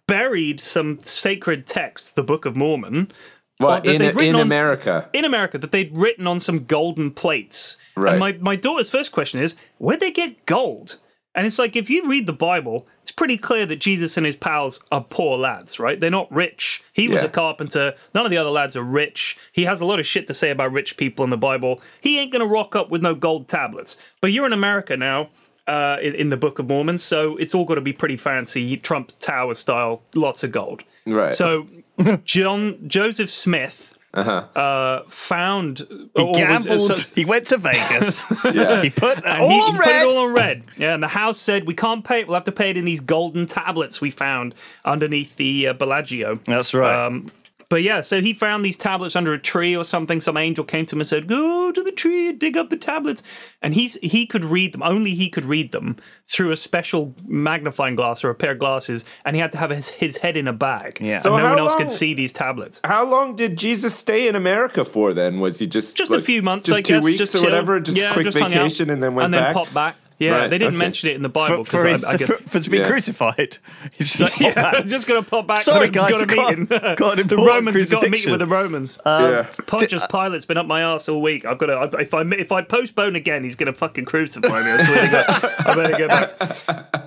buried 0.08 0.60
some 0.60 1.00
sacred 1.04 1.68
text, 1.68 2.16
the 2.16 2.24
Book 2.24 2.46
of 2.46 2.56
Mormon. 2.56 3.12
What 3.58 3.70
uh, 3.70 3.80
that 3.82 3.88
in, 3.88 4.02
they'd 4.02 4.16
written 4.16 4.36
on- 4.36 4.42
America? 4.42 5.10
In 5.14 5.26
America, 5.26 5.58
that 5.58 5.72
they'd 5.72 5.96
written 5.98 6.28
on 6.28 6.40
some 6.40 6.66
golden 6.66 7.12
plates. 7.12 7.78
Right. 7.96 8.12
And 8.12 8.20
my, 8.20 8.34
my 8.34 8.56
daughter's 8.56 8.90
first 8.90 9.12
question 9.12 9.40
is, 9.40 9.56
where'd 9.78 10.00
they 10.02 10.12
get 10.12 10.46
gold? 10.46 11.00
And 11.34 11.46
it's 11.46 11.60
like, 11.60 11.76
if 11.76 11.90
you 11.90 12.08
read 12.08 12.28
the 12.28 12.34
Bible, 12.34 12.88
it's 13.02 13.12
pretty 13.12 13.38
clear 13.38 13.66
that 13.66 13.78
Jesus 13.82 14.16
and 14.16 14.26
his 14.26 14.38
pals 14.38 14.82
are 14.92 15.04
poor 15.10 15.38
lads, 15.38 15.80
right? 15.80 16.00
They're 16.00 16.10
not 16.10 16.32
rich. 16.32 16.82
He 16.94 17.10
was 17.10 17.22
Yeah. 17.22 17.28
a 17.28 17.30
carpenter. 17.30 17.94
None 18.14 18.26
of 18.26 18.32
the 18.32 18.38
other 18.38 18.50
lads 18.50 18.78
are 18.78 18.84
rich. 18.84 19.38
He 19.52 19.64
has 19.66 19.82
a 19.82 19.86
lot 19.86 20.00
of 20.00 20.06
shit 20.06 20.28
to 20.28 20.34
say 20.34 20.50
about 20.50 20.72
rich 20.72 20.96
people 20.96 21.24
in 21.26 21.30
the 21.32 21.38
Bible. 21.38 21.82
He 22.00 22.20
ain't 22.20 22.32
going 22.32 22.40
to 22.42 22.48
rock 22.48 22.76
up 22.76 22.90
with 22.90 23.02
no 23.02 23.16
gold 23.16 23.50
tablets. 23.50 23.98
But 24.22 24.32
you're 24.32 24.46
in 24.46 24.54
America 24.54 24.96
now. 24.96 25.30
Uh, 25.68 25.98
in, 26.00 26.14
in 26.14 26.30
the 26.30 26.38
Book 26.38 26.60
of 26.60 26.68
Mormon, 26.68 27.00
so 27.00 27.38
it's 27.38 27.56
all 27.56 27.66
got 27.66 27.74
to 27.76 27.82
be 27.82 27.92
pretty 27.92 28.18
fancy, 28.18 28.78
Trump 28.78 29.12
Tower 29.20 29.56
style, 29.56 30.04
lots 30.14 30.44
of 30.44 30.52
gold. 30.52 30.84
Right. 31.08 31.34
So, 31.34 31.68
John 32.24 32.78
Joseph 32.88 33.32
Smith 33.32 33.98
uh, 34.14 35.02
found 35.10 35.80
He 35.90 36.08
or 36.16 36.28
was- 36.28 36.38
gambled. 36.38 36.82
so- 36.82 37.14
he 37.16 37.26
went 37.26 37.48
to 37.48 37.58
Vegas. 37.58 38.24
Yeah. 38.54 38.82
he 38.84 38.92
put 38.92 39.18
it 39.18 39.26
and 39.26 39.42
all 39.42 39.50
he, 39.50 39.60
on 39.60 39.72
he 39.72 39.78
put 39.78 39.86
red. 39.88 40.02
it 40.04 40.08
all 40.08 40.18
on 40.28 40.34
red. 40.36 40.64
Yeah, 40.78 40.94
and 40.94 41.02
the 41.02 41.08
house 41.08 41.40
said 41.40 41.66
we 41.66 41.74
can't 41.74 42.06
pay 42.06 42.20
it. 42.20 42.28
We'll 42.28 42.36
have 42.36 42.44
to 42.44 42.52
pay 42.52 42.70
it 42.70 42.78
in 42.78 42.86
these 42.86 43.00
golden 43.02 43.48
tablets 43.48 44.00
we 44.00 44.12
found 44.12 44.54
underneath 44.86 45.36
the 45.36 45.70
uh, 45.70 45.74
Bellagio. 45.74 46.36
That's 46.46 46.76
right. 46.76 47.08
Um, 47.08 47.32
but 47.70 47.84
yeah, 47.84 48.02
so 48.02 48.22
he 48.22 48.34
found 48.34 48.64
these 48.64 48.78
tablets 48.78 49.16
under 49.16 49.34
a 49.34 49.40
tree 49.40 49.76
or 49.76 49.84
something. 49.84 50.22
Some 50.22 50.38
angel 50.38 50.64
came 50.64 50.86
to 50.88 50.96
him 50.96 51.02
and 51.02 51.08
said, 51.08 51.28
"Go 51.28 51.72
to 51.72 51.84
the 51.84 51.92
tree 51.92 52.30
and 52.30 52.40
dig 52.40 52.56
up 52.58 52.70
the 52.70 52.78
tablets." 52.78 53.24
And 53.62 53.74
he's 53.74 53.96
he 54.02 54.26
could 54.28 54.44
read 54.44 54.74
them. 54.74 54.84
Only 54.84 55.12
he 55.12 55.30
could 55.30 55.46
read 55.46 55.72
them 55.72 55.98
through 56.28 56.52
a 56.52 56.56
special 56.56 57.16
magnifying 57.26 57.96
glass 57.96 58.24
or 58.24 58.30
a 58.30 58.36
pair 58.36 58.52
of 58.52 58.60
glasses. 58.60 59.06
And 59.26 59.36
he 59.36 59.42
had 59.42 59.52
to 59.54 59.58
have 59.58 59.70
his, 59.70 59.90
his 59.92 60.18
head 60.18 60.38
in 60.38 60.48
a 60.48 60.54
bag. 60.54 60.98
Yeah. 61.02 61.20
So 61.20 61.36
no 61.38 61.44
one 61.50 61.60
else 61.60 61.70
long- 61.72 61.78
could 61.80 61.92
see 61.92 62.14
these 62.14 62.34
tablets. 62.34 62.82
How 62.84 63.04
long 63.06 63.36
did 63.36 63.58
Jesus 63.58 63.96
stay 63.96 64.28
in 64.28 64.36
America 64.36 64.84
for 64.86 65.14
then? 65.14 65.40
Was 65.40 65.60
he 65.60 65.68
just 65.68 65.96
Just 65.98 66.12
a 66.12 66.22
few 66.22 66.42
months, 66.42 66.68
just 66.68 66.78
I 66.80 66.82
two 66.82 66.96
guess. 66.96 67.04
weeks 67.04 67.18
just 67.20 67.36
or 67.36 67.40
chilled. 67.40 67.52
whatever, 67.52 67.80
just 67.80 67.98
yeah, 67.98 68.12
a 68.12 68.14
quick 68.14 68.26
just 68.26 68.38
vacation 68.38 68.90
and 68.90 69.02
then 69.02 69.16
went 69.16 69.26
and 69.26 69.32
back? 69.34 69.44
then 69.48 69.54
popped 69.54 69.74
back. 69.74 69.96
Yeah, 70.18 70.32
Right, 70.32 70.50
they 70.50 70.58
didn't 70.58 70.76
okay. 70.76 70.84
mention 70.86 71.10
it 71.10 71.18
in 71.18 71.24
the 71.24 71.30
Bible 71.30 71.66
for, 71.66 71.84
because 71.84 72.02
his, 72.02 72.06
I, 72.06 72.14
I 72.14 72.18
guess. 72.18 72.28
for, 72.42 72.50
for 72.50 72.60
to 72.62 72.70
be 72.70 72.78
Yeah. 72.78 72.88
crucified. 72.88 73.58
He's 73.98 74.14
just 74.16 74.20
like, 74.22 74.34
"Oh, 74.42 74.46
yeah, 74.62 74.72
man." 74.72 74.88
just 74.88 75.08
gonna 75.08 75.22
pop 75.24 75.46
back. 75.46 75.62
Sorry, 75.62 75.90
got 75.90 76.10
a, 76.10 76.26
guys, 76.26 76.26
got 76.26 76.30
a 76.30 76.32
I 76.32 76.36
got- 76.36 76.58
meeting. 76.58 76.96
got 76.96 77.20
an 77.20 77.28
the 77.28 77.36
Romans 77.38 77.78
have 77.80 77.90
got 77.90 78.04
a 78.06 78.10
meeting 78.10 78.12
crucifixion. 78.12 78.32
with 78.32 78.40
the 78.40 78.46
Romans. 78.46 78.98
yeah. 79.06 79.50
Pontius 79.68 80.08
Pilate's 80.08 80.46
been 80.46 80.58
up 80.58 80.66
my 80.68 80.82
ass 80.82 81.10
all 81.10 81.22
week. 81.22 81.44
I've 81.46 81.58
got 81.58 81.66
to. 81.66 82.00
If 82.00 82.14
I 82.14 82.22
if 82.22 82.52
I 82.54 82.62
postpone 82.62 83.16
again, 83.18 83.44
he's 83.44 83.56
gonna 83.56 83.74
fucking 83.74 84.06
crucify 84.06 84.48
me. 84.62 84.72
I 84.72 84.84
swear 84.86 85.06
to 85.06 85.12
God. 85.12 85.54
I 85.68 85.76
better 85.76 85.98
go 85.98 86.08
back. 86.08 86.56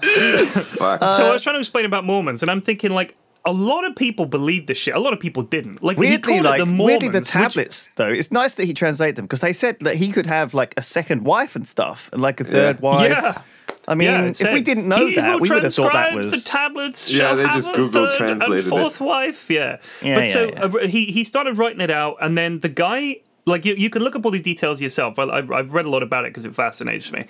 Fuck. 0.03 1.03
Uh, 1.03 1.11
so 1.11 1.29
I 1.29 1.33
was 1.33 1.42
trying 1.42 1.55
to 1.57 1.61
explain 1.61 1.85
about 1.85 2.05
Mormons, 2.05 2.42
and 2.42 2.51
I'm 2.51 2.61
thinking 2.61 2.90
like 2.90 3.16
a 3.44 3.53
lot 3.53 3.85
of 3.85 3.96
people 3.96 4.27
believed 4.27 4.66
this 4.66 4.79
shit. 4.79 4.94
A 4.94 5.01
lot 5.01 5.12
of 5.12 5.20
people 5.20 5.42
didn't. 5.42 5.83
Like 5.83 5.96
Weirdly, 5.96 6.35
called 6.35 6.44
like 6.44 6.61
it 6.61 6.64
the 6.64 6.70
Mormons, 6.70 6.87
weirdly, 6.87 7.09
the 7.09 7.18
which- 7.20 7.29
tablets 7.29 7.88
though. 7.96 8.09
It's 8.09 8.31
nice 8.33 8.55
that 8.55 8.64
he 8.66 8.74
translated 8.74 9.16
them 9.16 9.24
because 9.27 9.40
they 9.40 9.53
said 9.53 9.79
that 9.81 9.96
he 9.96 10.11
could 10.12 10.27
have 10.27 10.55
like 10.55 10.74
a 10.77 10.83
second 10.83 11.24
wife 11.24 11.57
and 11.57 11.66
stuff, 11.66 12.11
and 12.12 12.20
like 12.22 12.40
a 12.40 12.44
third 12.44 12.81
wife. 12.81 13.11
Yeah. 13.11 13.42
I 13.87 13.94
mean, 13.94 14.09
Yeah, 14.09 14.24
if 14.24 14.37
said, 14.37 14.53
we 14.53 14.61
didn't 14.61 14.87
know 14.87 15.11
that, 15.14 15.40
we 15.40 15.48
would 15.48 15.64
have 15.64 15.72
thought 15.74 15.94
that 15.94 16.14
was. 16.14 16.31
the 16.31 16.40
tablets. 16.40 17.11
Yeah, 17.11 17.18
shall 17.18 17.37
they 17.37 17.42
have 17.44 17.55
just 17.55 17.72
Google 17.72 18.05
third 18.07 18.16
translated 18.18 18.70
and 18.70 18.85
it. 18.92 19.01
wife. 19.01 19.48
Yeah, 19.51 19.79
Yeah, 20.03 20.14
but 20.14 20.24
yeah, 20.27 20.33
so 20.33 20.44
yeah. 20.48 20.62
uh, 20.64 20.87
he 20.87 21.07
he 21.07 21.24
started 21.24 21.57
writing 21.57 21.81
it 21.81 21.90
out, 21.90 22.16
and 22.20 22.37
then 22.37 22.61
the 22.61 22.68
guy 22.68 23.20
like 23.46 23.64
you, 23.64 23.74
you 23.77 23.88
can 23.88 24.03
look 24.03 24.14
up 24.14 24.27
all 24.27 24.31
these 24.31 24.42
details 24.42 24.83
yourself. 24.83 25.18
I, 25.18 25.22
I've, 25.22 25.51
I've 25.51 25.72
read 25.72 25.87
a 25.87 25.88
lot 25.88 26.03
about 26.03 26.27
it 26.27 26.31
because 26.31 26.44
it 26.44 26.55
fascinates 26.55 27.11
me. 27.12 27.24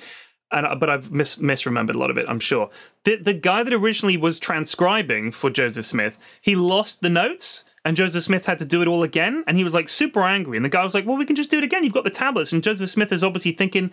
And, 0.50 0.80
but 0.80 0.88
I've 0.88 1.10
mis- 1.12 1.36
misremembered 1.36 1.94
a 1.94 1.98
lot 1.98 2.10
of 2.10 2.16
it, 2.16 2.24
I'm 2.28 2.40
sure. 2.40 2.70
The, 3.04 3.16
the 3.16 3.34
guy 3.34 3.62
that 3.62 3.72
originally 3.72 4.16
was 4.16 4.38
transcribing 4.38 5.30
for 5.30 5.50
Joseph 5.50 5.84
Smith, 5.84 6.18
he 6.40 6.54
lost 6.54 7.02
the 7.02 7.10
notes, 7.10 7.64
and 7.84 7.96
Joseph 7.96 8.24
Smith 8.24 8.46
had 8.46 8.58
to 8.58 8.64
do 8.64 8.80
it 8.80 8.88
all 8.88 9.02
again. 9.02 9.44
And 9.46 9.56
he 9.58 9.64
was 9.64 9.74
like 9.74 9.88
super 9.88 10.22
angry. 10.24 10.56
And 10.56 10.64
the 10.64 10.70
guy 10.70 10.82
was 10.84 10.94
like, 10.94 11.06
Well, 11.06 11.16
we 11.16 11.24
can 11.26 11.36
just 11.36 11.50
do 11.50 11.58
it 11.58 11.64
again. 11.64 11.84
You've 11.84 11.92
got 11.92 12.04
the 12.04 12.10
tablets. 12.10 12.52
And 12.52 12.62
Joseph 12.62 12.88
Smith 12.90 13.12
is 13.12 13.22
obviously 13.22 13.52
thinking, 13.52 13.90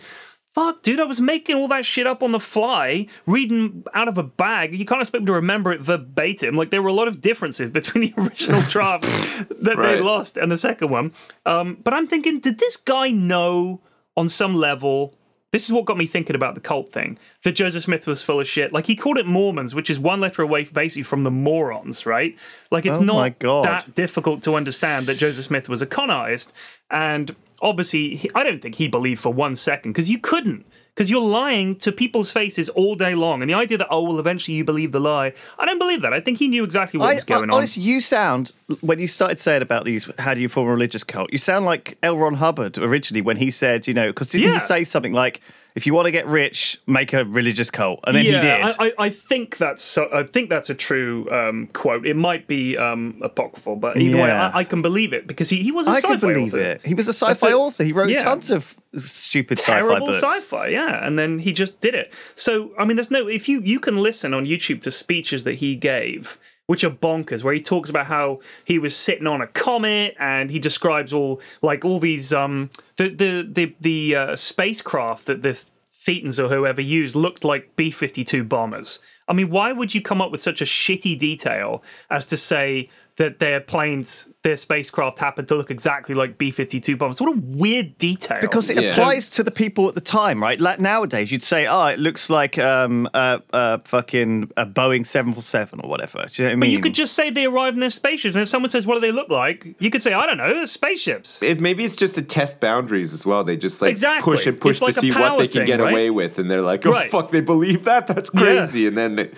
Fuck, 0.54 0.82
dude, 0.82 1.00
I 1.00 1.04
was 1.04 1.20
making 1.20 1.56
all 1.56 1.68
that 1.68 1.84
shit 1.84 2.06
up 2.06 2.22
on 2.22 2.32
the 2.32 2.40
fly, 2.40 3.06
reading 3.26 3.84
out 3.92 4.08
of 4.08 4.16
a 4.16 4.22
bag. 4.22 4.74
You 4.74 4.86
can't 4.86 5.02
expect 5.02 5.22
me 5.22 5.26
to 5.26 5.32
remember 5.34 5.70
it 5.70 5.82
verbatim. 5.82 6.56
Like, 6.56 6.70
there 6.70 6.80
were 6.80 6.88
a 6.88 6.94
lot 6.94 7.08
of 7.08 7.20
differences 7.20 7.68
between 7.78 8.10
the 8.10 8.14
original 8.22 8.62
draft 8.68 9.02
that 9.50 9.76
Right. 9.76 9.96
they 9.96 10.00
lost 10.00 10.38
and 10.38 10.50
the 10.50 10.56
second 10.56 10.88
one. 10.88 11.12
Um, 11.44 11.76
but 11.84 11.92
I'm 11.92 12.06
thinking, 12.06 12.40
did 12.40 12.58
this 12.58 12.78
guy 12.78 13.10
know 13.10 13.82
on 14.16 14.30
some 14.30 14.54
level? 14.54 15.14
This 15.56 15.64
is 15.64 15.72
what 15.72 15.86
got 15.86 15.96
me 15.96 16.06
thinking 16.06 16.36
about 16.36 16.54
the 16.54 16.60
cult 16.60 16.92
thing 16.92 17.18
that 17.42 17.52
Joseph 17.52 17.84
Smith 17.84 18.06
was 18.06 18.22
full 18.22 18.40
of 18.40 18.46
shit. 18.46 18.74
Like, 18.74 18.84
he 18.84 18.94
called 18.94 19.16
it 19.16 19.24
Mormons, 19.24 19.74
which 19.74 19.88
is 19.88 19.98
one 19.98 20.20
letter 20.20 20.42
away 20.42 20.64
basically 20.64 21.02
from 21.02 21.22
the 21.22 21.30
morons, 21.30 22.04
right? 22.04 22.36
Like, 22.70 22.84
it's 22.84 22.98
Oh 22.98 23.04
not 23.04 23.40
that 23.40 23.94
difficult 23.94 24.42
to 24.42 24.54
understand 24.54 25.06
that 25.06 25.16
Joseph 25.16 25.46
Smith 25.46 25.66
was 25.70 25.80
a 25.80 25.86
con 25.86 26.10
artist. 26.10 26.52
And 26.90 27.34
obviously, 27.62 28.16
he, 28.16 28.30
I 28.34 28.44
don't 28.44 28.60
think 28.60 28.74
he 28.74 28.86
believed 28.86 29.22
for 29.22 29.32
one 29.32 29.56
second 29.56 29.92
because 29.92 30.10
you 30.10 30.18
couldn't. 30.18 30.66
Because 30.96 31.10
you're 31.10 31.20
lying 31.20 31.76
to 31.76 31.92
people's 31.92 32.32
faces 32.32 32.70
all 32.70 32.94
day 32.94 33.14
long. 33.14 33.42
And 33.42 33.50
the 33.50 33.54
idea 33.54 33.76
that, 33.76 33.88
oh, 33.90 34.02
well, 34.04 34.18
eventually 34.18 34.56
you 34.56 34.64
believe 34.64 34.92
the 34.92 34.98
lie, 34.98 35.34
I 35.58 35.66
don't 35.66 35.78
believe 35.78 36.00
that. 36.00 36.14
I 36.14 36.20
think 36.20 36.38
he 36.38 36.48
knew 36.48 36.64
exactly 36.64 36.98
what 36.98 37.10
I, 37.10 37.14
was 37.16 37.24
going 37.24 37.50
I- 37.50 37.52
on. 37.52 37.58
honestly, 37.58 37.82
you 37.82 38.00
sound 38.00 38.54
when 38.80 38.98
you 38.98 39.06
started 39.06 39.38
saying 39.38 39.60
about 39.60 39.84
these. 39.84 40.08
How 40.18 40.32
do 40.32 40.40
you 40.40 40.48
form 40.48 40.68
a 40.68 40.70
religious 40.70 41.04
cult? 41.04 41.30
You 41.30 41.36
sound 41.38 41.66
like 41.66 41.98
L. 42.02 42.16
Ron 42.16 42.34
Hubbard 42.34 42.78
originally 42.78 43.20
when 43.20 43.36
he 43.36 43.50
said, 43.50 43.86
you 43.86 43.92
know, 43.92 44.06
because 44.06 44.28
didn't 44.28 44.48
Yeah. 44.48 44.54
he 44.54 44.58
say 44.60 44.84
something 44.84 45.12
like, 45.12 45.42
"If 45.76 45.86
you 45.86 45.94
want 45.94 46.06
to 46.06 46.12
get 46.12 46.26
rich, 46.26 46.80
make 46.86 47.12
a 47.12 47.24
religious 47.24 47.70
cult," 47.70 48.00
and 48.04 48.16
then 48.16 48.24
he 48.24 48.32
did. 48.32 48.44
I, 48.44 48.92
I, 48.98 49.10
think 49.10 49.58
that's 49.58 49.82
so, 49.82 50.08
I 50.12 50.24
think 50.24 50.50
that's 50.50 50.68
a 50.70 50.74
true 50.74 51.30
um, 51.30 51.68
quote. 51.72 52.04
It 52.04 52.16
might 52.16 52.48
be 52.48 52.76
um, 52.76 53.20
apocryphal, 53.22 53.76
but 53.76 53.96
either 53.96 54.16
way, 54.16 54.30
I, 54.30 54.58
I 54.58 54.64
can 54.64 54.82
believe 54.82 55.12
it 55.12 55.28
because 55.28 55.48
he, 55.48 55.58
he 55.58 55.70
was 55.70 55.86
a 55.86 55.90
I 55.90 56.00
sci-fi 56.00 56.08
can 56.08 56.20
believe 56.20 56.54
author. 56.54 56.62
it. 56.62 56.80
He 56.84 56.94
was 56.94 57.06
a 57.06 57.12
sci-fi 57.12 57.50
a- 57.50 57.56
author. 57.56 57.84
He 57.84 57.92
wrote 57.92 58.08
yeah. 58.08 58.24
tons 58.24 58.50
of 58.50 58.76
stupid 58.96 59.58
sci-fi 59.58 59.80
terrible 59.80 60.06
books. 60.06 60.22
sci-fi 60.22 60.68
yeah 60.68 61.06
and 61.06 61.18
then 61.18 61.38
he 61.38 61.52
just 61.52 61.80
did 61.80 61.94
it 61.94 62.12
so 62.34 62.72
i 62.78 62.84
mean 62.84 62.96
there's 62.96 63.10
no 63.10 63.28
if 63.28 63.48
you 63.48 63.60
you 63.60 63.78
can 63.78 63.96
listen 63.96 64.32
on 64.32 64.46
youtube 64.46 64.80
to 64.80 64.90
speeches 64.90 65.44
that 65.44 65.56
he 65.56 65.76
gave 65.76 66.38
which 66.66 66.84
are 66.84 66.90
bonkers. 66.90 67.42
Where 67.42 67.54
he 67.54 67.60
talks 67.60 67.90
about 67.90 68.06
how 68.06 68.40
he 68.64 68.78
was 68.78 68.94
sitting 68.96 69.26
on 69.26 69.40
a 69.40 69.46
comet, 69.46 70.14
and 70.18 70.50
he 70.50 70.58
describes 70.58 71.12
all 71.12 71.40
like 71.62 71.84
all 71.84 71.98
these 71.98 72.32
um 72.32 72.70
the 72.96 73.08
the 73.08 73.48
the 73.50 73.76
the 73.80 74.16
uh, 74.16 74.36
spacecraft 74.36 75.26
that 75.26 75.42
the 75.42 75.60
Thetans 75.92 76.38
or 76.38 76.48
whoever 76.48 76.80
used 76.80 77.16
looked 77.16 77.44
like 77.44 77.74
B 77.76 77.90
fifty 77.90 78.24
two 78.24 78.44
bombers. 78.44 79.00
I 79.28 79.32
mean, 79.32 79.50
why 79.50 79.72
would 79.72 79.92
you 79.94 80.00
come 80.00 80.20
up 80.20 80.30
with 80.30 80.40
such 80.40 80.60
a 80.60 80.64
shitty 80.64 81.18
detail 81.18 81.82
as 82.10 82.26
to 82.26 82.36
say 82.36 82.90
that 83.16 83.38
their 83.38 83.60
planes, 83.60 84.28
their 84.42 84.58
spacecraft 84.58 85.18
happened 85.18 85.48
to 85.48 85.54
look 85.54 85.70
exactly 85.70 86.14
like 86.14 86.36
B 86.36 86.50
52 86.50 86.96
bombers? 86.98 87.18
What 87.20 87.34
a 87.34 87.40
weird 87.40 87.96
detail. 87.96 88.40
Because 88.42 88.68
it 88.68 88.78
Yeah. 88.78 88.90
applies 88.90 89.30
to 89.30 89.42
the 89.42 89.50
people 89.50 89.88
at 89.88 89.94
the 89.94 90.02
time, 90.02 90.42
right? 90.42 90.60
Like 90.60 90.80
nowadays, 90.80 91.32
you'd 91.32 91.42
say, 91.42 91.66
"Oh, 91.66 91.86
it 91.86 91.98
looks 91.98 92.28
like 92.28 92.58
um, 92.58 93.08
a, 93.14 93.40
a 93.54 93.80
fucking 93.86 94.50
a 94.58 94.66
Boeing 94.66 95.06
seven 95.06 95.32
four 95.32 95.42
seven 95.42 95.80
or 95.82 95.88
whatever." 95.88 96.26
Do 96.30 96.42
you 96.42 96.48
know 96.48 96.50
what 96.50 96.52
I 96.52 96.56
mean? 96.56 96.60
But 96.60 96.68
you 96.68 96.80
could 96.80 96.94
just 96.94 97.14
say 97.14 97.30
they 97.30 97.46
arrived 97.46 97.74
in 97.76 97.80
their 97.80 97.88
spaceships, 97.90 98.34
and 98.34 98.42
if 98.42 98.48
someone 98.50 98.68
says, 98.70 98.86
"What 98.86 98.94
do 98.96 99.00
they 99.00 99.12
look 99.12 99.30
like?" 99.30 99.66
you 99.78 99.90
could 99.90 100.02
say, 100.02 100.12
"I 100.12 100.26
don't 100.26 100.36
know, 100.36 100.52
they're 100.52 100.66
spaceships." 100.66 101.42
It, 101.42 101.58
maybe 101.60 101.84
it's 101.84 101.96
just 101.96 102.16
to 102.16 102.22
test 102.22 102.60
boundaries 102.60 103.12
as 103.14 103.24
well. 103.24 103.44
They 103.44 103.56
just 103.56 103.80
like 103.80 103.92
Exactly. 103.92 104.30
push 104.36 104.46
and 104.46 104.60
push 104.60 104.76
It's 104.76 104.82
like 104.82 104.94
to 104.94 105.00
a 105.00 105.02
see 105.02 105.10
what 105.10 105.16
power 105.16 105.38
they 105.38 105.48
can 105.48 105.60
thing, 105.60 105.66
get 105.66 105.80
right? 105.80 105.90
away 105.90 106.10
with, 106.10 106.38
and 106.38 106.50
they're 106.50 106.60
like, 106.60 106.84
"Oh 106.84 106.92
Right. 106.92 107.10
fuck, 107.10 107.30
they 107.30 107.40
believe 107.40 107.84
that? 107.84 108.06
That's 108.08 108.30
Yeah. 108.34 108.40
crazy!" 108.40 108.86
And 108.86 108.96
then 108.98 109.18
it, 109.18 109.34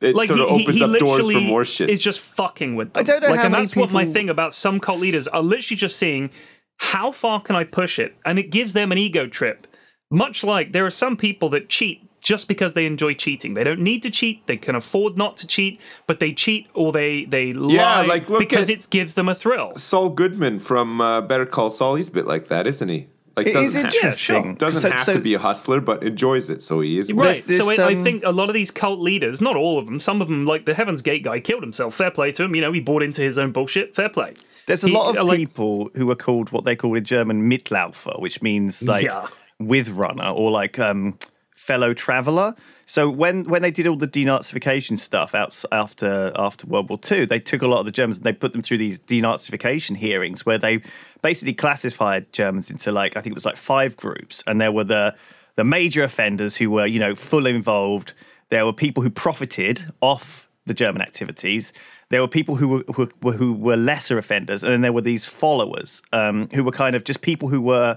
it 0.00 0.14
Like 0.14 0.28
sort 0.28 0.40
of 0.40 0.48
he, 0.50 0.56
he, 0.56 0.62
opens 0.62 0.76
he 0.76 0.84
up 0.84 0.98
doors 0.98 1.20
for 1.20 1.26
literally 1.26 1.46
more 1.48 1.64
shit. 1.64 1.90
is 1.90 2.00
just 2.00 2.20
fucking 2.20 2.74
with 2.74 2.92
them. 2.92 3.00
I 3.00 3.02
don't 3.02 3.22
know 3.22 3.28
like, 3.28 3.38
how 3.38 3.44
and 3.44 3.52
many 3.52 3.64
that's 3.64 3.76
what 3.76 3.92
my 3.92 4.06
thing 4.06 4.28
about 4.28 4.54
some 4.54 4.80
cult 4.80 5.00
leaders 5.00 5.28
are 5.28 5.42
literally 5.42 5.76
just 5.76 5.96
seeing 5.96 6.30
how 6.78 7.12
far 7.12 7.40
can 7.40 7.56
I 7.56 7.64
push 7.64 7.98
it, 7.98 8.16
and 8.24 8.38
it 8.38 8.50
gives 8.50 8.72
them 8.72 8.90
an 8.92 8.98
ego 8.98 9.26
trip. 9.26 9.66
Much 10.10 10.42
like 10.42 10.72
there 10.72 10.86
are 10.86 10.90
some 10.90 11.16
people 11.16 11.50
that 11.50 11.68
cheat 11.68 12.08
just 12.22 12.48
because 12.48 12.72
they 12.72 12.86
enjoy 12.86 13.14
cheating. 13.14 13.54
They 13.54 13.64
don't 13.64 13.80
need 13.80 14.02
to 14.02 14.10
cheat. 14.10 14.46
They 14.46 14.56
can 14.56 14.74
afford 14.74 15.16
not 15.16 15.36
to 15.38 15.46
cheat, 15.46 15.80
but 16.06 16.20
they 16.20 16.32
cheat 16.32 16.68
or 16.74 16.92
they 16.92 17.24
they 17.24 17.52
lie 17.52 18.06
like, 18.06 18.28
look 18.28 18.40
because 18.40 18.68
it 18.68 18.86
gives 18.90 19.14
them 19.14 19.28
a 19.28 19.34
thrill. 19.34 19.74
Saul 19.74 20.10
Goodman 20.10 20.58
from 20.58 21.00
uh, 21.00 21.20
Better 21.20 21.46
Call 21.46 21.70
Saul. 21.70 21.94
He's 21.96 22.08
a 22.08 22.12
bit 22.12 22.26
like 22.26 22.48
that, 22.48 22.66
isn't 22.66 22.88
he? 22.88 23.08
Like 23.36 23.46
It 23.46 23.50
is 23.56 23.74
doesn't 23.74 23.84
have- 23.84 23.94
interesting. 23.94 24.54
doesn't 24.56 24.80
So- 24.82 24.90
have 24.90 24.98
so- 25.00 25.12
to 25.14 25.20
be 25.20 25.34
a 25.34 25.38
hustler, 25.38 25.80
but 25.80 26.02
enjoys 26.02 26.50
it, 26.50 26.62
so 26.62 26.80
he 26.80 26.98
is. 26.98 27.12
Right. 27.12 27.44
This- 27.44 27.58
so 27.58 27.66
this, 27.66 27.78
I, 27.78 27.90
I 27.90 27.94
um, 27.94 28.02
think 28.02 28.22
a 28.24 28.32
lot 28.32 28.48
of 28.48 28.54
these 28.54 28.70
cult 28.70 29.00
leaders, 29.00 29.40
not 29.40 29.56
all 29.56 29.78
of 29.78 29.86
them, 29.86 30.00
some 30.00 30.20
of 30.20 30.28
them, 30.28 30.46
like 30.46 30.66
the 30.66 30.74
Heaven's 30.74 31.00
Gate 31.00 31.22
guy, 31.22 31.38
killed 31.40 31.62
himself. 31.62 31.94
Fair 31.94 32.10
play 32.10 32.32
to 32.32 32.44
him. 32.44 32.54
You 32.54 32.60
know, 32.60 32.72
he 32.72 32.80
bought 32.80 33.02
into 33.02 33.22
his 33.22 33.38
own 33.38 33.52
bullshit. 33.52 33.94
Fair 33.94 34.08
play. 34.08 34.34
There's 34.66 34.84
a 34.84 34.88
He- 34.88 34.92
lot 34.94 35.10
of 35.10 35.16
uh, 35.18 35.24
like- 35.24 35.38
people 35.38 35.90
who 35.94 36.10
are 36.10 36.16
called 36.16 36.50
what 36.50 36.64
they 36.64 36.76
call 36.76 36.94
in 36.96 37.04
German 37.04 37.48
Mitläufer, 37.50 38.20
which 38.20 38.42
means 38.42 38.82
like 38.82 39.04
Yeah. 39.04 39.26
with 39.58 39.90
runner 39.90 40.28
or 40.28 40.50
like 40.50 40.78
um, 40.78 41.16
fellow 41.70 41.94
traveler. 41.94 42.54
So 42.84 43.08
when 43.08 43.44
when 43.44 43.62
they 43.62 43.70
did 43.70 43.86
all 43.86 43.94
the 43.96 44.08
denazification 44.08 44.98
stuff 44.98 45.34
out, 45.36 45.52
after 45.70 46.32
after 46.34 46.66
World 46.66 46.88
War 46.90 46.98
II, 47.10 47.26
they 47.26 47.38
took 47.38 47.62
a 47.62 47.68
lot 47.68 47.78
of 47.78 47.86
the 47.86 47.92
Germans 47.92 48.16
and 48.16 48.24
they 48.24 48.32
put 48.32 48.50
them 48.52 48.62
through 48.62 48.78
these 48.78 48.98
denazification 48.98 49.96
hearings 49.96 50.44
where 50.44 50.58
they 50.58 50.80
basically 51.22 51.54
classified 51.54 52.32
Germans 52.32 52.70
into 52.72 52.90
like 52.90 53.16
I 53.16 53.20
think 53.20 53.32
it 53.34 53.40
was 53.42 53.46
like 53.46 53.56
five 53.56 53.96
groups, 53.96 54.42
and 54.48 54.60
there 54.60 54.72
were 54.72 54.82
the 54.96 55.14
the 55.54 55.64
major 55.64 56.02
offenders 56.02 56.56
who 56.56 56.70
were 56.70 56.86
you 56.86 56.98
know 56.98 57.14
fully 57.14 57.54
involved. 57.54 58.14
There 58.48 58.64
were 58.66 58.72
people 58.72 59.04
who 59.04 59.10
profited 59.10 59.86
off 60.00 60.48
the 60.66 60.74
German 60.74 61.02
activities. 61.02 61.72
There 62.08 62.20
were 62.20 62.28
people 62.38 62.56
who 62.56 62.68
were 62.68 62.84
who, 62.96 63.08
were- 63.22 63.38
who 63.40 63.52
were 63.52 63.76
lesser 63.76 64.18
offenders, 64.18 64.64
and 64.64 64.72
then 64.72 64.80
there 64.80 64.92
were 64.92 65.06
these 65.12 65.24
followers 65.24 66.02
um, 66.12 66.48
who 66.52 66.64
were 66.64 66.72
kind 66.72 66.96
of 66.96 67.04
just 67.04 67.20
people 67.22 67.48
who 67.48 67.60
were 67.62 67.96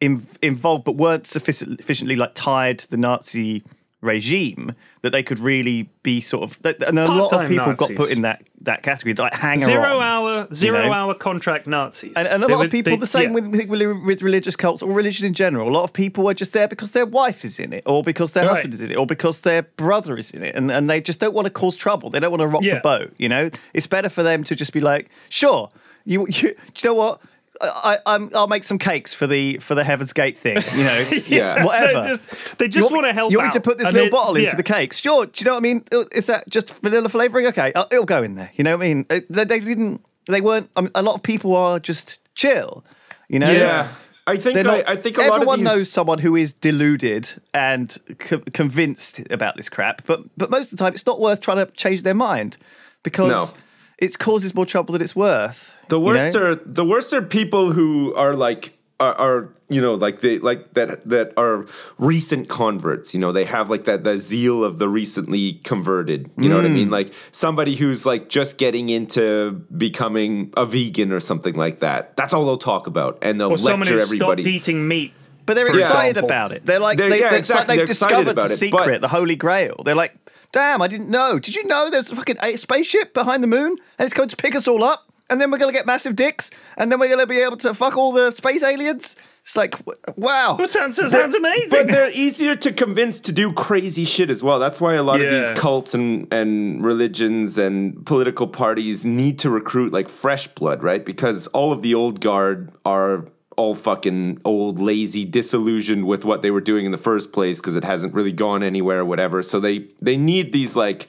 in, 0.00 0.26
involved 0.42 0.84
but 0.84 0.96
weren't 0.96 1.26
sufficiently 1.26 2.16
like 2.16 2.32
tied 2.34 2.78
to 2.80 2.90
the 2.90 2.96
Nazi 2.96 3.62
regime 4.00 4.74
that 5.02 5.10
they 5.10 5.22
could 5.24 5.40
really 5.40 5.88
be 6.04 6.20
sort 6.20 6.44
of. 6.44 6.62
that- 6.62 6.80
And 6.84 6.98
a 6.98 7.06
lot 7.08 7.24
of 7.24 7.30
Part-time 7.30 7.48
people 7.50 7.72
got 7.74 7.90
put 7.96 8.12
in 8.12 8.22
that 8.22 8.42
that 8.62 8.82
category, 8.82 9.14
like 9.14 9.34
hanger 9.34 9.64
Zero 9.64 9.96
on. 9.98 10.02
hour, 10.02 10.48
zero 10.52 10.86
know? 10.86 10.92
hour 10.92 11.14
contract 11.14 11.66
Nazis. 11.68 12.12
And, 12.16 12.26
and 12.26 12.42
a 12.42 12.46
They 12.48 12.52
lot 12.52 12.58
would- 12.58 12.66
of 12.66 12.72
people, 12.72 12.90
they- 12.90 12.96
the 12.96 13.06
same 13.06 13.30
yeah. 13.36 13.40
with, 13.40 13.68
with 13.70 14.04
with 14.04 14.22
religious 14.22 14.56
cults 14.56 14.82
or 14.82 14.92
religion 14.92 15.26
in 15.26 15.32
general. 15.34 15.68
A 15.68 15.74
lot 15.74 15.84
of 15.84 15.92
people 15.92 16.28
are 16.28 16.34
just 16.34 16.52
there 16.52 16.66
because 16.68 16.90
their 16.90 17.06
wife 17.06 17.44
is 17.44 17.58
in 17.60 17.72
it, 17.72 17.84
or 17.86 18.02
because 18.02 18.32
their 18.32 18.44
Right. 18.44 18.50
husband 18.50 18.74
is 18.74 18.80
in 18.80 18.90
it, 18.90 18.96
or 18.96 19.06
because 19.06 19.40
their 19.40 19.62
brother 19.62 20.16
is 20.18 20.32
in 20.32 20.42
it, 20.42 20.54
and, 20.56 20.70
and 20.72 20.90
they 20.90 21.00
just 21.00 21.18
don't 21.20 21.34
want 21.34 21.46
to 21.46 21.52
cause 21.52 21.76
trouble. 21.76 22.10
They 22.10 22.18
don't 22.20 22.30
want 22.32 22.40
to 22.42 22.48
rock 22.48 22.62
Yeah. 22.62 22.74
the 22.74 22.80
boat. 22.80 23.12
You 23.16 23.28
know, 23.28 23.48
it's 23.74 23.86
better 23.86 24.08
for 24.08 24.22
them 24.24 24.42
to 24.44 24.54
just 24.56 24.72
be 24.72 24.80
like, 24.80 25.08
sure, 25.28 25.70
you, 26.04 26.26
you, 26.26 26.26
do 26.30 26.46
you 26.48 26.54
know 26.84 26.94
what? 26.94 27.20
I, 27.60 27.98
I, 28.06 28.14
I'm, 28.14 28.30
I'll 28.34 28.46
make 28.46 28.64
some 28.64 28.78
cakes 28.78 29.14
for 29.14 29.26
the 29.26 29.58
for 29.58 29.74
the 29.74 29.84
Heaven's 29.84 30.12
Gate 30.12 30.38
thing. 30.38 30.58
You 30.74 30.84
know, 30.84 31.10
Yeah. 31.26 31.64
whatever. 31.64 32.02
They 32.02 32.08
just, 32.08 32.58
they 32.58 32.68
just 32.68 32.90
You 32.90 32.94
want 32.96 33.06
to 33.06 33.12
help 33.12 33.32
You 33.32 33.38
want 33.38 33.48
me 33.48 33.52
to 33.54 33.60
put 33.60 33.78
this 33.78 33.88
And 33.88 33.94
little 33.94 34.06
they- 34.08 34.10
bottle 34.10 34.36
into 34.36 34.48
yeah. 34.50 34.54
the 34.56 34.62
cakes? 34.62 34.98
Sure. 34.98 35.26
Do 35.26 35.32
you 35.36 35.44
know 35.44 35.52
what 35.52 35.58
I 35.58 35.60
mean? 35.60 35.84
Is 36.12 36.26
that 36.26 36.48
just 36.50 36.78
vanilla 36.80 37.08
flavoring? 37.08 37.46
Okay, 37.46 37.72
uh, 37.74 37.84
it'll 37.90 38.04
go 38.04 38.22
in 38.22 38.34
there. 38.36 38.50
You 38.54 38.64
know 38.64 38.76
what 38.76 38.84
I 38.84 38.88
mean? 38.88 39.06
Uh, 39.10 39.20
They, 39.30 39.44
they 39.44 39.60
didn't. 39.60 40.04
They 40.26 40.40
weren't. 40.40 40.70
I 40.76 40.82
mean, 40.82 40.90
a 40.94 41.02
lot 41.02 41.14
of 41.14 41.22
people 41.22 41.56
are 41.56 41.78
just 41.80 42.18
chill. 42.34 42.84
You 43.28 43.38
know. 43.38 43.50
Yeah, 43.50 43.88
I 44.26 44.36
think 44.36 44.62
not, 44.62 44.86
I, 44.88 44.92
I 44.92 44.96
think 44.96 45.16
a 45.16 45.20
lot 45.22 45.28
of 45.28 45.34
everyone 45.36 45.58
these. 45.60 45.66
knows 45.68 45.90
someone 45.90 46.18
who 46.18 46.36
is 46.36 46.52
deluded 46.52 47.32
and 47.54 47.96
co- 48.18 48.42
convinced 48.52 49.20
about 49.30 49.56
this 49.56 49.68
crap, 49.68 50.04
but 50.06 50.20
but 50.36 50.50
most 50.50 50.66
of 50.72 50.78
the 50.78 50.84
time 50.84 50.92
it's 50.94 51.06
not 51.06 51.18
worth 51.20 51.40
trying 51.40 51.56
to 51.64 51.66
change 51.72 52.02
their 52.02 52.14
mind 52.14 52.56
because 53.02 53.30
No. 53.52 53.58
it 53.98 54.18
causes 54.18 54.54
more 54.54 54.66
trouble 54.66 54.92
than 54.92 55.02
it's 55.02 55.16
worth. 55.16 55.72
The 55.88 55.98
you 55.98 56.04
worst 56.04 56.34
know? 56.34 56.42
are 56.46 56.54
the 56.54 56.84
worst 56.84 57.12
are 57.12 57.22
people 57.22 57.72
who 57.72 58.14
are 58.14 58.34
like 58.34 58.74
are, 59.00 59.14
are 59.14 59.48
you 59.68 59.80
know 59.80 59.94
like 59.94 60.20
they 60.20 60.38
like 60.38 60.74
that 60.74 61.08
that 61.08 61.32
are 61.36 61.66
recent 61.98 62.48
converts. 62.48 63.14
You 63.14 63.20
know 63.20 63.32
they 63.32 63.44
have 63.44 63.70
like 63.70 63.84
that 63.84 64.04
the 64.04 64.18
zeal 64.18 64.64
of 64.64 64.78
the 64.78 64.88
recently 64.88 65.54
converted. 65.64 66.30
You 66.36 66.48
know 66.48 66.56
what 66.56 66.64
I 66.64 66.68
Mm. 66.68 66.74
mean? 66.74 66.90
Like 66.90 67.12
somebody 67.32 67.76
who's 67.76 68.04
like 68.04 68.28
just 68.28 68.58
getting 68.58 68.90
into 68.90 69.52
becoming 69.76 70.52
a 70.56 70.66
vegan 70.66 71.12
or 71.12 71.20
something 71.20 71.54
like 71.54 71.78
that. 71.80 72.16
That's 72.16 72.34
all 72.34 72.44
they'll 72.44 72.58
talk 72.58 72.86
about, 72.86 73.18
and 73.22 73.38
they'll 73.40 73.52
Or 73.52 73.58
someone 73.58 73.80
lecture 73.80 74.00
everybody. 74.00 74.42
stopped 74.42 74.54
eating 74.54 74.88
meat. 74.88 75.12
But 75.46 75.54
they're 75.54 75.66
excited 75.68 76.10
example. 76.18 76.24
about 76.24 76.52
it. 76.52 76.66
They're 76.66 76.78
like, 76.78 76.98
They're- 76.98 77.08
they, 77.08 77.20
yeah, 77.20 77.30
they, 77.30 77.38
exactly. 77.38 77.66
they've 77.68 77.78
They're 77.78 77.86
discovered 77.86 78.28
about 78.32 78.48
the 78.48 78.52
it, 78.52 78.58
secret, 78.58 78.86
but- 78.86 79.00
the 79.00 79.08
holy 79.08 79.34
grail. 79.34 79.80
They're 79.82 79.94
like, 79.94 80.14
damn, 80.52 80.82
I 80.82 80.88
didn't 80.88 81.08
know. 81.08 81.38
Did 81.38 81.54
you 81.56 81.64
know 81.64 81.88
there's 81.88 82.10
a 82.12 82.16
fucking 82.16 82.36
a 82.42 82.56
spaceship 82.58 83.14
behind 83.14 83.42
the 83.42 83.46
moon 83.46 83.76
and 83.98 84.04
it's 84.04 84.12
going 84.12 84.28
to 84.28 84.36
pick 84.36 84.54
us 84.54 84.68
all 84.68 84.84
up? 84.84 85.07
And 85.30 85.40
then 85.40 85.50
we're 85.50 85.58
going 85.58 85.72
to 85.72 85.76
get 85.78 85.86
massive 85.86 86.16
dicks 86.16 86.50
and 86.76 86.90
then 86.90 86.98
we're 86.98 87.08
going 87.08 87.20
to 87.20 87.26
be 87.26 87.40
able 87.40 87.58
to 87.58 87.74
fuck 87.74 87.96
all 87.96 88.12
the 88.12 88.30
space 88.30 88.62
aliens? 88.62 89.14
It's 89.42 89.56
like, 89.56 89.74
wow. 90.16 90.56
That 90.58 90.68
sounds, 90.68 90.96
that 90.96 91.10
sounds 91.10 91.34
amazing. 91.34 91.70
But 91.70 91.88
they're 91.88 92.10
easier 92.10 92.54
to 92.56 92.72
convince 92.72 93.20
to 93.20 93.32
do 93.32 93.52
crazy 93.52 94.04
shit 94.04 94.30
as 94.30 94.42
well. 94.42 94.58
That's 94.58 94.80
why 94.80 94.94
a 94.94 95.02
lot 95.02 95.20
of 95.20 95.30
these 95.30 95.50
cults 95.58 95.94
and, 95.94 96.32
and 96.32 96.84
religions 96.84 97.56
and 97.58 98.04
political 98.04 98.46
parties 98.46 99.04
need 99.04 99.38
to 99.40 99.50
recruit 99.50 99.92
like 99.92 100.08
fresh 100.08 100.48
blood, 100.48 100.82
right? 100.82 101.04
Because 101.04 101.46
all 101.48 101.72
of 101.72 101.82
the 101.82 101.94
old 101.94 102.20
guard 102.20 102.72
are 102.84 103.26
all 103.58 103.74
fucking 103.74 104.40
old, 104.44 104.78
lazy, 104.78 105.24
disillusioned 105.24 106.06
with 106.06 106.24
what 106.24 106.42
they 106.42 106.50
were 106.50 106.60
doing 106.60 106.86
in 106.86 106.92
the 106.92 106.98
first 106.98 107.32
place 107.32 107.58
because 107.58 107.74
it 107.74 107.84
hasn't 107.84 108.14
really 108.14 108.32
gone 108.32 108.62
anywhere 108.62 109.00
or 109.00 109.04
whatever. 109.04 109.42
So 109.42 109.60
they 109.60 109.88
they 110.00 110.16
need 110.16 110.52
these 110.52 110.76
like 110.76 111.08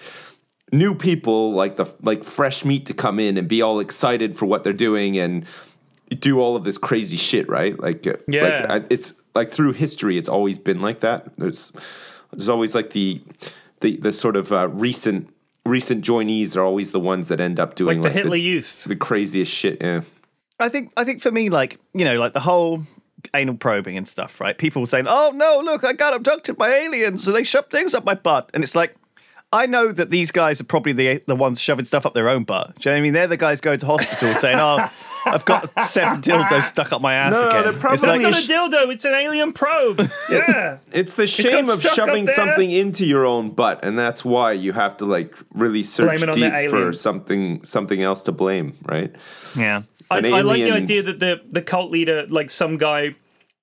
new 0.72 0.94
people 0.94 1.52
like 1.52 1.76
the 1.78 1.86
like 2.02 2.24
fresh 2.24 2.64
meat 2.66 2.86
to 2.88 2.94
come 2.94 3.20
in 3.20 3.38
and 3.38 3.48
be 3.48 3.62
all 3.62 3.80
excited 3.80 4.38
for 4.38 4.46
what 4.46 4.64
they're 4.64 4.74
doing 4.74 5.18
and 5.18 5.46
do 6.20 6.40
all 6.40 6.56
of 6.56 6.64
this 6.64 6.78
crazy 6.78 7.18
shit, 7.18 7.48
right? 7.50 7.80
Like, 7.80 8.06
uh, 8.08 8.14
Yeah. 8.28 8.66
like 8.68 8.70
I, 8.84 8.86
it's 8.90 9.14
like 9.36 9.52
through 9.52 9.74
history, 9.74 10.18
it's 10.18 10.30
always 10.30 10.58
been 10.60 10.82
like 10.82 11.00
that. 11.02 11.36
There's 11.38 11.72
there's 12.32 12.50
always 12.50 12.76
like 12.76 12.92
the 12.92 13.22
the 13.82 13.98
the 13.98 14.12
sort 14.12 14.36
of 14.36 14.52
uh, 14.52 14.68
recent 14.70 15.34
recent 15.66 16.04
joinees 16.04 16.56
are 16.56 16.64
always 16.64 16.92
the 16.92 17.00
ones 17.00 17.28
that 17.28 17.40
end 17.40 17.60
up 17.60 17.76
doing 17.76 18.02
like 18.02 18.04
the 18.04 18.10
like, 18.10 18.24
Hitler 18.24 18.38
Youth. 18.38 18.84
the 18.86 18.96
craziest 18.96 19.52
shit. 19.54 19.78
Yeah. 19.82 20.02
I 20.60 20.68
think 20.70 20.92
I 20.98 21.04
think 21.04 21.22
for 21.22 21.32
me, 21.32 21.50
like 21.50 21.80
you 21.94 22.06
know, 22.06 22.20
like 22.20 22.34
the 22.34 22.40
whole 22.42 22.84
anal 23.34 23.56
probing 23.56 23.98
and 23.98 24.08
stuff, 24.08 24.42
right? 24.42 24.58
People 24.58 24.86
saying, 24.86 25.06
"Oh 25.08 25.32
no, 25.36 25.62
look, 25.64 25.84
I 25.84 25.94
got 25.94 26.14
abducted 26.14 26.58
by 26.58 26.70
aliens, 26.72 27.28
and 27.28 27.36
they 27.36 27.44
shoved 27.44 27.70
things 27.70 27.94
up 27.94 28.04
my 28.04 28.14
butt," 28.16 28.50
and 28.54 28.64
it's 28.64 28.76
like. 28.76 28.96
I 29.52 29.66
know 29.66 29.92
that 29.92 30.12
these 30.12 30.32
guys 30.32 30.62
are 30.62 30.66
probably 30.66 30.92
the 30.92 31.24
the 31.26 31.36
ones 31.36 31.60
shoving 31.60 31.86
stuff 31.86 32.06
up 32.06 32.14
their 32.14 32.30
own 32.30 32.44
butt. 32.44 32.76
Do 32.80 32.90
you 32.90 32.94
know 32.94 32.98
what 32.98 33.00
I 33.00 33.02
mean? 33.02 33.14
They're 33.14 33.28
the 33.28 33.38
guys 33.38 33.62
going 33.62 33.80
to 33.80 33.86
hospital 33.88 34.36
saying, 34.36 34.60
"Oh, 34.60 34.88
I've 35.26 35.44
got 35.46 35.86
seven 35.86 36.22
dildos 36.22 36.64
stuck 36.64 36.94
up 36.94 37.02
my 37.02 37.16
ass 37.16 37.34
No, 37.34 37.48
again." 37.48 37.64
they're 37.64 37.72
It's 37.72 37.82
probably 37.82 38.08
like, 38.26 38.36
It's 38.36 38.48
not 38.48 38.72
a 38.72 38.78
dildo, 38.78 38.94
it's 38.94 39.06
an 39.06 39.14
alien 39.16 39.54
probe. 39.54 40.12
Yeah. 40.30 40.78
It's 40.92 41.16
the 41.16 41.26
shame 41.26 41.66
got 41.66 41.78
of 41.78 41.84
shoving 41.84 42.28
something 42.28 42.70
into 42.70 43.06
your 43.06 43.26
own 43.26 43.50
butt, 43.52 43.84
and 43.84 43.98
that's 43.98 44.24
why 44.24 44.52
you 44.52 44.74
have 44.74 44.98
to 44.98 45.06
like 45.06 45.36
really 45.54 45.82
search 45.82 46.20
Blame 46.20 46.30
it 46.30 46.36
on 46.36 46.40
the 46.40 46.60
deep 46.60 46.70
for 46.70 46.94
something 46.94 47.66
something 47.66 48.04
else 48.04 48.22
to 48.24 48.32
blame, 48.32 48.78
right? 48.86 49.16
yeah. 49.58 49.82
I, 50.12 50.18
I 50.18 50.42
like 50.42 50.62
the 50.62 50.72
idea 50.72 51.04
that 51.04 51.20
the, 51.20 51.42
the 51.48 51.62
cult 51.62 51.92
leader, 51.92 52.26
like 52.28 52.50
some 52.50 52.78
guy 52.78 53.16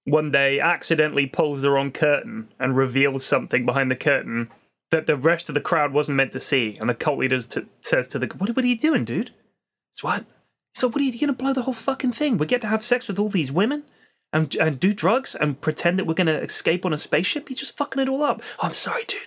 one 0.04 0.30
day 0.30 0.60
accidentally 0.60 1.26
pulls 1.26 1.62
the 1.62 1.70
wrong 1.70 1.90
curtain 1.90 2.48
and 2.60 2.76
reveals 2.76 3.24
something 3.24 3.66
behind 3.66 3.90
the 3.90 3.96
curtain 3.96 4.50
that 4.90 5.06
the 5.06 5.16
rest 5.16 5.48
of 5.48 5.54
the 5.54 5.60
crowd 5.60 5.92
wasn't 5.92 6.16
meant 6.16 6.32
to 6.32 6.40
see. 6.40 6.76
And 6.80 6.88
the 6.88 6.94
cult 6.94 7.18
leader 7.18 7.38
says 7.80 8.08
to 8.08 8.18
the, 8.18 8.26
what, 8.26 8.54
what 8.54 8.64
are 8.64 8.68
you 8.68 8.78
doing, 8.78 9.04
dude? 9.04 9.32
It's 9.92 10.02
what? 10.02 10.24
So 10.74 10.88
what 10.88 10.96
are 10.96 11.04
you 11.04 11.12
going 11.12 11.28
to 11.28 11.32
blow 11.32 11.52
the 11.52 11.62
whole 11.62 11.74
fucking 11.74 12.12
thing? 12.12 12.38
We 12.38 12.46
get 12.46 12.60
to 12.60 12.68
have 12.68 12.84
sex 12.84 13.08
with 13.08 13.18
all 13.18 13.28
these 13.28 13.50
women? 13.50 13.84
And, 14.32 14.54
and 14.56 14.78
do 14.78 14.92
drugs 14.92 15.34
and 15.34 15.60
pretend 15.60 15.98
that 15.98 16.04
we're 16.04 16.14
going 16.14 16.26
to 16.26 16.42
escape 16.42 16.84
on 16.84 16.92
a 16.92 16.98
spaceship? 16.98 17.48
You're 17.48 17.56
just 17.56 17.76
fucking 17.76 18.02
it 18.02 18.08
all 18.08 18.22
up. 18.22 18.42
Oh, 18.58 18.66
I'm 18.66 18.74
sorry, 18.74 19.04
dude. 19.04 19.20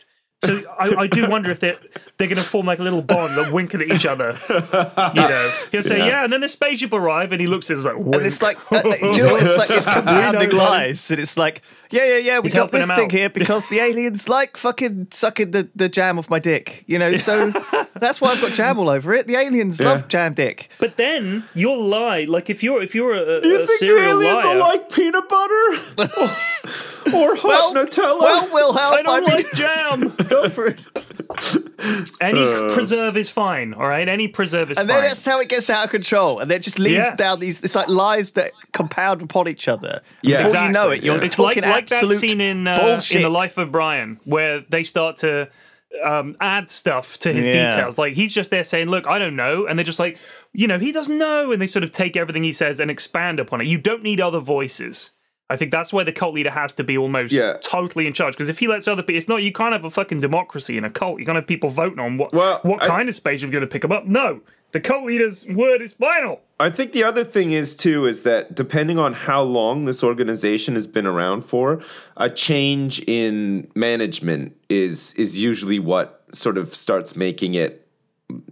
So 0.43 0.61
I, 0.79 0.95
I 0.95 1.07
do 1.07 1.29
wonder 1.29 1.51
if 1.51 1.59
they're 1.59 1.77
they're 2.17 2.27
going 2.27 2.37
to 2.37 2.43
form 2.43 2.65
like 2.65 2.79
a 2.79 2.83
little 2.83 3.01
bond, 3.01 3.35
like 3.35 3.51
winking 3.51 3.81
at 3.81 3.91
each 3.91 4.05
other. 4.05 4.37
You 4.49 5.21
know, 5.21 5.51
he'll 5.71 5.83
say, 5.83 5.97
"Yeah,", 5.97 6.23
and 6.23 6.31
then 6.31 6.39
the 6.39 6.47
spaceship 6.47 6.93
arrive, 6.93 7.33
and 7.33 7.41
he 7.41 7.47
looks 7.47 7.69
at 7.69 7.77
us 7.77 7.83
like, 7.83 7.95
And 7.95 8.15
it's 8.25 8.41
like, 8.41 8.57
uh, 8.71 8.77
uh, 8.77 8.95
you 9.01 9.23
know? 9.23 9.35
It's 9.35 9.57
like 9.57 9.69
it's 9.69 9.85
compounding 9.93 10.51
lies, 10.51 11.11
and 11.11 11.19
it's 11.19 11.35
like, 11.35 11.61
yeah, 11.91 12.05
yeah, 12.05 12.17
yeah, 12.17 12.39
we 12.39 12.49
got 12.49 12.71
this 12.71 12.87
thing 12.87 13.09
here 13.09 13.29
because 13.29 13.67
the 13.69 13.79
aliens 13.79 14.27
like 14.37 14.57
fucking 14.57 15.07
sucking 15.11 15.51
the, 15.51 15.69
the 15.75 15.89
jam 15.89 16.19
off 16.19 16.29
my 16.29 16.39
dick, 16.39 16.83
you 16.87 16.99
know. 16.99 17.13
So 17.15 17.49
that's 17.99 18.21
why 18.21 18.29
I've 18.31 18.41
got 18.41 18.51
jam 18.51 18.77
all 18.79 18.89
over 18.89 19.13
it. 19.13 19.27
The 19.27 19.35
aliens 19.35 19.79
love 19.81 20.07
jam 20.07 20.33
dick. 20.33 20.69
But 20.79 20.97
then 20.97 21.43
you'll 21.55 21.83
lie. 21.83 22.25
Like 22.25 22.49
if 22.49 22.61
you're 22.63 22.81
if 22.81 22.93
you're 22.95 23.13
a, 23.13 23.45
You 23.45 23.55
a 23.55 23.57
think 23.59 23.67
the 23.69 23.75
serial 23.79 24.21
aliens 24.21 24.43
liar, 24.45 24.53
will 24.55 24.59
like 24.59 24.89
peanut 24.91 25.27
butter 25.29 25.53
or 27.15 27.35
hot 27.35 27.43
Well, 27.43 27.73
Nutella? 27.73 28.19
well, 28.19 28.49
we'll. 28.53 28.77
I 28.77 29.01
don't 29.01 29.25
mean, 29.25 29.35
like 29.35 29.51
jam. 29.53 30.15
go 30.29 30.49
for 30.49 30.67
it. 30.67 30.79
Any 32.21 32.73
preserve 32.73 33.15
is 33.17 33.29
fine. 33.29 33.73
All 33.73 33.87
right, 33.87 34.07
any 34.07 34.27
preserve 34.27 34.71
is 34.71 34.77
And 34.77 34.87
fine. 34.87 34.97
And 34.97 35.05
then 35.05 35.11
that's 35.11 35.25
how 35.25 35.39
it 35.39 35.47
gets 35.49 35.69
out 35.69 35.85
of 35.85 35.91
control, 35.91 36.39
and 36.39 36.49
then 36.49 36.57
it 36.57 36.63
just 36.63 36.79
leads 36.79 37.07
Yeah. 37.07 37.15
down 37.15 37.39
these. 37.39 37.61
It's 37.61 37.75
like 37.75 37.87
lies 37.87 38.31
that 38.31 38.51
compound 38.73 39.21
upon 39.21 39.47
each 39.47 39.67
other. 39.67 40.01
Yeah. 40.21 40.43
Before 40.43 40.61
you 40.63 40.69
know 40.69 40.89
it, 40.89 41.03
you're 41.03 41.23
it's 41.23 41.37
like 41.39 41.55
talking 41.55 41.69
like 41.69 41.87
that 41.89 41.95
absolute 41.97 42.17
scene 42.19 42.41
in 42.41 42.67
uh, 42.67 42.79
bullshit. 42.79 43.17
in 43.17 43.23
the 43.23 43.29
life 43.29 43.57
of 43.57 43.71
Brian 43.71 44.19
where 44.25 44.61
they 44.69 44.83
start 44.83 45.17
to 45.17 45.49
um, 46.05 46.35
add 46.39 46.69
stuff 46.69 47.17
to 47.19 47.33
his 47.33 47.47
Yeah. 47.47 47.69
details. 47.69 47.97
Like 47.97 48.13
he's 48.13 48.33
just 48.33 48.49
there 48.51 48.63
saying, 48.63 48.89
"Look, 48.89 49.07
I 49.07 49.17
don't 49.19 49.35
know," 49.35 49.65
and 49.65 49.77
they're 49.77 49.83
just 49.83 49.99
like, 49.99 50.17
you 50.53 50.67
know, 50.67 50.77
he 50.79 50.91
doesn't 50.91 51.17
know, 51.17 51.51
and 51.51 51.61
they 51.61 51.67
sort 51.67 51.83
of 51.83 51.91
take 51.91 52.17
everything 52.17 52.43
he 52.43 52.53
says 52.53 52.79
and 52.79 52.89
expand 52.91 53.39
upon 53.39 53.61
it. 53.61 53.67
You 53.67 53.77
don't 53.77 54.03
need 54.03 54.19
other 54.21 54.39
voices. 54.39 55.11
I 55.49 55.57
think 55.57 55.71
that's 55.71 55.91
where 55.91 56.05
the 56.05 56.11
cult 56.11 56.35
leader 56.35 56.51
has 56.51 56.73
to 56.73 56.83
be 56.83 56.97
almost 56.97 57.33
Yeah. 57.33 57.57
totally 57.61 58.05
in 58.05 58.13
charge. 58.13 58.35
Because 58.35 58.49
if 58.49 58.59
he 58.59 58.67
lets 58.67 58.87
other 58.87 59.01
people, 59.01 59.17
it's 59.17 59.27
not 59.27 59.41
you 59.41 59.51
can't 59.51 59.73
have 59.73 59.83
a 59.85 59.89
fucking 59.89 60.19
democracy 60.19 60.77
in 60.77 60.83
a 60.83 60.89
cult. 60.89 61.19
You 61.19 61.25
can't 61.25 61.35
have 61.37 61.47
people 61.47 61.69
voting 61.69 61.99
on 61.99 62.17
what 62.17 62.33
Well, 62.33 62.59
what 62.63 62.83
I- 62.83 62.87
kind 62.87 63.09
of 63.09 63.15
space 63.15 63.41
you're 63.41 63.49
going 63.51 63.61
to 63.61 63.67
pick 63.67 63.81
them 63.81 63.91
up. 63.91 64.05
No, 64.05 64.41
the 64.73 64.79
cult 64.79 65.05
leader's 65.05 65.47
word 65.47 65.81
is 65.81 65.93
final. 65.93 66.41
I 66.59 66.69
think 66.69 66.91
the 66.91 67.03
other 67.03 67.23
thing 67.23 67.51
is 67.51 67.73
too 67.73 68.05
is 68.05 68.21
that 68.23 68.53
depending 68.53 68.99
on 68.99 69.13
how 69.13 69.41
long 69.41 69.85
this 69.85 70.03
organization 70.03 70.75
has 70.75 70.85
been 70.85 71.07
around 71.07 71.43
for, 71.45 71.79
a 72.17 72.29
change 72.29 72.99
in 73.07 73.67
management 73.73 74.55
is 74.69 75.13
is 75.15 75.39
usually 75.39 75.79
what 75.79 76.21
sort 76.31 76.59
of 76.59 76.75
starts 76.75 77.15
making 77.15 77.55
it 77.55 77.87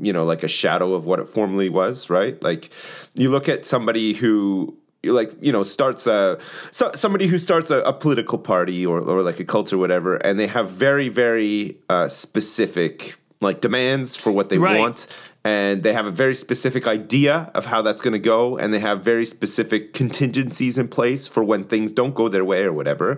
you 0.02 0.12
know 0.12 0.26
like 0.26 0.42
a 0.42 0.48
shadow 0.48 0.94
of 0.96 1.06
what 1.06 1.20
it 1.20 1.28
formerly 1.28 1.70
was, 1.70 2.10
right? 2.10 2.42
Like 2.42 2.72
you 3.14 3.30
look 3.30 3.48
at 3.48 3.64
somebody 3.68 4.14
who 4.14 4.76
like 5.10 5.32
you 5.42 5.52
know 5.52 5.64
starts 5.64 6.08
a 6.08 6.38
so, 6.72 6.92
somebody 6.94 7.28
who 7.28 7.38
starts 7.38 7.70
a, 7.70 7.80
a 7.82 7.94
political 7.94 8.38
party 8.38 8.86
or, 8.86 9.00
or 9.00 9.22
like 9.22 9.40
a 9.40 9.46
cult 9.46 9.72
or 9.74 9.78
whatever 9.78 10.16
and 10.18 10.40
they 10.40 10.48
have 10.48 10.70
very 10.70 11.10
very 11.10 11.78
uh, 11.90 12.08
specific 12.08 13.16
like 13.42 13.62
demands 13.62 14.16
for 14.16 14.32
what 14.32 14.50
they 14.50 14.58
Right. 14.58 14.80
want 14.80 15.22
and 15.44 15.84
they 15.84 15.94
have 15.94 16.08
a 16.08 16.12
very 16.12 16.34
specific 16.36 16.88
idea 16.88 17.52
of 17.54 17.66
how 17.68 17.82
that's 17.82 18.02
going 18.02 18.14
to 18.14 18.20
go 18.20 18.58
and 18.58 18.74
they 18.74 18.80
have 18.80 19.04
very 19.04 19.26
specific 19.26 19.94
contingencies 19.94 20.78
in 20.78 20.88
place 20.88 21.28
for 21.28 21.44
when 21.44 21.64
things 21.64 21.92
don't 21.92 22.16
go 22.16 22.28
their 22.28 22.44
way 22.46 22.64
or 22.64 22.74
whatever 22.74 23.18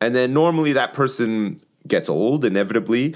and 0.00 0.14
then 0.14 0.32
normally 0.32 0.72
that 0.72 0.94
person 0.94 1.58
gets 1.86 2.08
old 2.08 2.44
inevitably 2.44 3.14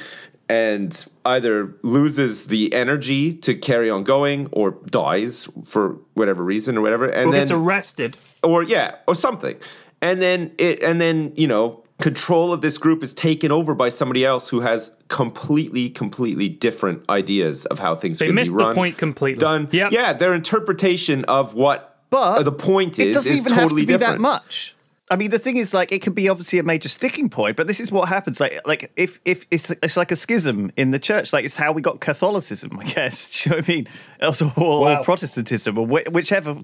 and 0.49 1.07
either 1.25 1.75
loses 1.83 2.47
the 2.49 2.73
energy 2.75 3.33
to 3.35 3.55
carry 3.55 3.89
on 3.89 4.05
going 4.05 4.49
or 4.53 4.73
dies 4.87 5.49
for 5.65 5.99
whatever 6.15 6.43
reason 6.45 6.77
or 6.77 6.83
whatever 6.83 7.07
and 7.07 7.29
Or 7.29 7.33
then 7.33 7.41
gets 7.43 7.51
arrested. 7.51 8.17
or 8.43 8.63
yeah, 8.63 8.97
or 9.07 9.15
something. 9.15 9.57
And 10.03 10.21
then 10.21 10.53
it 10.59 10.83
and 10.83 11.01
then, 11.01 11.33
you 11.35 11.47
know, 11.47 11.83
control 12.01 12.53
of 12.53 12.61
this 12.61 12.77
group 12.77 13.03
is 13.03 13.15
taken 13.15 13.51
over 13.51 13.75
by 13.75 13.89
somebody 13.89 14.25
else 14.25 14.49
who 14.51 14.61
has 14.61 14.95
completely 15.09 15.89
completely 15.89 16.49
different 16.49 17.09
ideas 17.09 17.65
of 17.67 17.79
how 17.79 17.95
things 17.95 18.19
They 18.19 18.27
are 18.27 18.29
going 18.29 18.37
to 18.37 18.43
missed 18.43 18.57
be 18.59 18.65
the 18.65 18.75
point 18.75 18.99
completely. 18.99 19.39
Done. 19.41 19.69
Yep. 19.73 19.93
Yeah, 19.93 20.13
their 20.13 20.35
interpretation 20.35 21.25
of 21.25 21.55
what 21.55 21.99
But 22.11 22.43
the 22.43 22.53
point 22.53 22.99
it 22.99 23.09
is 23.09 23.17
doesn't 23.17 23.33
is 23.33 23.39
even 23.41 23.53
totally 23.53 23.63
have 23.63 23.69
to 23.71 23.75
be 23.77 23.87
different. 23.87 24.01
that 24.17 24.21
much. 24.21 24.74
I 25.11 25.17
mean, 25.17 25.31
the 25.31 25.39
thing 25.39 25.59
is, 25.59 25.75
like, 25.75 25.93
it 25.93 26.01
can 26.01 26.15
be 26.15 26.31
obviously 26.31 26.59
a 26.59 26.63
major 26.63 26.89
sticking 26.89 27.29
point, 27.29 27.59
but 27.59 27.67
this 27.67 27.79
is 27.79 27.93
what 27.93 28.09
happens. 28.09 28.41
Like, 28.41 28.59
like 28.67 28.91
if 28.97 29.21
if 29.27 29.47
it's 29.51 29.71
it's 29.83 29.99
like 29.99 30.11
a 30.11 30.17
schism 30.17 30.73
in 30.77 30.93
the 30.93 30.99
church, 30.99 31.31
like 31.31 31.45
it's 31.45 31.57
how 31.57 31.73
we 31.73 31.83
got 31.83 32.01
Catholicism, 32.01 32.79
I 32.81 32.85
guess. 32.85 33.31
Do 33.45 33.51
you 33.51 33.57
know 33.57 33.61
what 33.61 33.69
I 33.69 33.73
mean? 33.73 33.89
Also, 34.23 34.53
or, 34.57 34.81
Wow. 34.81 35.01
or 35.01 35.05
Protestantism, 35.05 35.77
or 35.77 35.87
whi- 35.87 36.07
whichever. 36.11 36.57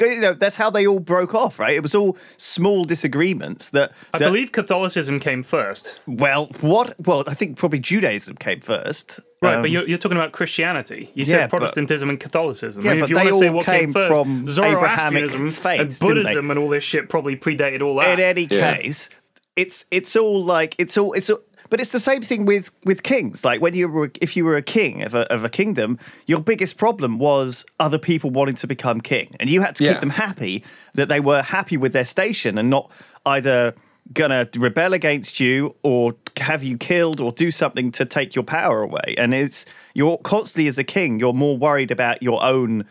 You 0.00 0.20
know, 0.20 0.32
that's 0.32 0.56
how 0.56 0.68
they 0.68 0.84
all 0.84 0.98
broke 0.98 1.32
off, 1.32 1.60
right? 1.60 1.74
It 1.74 1.82
was 1.84 1.94
all 1.94 2.18
small 2.38 2.84
disagreements 2.84 3.70
that. 3.70 3.92
I 4.12 4.18
believe 4.18 4.50
Catholicism 4.50 5.20
came 5.20 5.44
first. 5.44 6.00
Well, 6.08 6.48
what? 6.60 6.96
Well, 7.06 7.22
I 7.28 7.34
think 7.34 7.56
probably 7.56 7.78
Judaism 7.78 8.34
came 8.36 8.60
first. 8.60 9.20
Right, 9.42 9.56
Um, 9.56 9.62
but 9.62 9.70
you're, 9.70 9.86
you're 9.86 9.98
talking 9.98 10.16
about 10.16 10.32
Christianity. 10.32 11.10
You 11.14 11.24
yeah, 11.24 11.32
said 11.40 11.50
but- 11.50 11.58
Protestantism 11.58 12.08
and 12.08 12.18
Catholicism. 12.18 12.82
Yeah, 12.84 12.92
I 12.92 12.94
mean, 12.94 13.00
but 13.00 13.04
if 13.04 13.10
you 13.10 13.16
they 13.16 13.24
want 13.24 13.34
to 13.34 13.38
say 13.40 13.48
all 13.48 13.54
what 13.54 13.64
came 13.66 13.80
came 13.80 13.92
first, 13.92 14.08
from 14.08 14.64
Abrahamic 14.64 15.28
Zoroastrianism 15.28 15.50
faiths, 15.50 16.00
and? 16.00 16.08
Buddhism 16.08 16.50
and 16.50 16.58
all 16.58 16.68
this 16.70 16.84
shit 16.84 17.08
probably 17.10 17.36
predated 17.36 17.82
all 17.82 17.96
that. 17.96 18.18
in 18.18 18.24
any 18.24 18.46
Yeah. 18.50 18.76
case, 18.78 19.10
it's 19.54 19.84
it's 19.90 20.16
all 20.16 20.42
like 20.42 20.74
it's 20.78 20.96
all 20.96 21.12
it's 21.12 21.28
all, 21.28 21.40
but 21.68 21.80
it's 21.80 21.92
the 21.92 22.00
same 22.00 22.22
thing 22.22 22.46
with 22.46 22.70
with 22.84 23.02
kings. 23.02 23.44
Like 23.44 23.60
when 23.60 23.74
you 23.74 23.88
were 23.88 24.10
if 24.22 24.36
you 24.38 24.44
were 24.46 24.56
a 24.56 24.62
king 24.62 25.02
of 25.02 25.14
a 25.14 25.30
of 25.32 25.44
a 25.44 25.50
kingdom, 25.50 25.98
your 26.26 26.40
biggest 26.40 26.78
problem 26.78 27.18
was 27.18 27.64
other 27.78 27.98
people 27.98 28.30
wanting 28.30 28.54
to 28.56 28.66
become 28.66 29.00
king, 29.02 29.36
and 29.38 29.50
you 29.50 29.60
had 29.60 29.76
to 29.76 29.84
Yeah. 29.84 29.92
keep 29.92 30.00
them 30.00 30.10
happy 30.10 30.64
that 30.94 31.08
they 31.08 31.20
were 31.20 31.42
happy 31.42 31.76
with 31.76 31.92
their 31.92 32.04
station 32.06 32.56
and 32.56 32.70
not 32.70 32.90
either 33.26 33.74
gonna 34.12 34.48
rebel 34.56 34.92
against 34.94 35.40
you 35.40 35.74
or 35.82 36.14
have 36.38 36.62
you 36.62 36.76
killed 36.78 37.20
or 37.20 37.32
do 37.32 37.50
something 37.50 37.90
to 37.92 38.04
take 38.04 38.34
your 38.34 38.44
power 38.44 38.82
away 38.82 39.14
and 39.18 39.34
it's 39.34 39.64
you're 39.94 40.18
constantly 40.18 40.68
as 40.68 40.78
a 40.78 40.84
king 40.84 41.18
you're 41.18 41.32
more 41.32 41.56
worried 41.56 41.90
about 41.90 42.22
your 42.22 42.42
own 42.42 42.84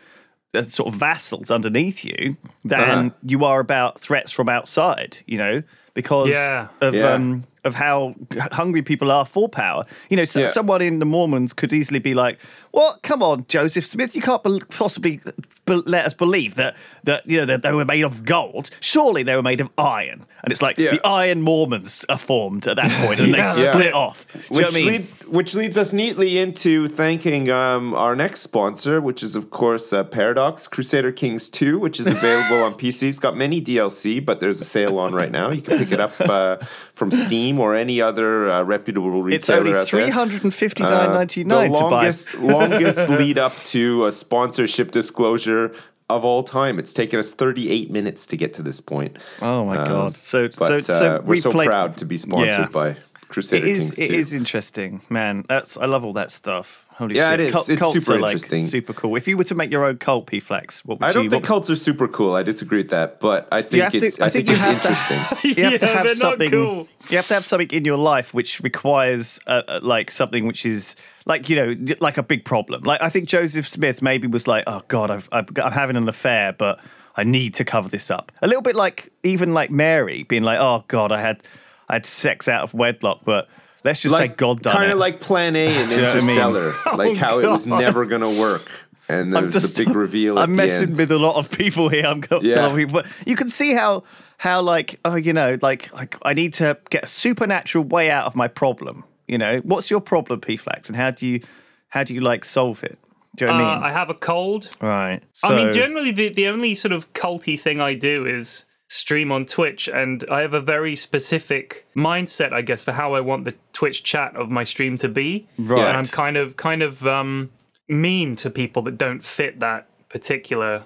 uh, 0.54 0.62
sort 0.62 0.92
of 0.92 0.98
vassals 1.00 1.50
underneath 1.50 2.04
you 2.04 2.36
than 2.64 2.80
Uh-huh. 3.06 3.10
you 3.22 3.44
are 3.44 3.60
about 3.60 3.98
threats 3.98 4.30
from 4.30 4.48
outside, 4.48 5.18
you 5.26 5.38
know, 5.38 5.62
because 5.94 6.30
Yeah. 6.32 6.68
of 6.80 6.94
Yeah. 6.94 7.14
um 7.14 7.44
of 7.66 7.74
how 7.74 8.14
hungry 8.52 8.82
people 8.82 9.10
are 9.10 9.26
for 9.26 9.48
power. 9.48 9.84
You 10.10 10.16
know, 10.16 10.24
so, 10.24 10.40
Yeah. 10.40 10.46
someone 10.48 10.80
in 10.82 10.98
the 10.98 11.04
Mormons 11.06 11.52
could 11.52 11.72
easily 11.72 11.98
be 11.98 12.14
like, 12.14 12.38
"Well, 12.72 12.98
come 13.02 13.22
on, 13.22 13.44
Joseph 13.48 13.84
Smith, 13.84 14.14
you 14.16 14.22
can't 14.22 14.42
bel 14.42 14.60
possibly 14.70 15.20
be- 15.66 15.82
let 15.86 16.06
us 16.06 16.14
believe 16.14 16.54
that 16.54 16.76
that 17.04 17.22
you 17.26 17.38
know 17.38 17.44
that 17.46 17.62
they 17.62 17.72
were 17.72 17.84
made 17.84 18.02
of 18.04 18.24
gold. 18.24 18.70
Surely 18.80 19.22
they 19.22 19.34
were 19.36 19.42
made 19.42 19.60
of 19.60 19.68
iron." 19.76 20.24
And 20.44 20.52
it's 20.52 20.62
like 20.62 20.78
Yeah. 20.78 20.92
the 20.92 21.04
Iron 21.04 21.42
Mormons 21.42 22.04
are 22.08 22.18
formed 22.18 22.68
at 22.68 22.76
that 22.76 22.90
point, 23.04 23.18
and 23.18 23.30
Yeah. 23.30 23.52
they 23.54 23.62
Yeah. 23.64 23.72
split 23.72 23.92
off. 23.94 24.26
Do 24.32 24.38
Which, 24.54 24.66
I 24.66 24.70
mean? 24.70 24.86
lead, 24.86 25.06
which 25.26 25.54
leads 25.56 25.76
us 25.76 25.92
neatly 25.92 26.38
into 26.38 26.86
thanking 26.86 27.50
um, 27.50 27.94
our 27.94 28.14
next 28.14 28.42
sponsor, 28.42 29.00
which 29.00 29.24
is, 29.24 29.34
of 29.34 29.50
course, 29.50 29.92
uh, 29.92 30.04
Paradox 30.04 30.68
Crusader 30.68 31.10
Kings 31.10 31.48
2, 31.50 31.80
which 31.80 31.98
is 31.98 32.06
available 32.06 32.62
on 32.62 32.74
PC. 32.78 33.08
It's 33.08 33.18
got 33.18 33.36
many 33.36 33.60
DLC, 33.60 34.20
but 34.24 34.38
there's 34.40 34.60
a 34.60 34.64
sale 34.64 35.00
on 35.00 35.12
right 35.12 35.32
now. 35.32 35.50
You 35.50 35.62
can 35.62 35.78
pick 35.78 35.90
it 35.90 35.98
up 35.98 36.12
uh, 36.20 36.58
from 36.94 37.10
Steam 37.10 37.55
or 37.58 37.74
any 37.74 38.00
other 38.00 38.48
uh, 38.50 38.62
reputable 38.62 39.22
retailer 39.22 39.34
it's 39.36 39.50
only 39.50 39.84
three 39.84 40.10
hundred 40.10 40.44
and 40.44 40.54
fifty 40.54 40.82
nine 40.82 41.12
ninety 41.12 41.44
nine 41.44 41.72
the 41.72 41.78
to 41.78 41.84
buy. 41.84 41.90
longest, 41.90 42.34
longest 42.38 43.08
lead 43.08 43.38
up 43.38 43.54
to 43.66 44.06
a 44.06 44.12
sponsorship 44.12 44.90
disclosure 44.90 45.72
of 46.08 46.24
all 46.24 46.44
time. 46.44 46.78
It's 46.78 46.92
taken 46.94 47.18
us 47.18 47.32
38 47.32 47.90
minutes 47.90 48.26
to 48.26 48.36
get 48.36 48.52
to 48.54 48.62
this 48.62 48.80
point. 48.80 49.16
Oh 49.42 49.64
my 49.64 49.76
god! 49.76 50.14
So 50.14 50.48
But 50.56 50.84
so 50.84 50.94
uh, 50.94 51.20
we're 51.22 51.30
we 51.30 51.40
so 51.40 51.50
played, 51.50 51.68
proud 51.68 51.96
to 51.96 52.04
be 52.04 52.16
sponsored 52.16 52.48
Yeah. 52.60 52.68
by 52.68 52.96
Crusader 53.28 53.64
It 53.66 53.70
is. 53.70 53.90
Kings 53.90 53.98
It 53.98 54.08
2. 54.08 54.14
is 54.14 54.32
interesting, 54.32 55.00
man. 55.10 55.44
That's 55.48 55.76
I 55.76 55.86
love 55.86 56.04
all 56.04 56.12
that 56.14 56.30
stuff. 56.30 56.84
Holy 56.90 57.16
Yeah, 57.16 57.30
shit! 57.32 57.40
it 57.40 57.46
is. 57.48 57.52
Cult- 57.52 57.68
It's 57.68 57.78
cults 57.78 57.92
super 58.04 58.16
are, 58.16 58.20
like, 58.20 58.32
interesting. 58.32 58.66
super 58.66 58.94
cool. 58.94 59.16
If 59.16 59.28
you 59.28 59.36
were 59.36 59.44
to 59.44 59.54
make 59.54 59.70
your 59.70 59.84
own 59.84 59.98
cult, 59.98 60.26
P 60.28 60.40
Flax, 60.40 60.82
what 60.84 60.98
would 60.98 61.04
you 61.04 61.10
I 61.10 61.12
don't 61.12 61.22
think 61.28 61.42
what- 61.42 61.46
cults 61.48 61.68
are 61.68 61.76
super 61.76 62.08
cool. 62.08 62.34
I 62.34 62.42
disagree 62.42 62.78
with 62.78 62.88
that, 62.90 63.20
but 63.20 63.46
I 63.52 63.60
think 63.62 63.82
have 63.82 63.92
to- 63.92 63.98
it's. 63.98 64.18
I 64.20 64.26
I 64.26 64.28
think 64.30 64.46
think, 64.46 64.58
you 64.58 64.64
it's 64.64 64.64
have 64.64 64.82
to- 64.82 64.88
interesting. 64.88 65.54
you 65.56 65.64
have 65.64 65.80
to 65.80 65.86
Yeah, 65.86 65.92
have 65.92 66.06
they're 66.06 66.14
not 66.14 66.16
something. 66.16 66.50
cool. 66.50 66.88
You 67.10 67.16
have 67.18 67.28
to 67.28 67.34
have 67.34 67.44
something 67.44 67.68
in 67.70 67.84
your 67.84 67.98
life 67.98 68.32
which 68.32 68.60
requires, 68.60 69.38
uh, 69.46 69.62
uh, 69.68 69.80
like, 69.82 70.10
something 70.10 70.46
which 70.46 70.64
is 70.64 70.96
like 71.26 71.50
you 71.50 71.56
know, 71.56 71.76
like 72.00 72.16
a 72.16 72.22
big 72.22 72.44
problem. 72.46 72.82
Like 72.84 73.02
I 73.02 73.10
think 73.10 73.26
Joseph 73.28 73.68
Smith 73.68 74.00
maybe 74.00 74.26
was 74.28 74.46
like, 74.46 74.64
oh 74.66 74.82
god, 74.88 75.10
I've, 75.10 75.28
I've 75.32 75.46
I'm 75.62 75.72
having 75.72 75.96
an 75.96 76.08
affair, 76.08 76.52
but 76.54 76.80
I 77.16 77.24
need 77.24 77.52
to 77.54 77.64
cover 77.64 77.88
this 77.90 78.10
up. 78.10 78.32
A 78.40 78.46
little 78.46 78.62
bit 78.62 78.74
like 78.76 79.12
even 79.22 79.52
like 79.52 79.70
Mary 79.70 80.22
being 80.22 80.44
like, 80.44 80.58
oh 80.60 80.84
god, 80.88 81.12
I 81.12 81.20
had 81.20 81.42
I 81.88 81.94
had 81.94 82.06
sex 82.06 82.48
out 82.48 82.62
of 82.62 82.74
wedlock, 82.74 83.20
but 83.24 83.48
let's 83.84 84.00
just 84.00 84.16
say 84.16 84.28
God 84.28 84.62
done 84.62 84.72
kind 84.74 84.90
it. 84.90 84.94
of 84.94 84.98
like 84.98 85.20
Plan 85.20 85.54
A 85.56 85.66
and 85.68 85.90
you 85.90 85.96
know 85.98 86.08
I 86.08 86.14
mean? 86.14 86.22
Interstellar, 86.30 86.74
like 86.96 87.16
how 87.16 87.38
it 87.38 87.48
was 87.48 87.66
never 87.66 88.04
going 88.06 88.22
to 88.22 88.40
work, 88.40 88.62
and 89.08 89.32
there 89.32 89.38
I'm 89.38 89.46
was 89.46 89.54
just- 89.54 89.76
the 89.76 89.84
big 89.84 89.94
reveal. 89.94 90.38
I'm 90.38 90.52
at 90.58 90.66
messing 90.66 90.78
the 90.80 90.86
end. 90.88 90.96
with 90.98 91.10
a 91.12 91.18
lot 91.18 91.36
of 91.36 91.50
people 91.50 91.88
here. 91.88 92.04
I'm 92.06 92.20
got 92.20 92.44
a 92.44 92.46
Yeah. 92.48 92.66
lot 92.66 92.76
people. 92.76 93.02
But 93.02 93.06
you 93.26 93.36
can 93.36 93.48
see 93.48 93.72
how 93.74 94.02
how 94.38 94.60
like 94.60 95.00
oh 95.04 95.14
you 95.14 95.32
know 95.32 95.56
like 95.62 95.92
like 95.94 96.16
I 96.22 96.34
need 96.34 96.52
to 96.54 96.76
get 96.90 97.04
a 97.04 97.06
supernatural 97.06 97.84
way 97.84 98.10
out 98.10 98.26
of 98.26 98.36
my 98.36 98.48
problem. 98.48 99.04
You 99.28 99.38
know 99.38 99.58
what's 99.64 99.90
your 99.90 100.00
problem, 100.00 100.40
P 100.40 100.56
Flax, 100.56 100.88
and 100.88 100.96
how 100.96 101.10
do 101.10 101.26
you 101.26 101.40
how 101.88 102.04
do 102.04 102.12
you 102.14 102.20
like 102.20 102.44
solve 102.44 102.84
it? 102.84 102.98
Do 103.36 103.44
you 103.44 103.50
know 103.50 103.56
what 103.58 103.64
I 103.64 103.72
Uh, 103.72 103.74
mean? 103.76 103.84
I 103.84 103.92
have 103.92 104.10
a 104.10 104.14
cold. 104.14 104.68
right. 104.80 105.20
I 105.44 105.54
mean, 105.54 105.70
generally, 105.72 106.10
the, 106.10 106.28
the 106.30 106.48
only 106.48 106.74
sort 106.74 106.92
of 106.92 107.12
culty 107.12 107.58
thing 107.58 107.80
I 107.80 107.94
do 107.94 108.24
is 108.26 108.64
stream 108.88 109.32
on 109.32 109.46
Twitch, 109.46 109.88
and 109.88 110.24
I 110.30 110.40
have 110.40 110.54
a 110.54 110.60
very 110.60 110.96
specific 110.96 111.86
mindset, 111.96 112.52
I 112.52 112.62
guess, 112.62 112.84
for 112.84 112.92
how 112.92 113.14
I 113.14 113.20
want 113.20 113.44
the 113.44 113.54
Twitch 113.72 114.04
chat 114.04 114.36
of 114.36 114.50
my 114.50 114.64
stream 114.64 114.96
to 114.98 115.08
be. 115.08 115.48
Right. 115.58 115.86
And 115.86 115.96
I'm 115.96 116.06
kind 116.06 116.36
of 116.36 116.56
kind 116.56 116.82
of 116.82 117.06
um, 117.06 117.50
mean 117.88 118.36
to 118.36 118.50
people 118.50 118.82
that 118.82 118.98
don't 118.98 119.24
fit 119.24 119.60
that 119.60 119.88
particular 120.08 120.84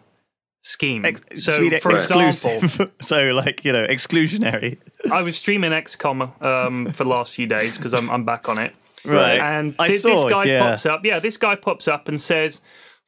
scheme. 0.63 1.05
Ex- 1.05 1.45
so, 1.45 1.61
mean 1.61 1.79
for 1.81 1.93
example, 1.93 2.29
exclusive. 2.29 2.91
so 3.01 3.31
like 3.33 3.65
you 3.65 3.73
know, 3.73 3.87
exclusionary. 3.87 4.79
I 5.13 5.23
was 5.23 5.37
streaming 5.37 5.73
XCOM 5.73 6.43
um, 6.43 6.93
for 6.93 7.05
the 7.05 7.11
last 7.11 7.35
few 7.35 7.47
days 7.47 7.77
because 7.77 7.95
I'm, 7.95 8.11
I'm 8.11 8.25
back 8.25 8.49
on 8.49 8.59
it. 8.59 8.75
Right. 9.05 9.41
And 9.41 9.75
I 9.79 9.97
saw, 9.97 10.09
this 10.09 10.31
guy 10.31 10.45
yeah. 10.45 10.61
pops 10.61 10.85
up. 10.85 11.05
Yeah, 11.05 11.19
this 11.21 11.37
guy 11.37 11.55
pops 11.55 11.89
up 11.89 12.09
and 12.09 12.21
says, 12.21 12.61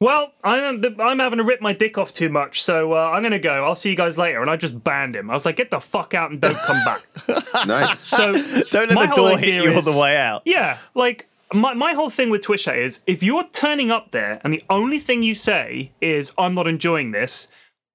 "Well, 0.03 0.33
I'm 0.43 0.83
I'm 0.99 1.19
having 1.19 1.37
to 1.37 1.43
rip 1.43 1.61
my 1.61 1.73
dick 1.73 1.97
off 1.97 2.13
too 2.13 2.29
much, 2.29 2.61
so 2.61 2.93
uh, 2.93 3.11
I'm 3.13 3.23
gonna 3.23 3.39
go. 3.39 3.63
I'll 3.63 3.75
see 3.75 3.89
you 3.89 3.95
guys 3.95 4.17
later." 4.17 4.41
And 4.41 4.49
I 4.49 4.55
just 4.57 4.83
banned 4.83 5.15
him. 5.15 5.29
I 5.29 5.33
was 5.33 5.45
like, 5.45 5.55
"Get 5.55 5.71
the 5.71 5.79
fuck 5.79 6.13
out 6.13 6.31
and 6.31 6.41
don't 6.41 6.57
come 6.57 6.79
back." 6.85 7.05
Nice. 7.67 7.99
So 7.99 8.33
Don't 8.71 8.89
let 8.93 9.09
the 9.09 9.15
door 9.15 9.37
hit 9.37 9.63
you 9.63 9.69
on 9.71 9.77
is- 9.77 9.85
the 9.85 9.97
way 9.97 10.17
out. 10.17 10.41
Yeah, 10.45 10.77
like 10.95 11.29
my 11.53 11.73
my 11.73 11.93
whole 11.93 12.09
thing 12.09 12.29
with 12.29 12.41
Twitch 12.41 12.63
chat 12.65 12.77
is 12.77 13.01
if 13.07 13.23
you're 13.23 13.47
turning 13.49 13.91
up 13.91 14.11
there 14.11 14.41
and 14.43 14.51
the 14.51 14.63
only 14.69 14.99
thing 14.99 15.23
you 15.23 15.35
say 15.35 15.91
is 16.01 16.33
"I'm 16.37 16.53
not 16.53 16.67
enjoying 16.67 17.11
this." 17.11 17.47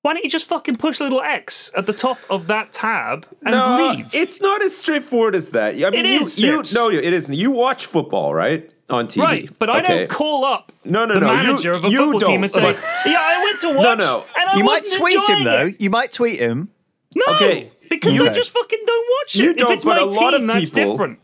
Why 0.02 0.14
don't 0.14 0.22
you 0.22 0.30
just 0.30 0.46
fucking 0.46 0.76
push 0.76 1.00
a 1.00 1.02
little 1.02 1.20
X 1.20 1.72
at 1.76 1.86
the 1.86 1.92
top 1.92 2.18
of 2.30 2.46
that 2.46 2.70
tab 2.70 3.26
and 3.44 3.52
no, 3.52 3.92
leave? 3.96 4.09
it's 4.14 4.40
not 4.40 4.62
as 4.62 4.74
straightforward 4.74 5.34
as 5.34 5.50
that. 5.50 5.74
I 5.74 5.90
mean, 5.90 6.04
you, 6.04 6.20
is, 6.20 6.38
you 6.38 6.56
Sips. 6.59 6.72
no, 6.72 6.88
it 6.88 7.12
isn't. 7.12 7.34
You 7.34 7.50
watch 7.50 7.84
football, 7.84 8.32
right? 8.32 8.70
On 8.91 9.07
TV, 9.07 9.22
Right, 9.22 9.59
but 9.59 9.68
I 9.68 9.82
don't 9.82 10.09
call 10.09 10.47
up 10.47 10.72
No, 10.82 11.05
no, 11.05 11.12
the 11.14 11.20
no, 11.20 11.32
you- 11.32 11.36
manager 11.36 11.72
of 11.72 11.84
a 11.84 11.91
you 11.91 11.99
football 12.12 12.20
team 12.20 12.41
don't, 12.41 12.45
and 12.45 12.51
say, 12.53 12.62
"Yeah, 13.11 13.18
I 13.20 13.45
went 13.45 13.61
to 13.74 13.78
watch, 13.78 13.99
no. 13.99 14.24
and 14.41 14.49
I 14.51 14.57
You 14.57 14.64
might 14.64 14.82
wasn't 14.84 15.01
tweet 15.03 15.28
him 15.28 15.45
though. 15.45 15.66
it." 15.66 15.80
You 15.80 15.91
might 15.91 16.11
tweet 16.12 16.39
him. 16.41 16.70
No, 17.14 17.34
Okay, 17.34 17.70
because 17.91 18.14
you- 18.14 18.26
I 18.26 18.32
just 18.32 18.51
fucking 18.51 18.78
don't 18.86 19.07
watch 19.20 19.34
it. 19.36 19.39
You 19.41 19.51
if 19.51 19.57
don't, 19.59 19.72
it's 19.72 19.84
but 19.84 19.97
my 19.97 20.03
a 20.03 20.05
lot 20.07 20.30
team, 20.30 20.41
of 20.41 20.47
that's 20.47 20.70
people- 20.70 20.93
different. 20.93 21.18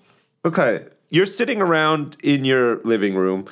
Okay, 0.44 0.84
you're 1.10 1.24
sitting 1.24 1.62
around 1.62 2.16
in 2.22 2.44
your 2.44 2.82
living 2.84 3.14
room. 3.14 3.46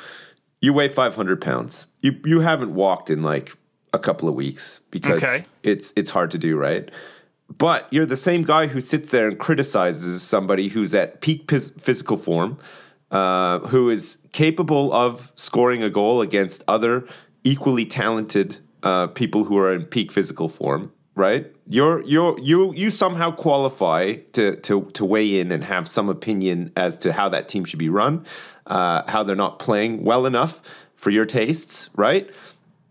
You 0.60 0.74
weigh 0.74 0.88
500 0.90 1.40
pounds. 1.40 1.86
You 2.02 2.14
you 2.26 2.40
haven't 2.40 2.74
walked 2.74 3.08
in 3.08 3.22
like 3.22 3.56
a 3.94 3.98
couple 3.98 4.28
of 4.28 4.34
weeks 4.34 4.80
because 4.90 5.22
Okay. 5.22 5.46
it's 5.62 5.94
it's 5.96 6.10
hard 6.10 6.30
to 6.32 6.38
do, 6.38 6.56
right? 6.58 6.90
But 7.56 7.86
you're 7.90 8.06
the 8.06 8.16
same 8.16 8.42
guy 8.42 8.66
who 8.66 8.80
sits 8.82 9.08
there 9.10 9.26
and 9.28 9.38
criticizes 9.38 10.22
somebody 10.22 10.68
who's 10.68 10.94
at 10.94 11.20
peak 11.22 11.46
phys- 11.46 11.78
physical 11.80 12.16
form, 12.18 12.58
uh, 13.12 13.60
who 13.68 13.90
is 13.90 14.16
capable 14.32 14.92
of 14.92 15.30
scoring 15.36 15.82
a 15.82 15.90
goal 15.90 16.20
against 16.22 16.64
other 16.66 17.06
equally 17.44 17.84
talented 17.84 18.58
uh, 18.82 19.06
people 19.08 19.44
who 19.44 19.56
are 19.58 19.72
in 19.72 19.84
peak 19.84 20.10
physical 20.10 20.48
form. 20.48 20.92
Right? 21.14 21.54
You're 21.66 22.02
you're 22.04 22.40
you 22.40 22.72
you 22.72 22.90
somehow 22.90 23.32
qualify 23.32 24.14
to 24.32 24.56
to 24.56 24.82
to 24.94 25.04
weigh 25.04 25.38
in 25.38 25.52
and 25.52 25.62
have 25.64 25.86
some 25.86 26.08
opinion 26.08 26.72
as 26.74 26.96
to 26.98 27.12
how 27.12 27.28
that 27.28 27.50
team 27.50 27.66
should 27.66 27.78
be 27.78 27.90
run, 27.90 28.24
uh, 28.66 29.02
how 29.10 29.22
they're 29.22 29.36
not 29.36 29.58
playing 29.58 30.04
well 30.04 30.24
enough 30.24 30.62
for 30.94 31.10
your 31.10 31.26
tastes. 31.26 31.90
Right? 31.94 32.30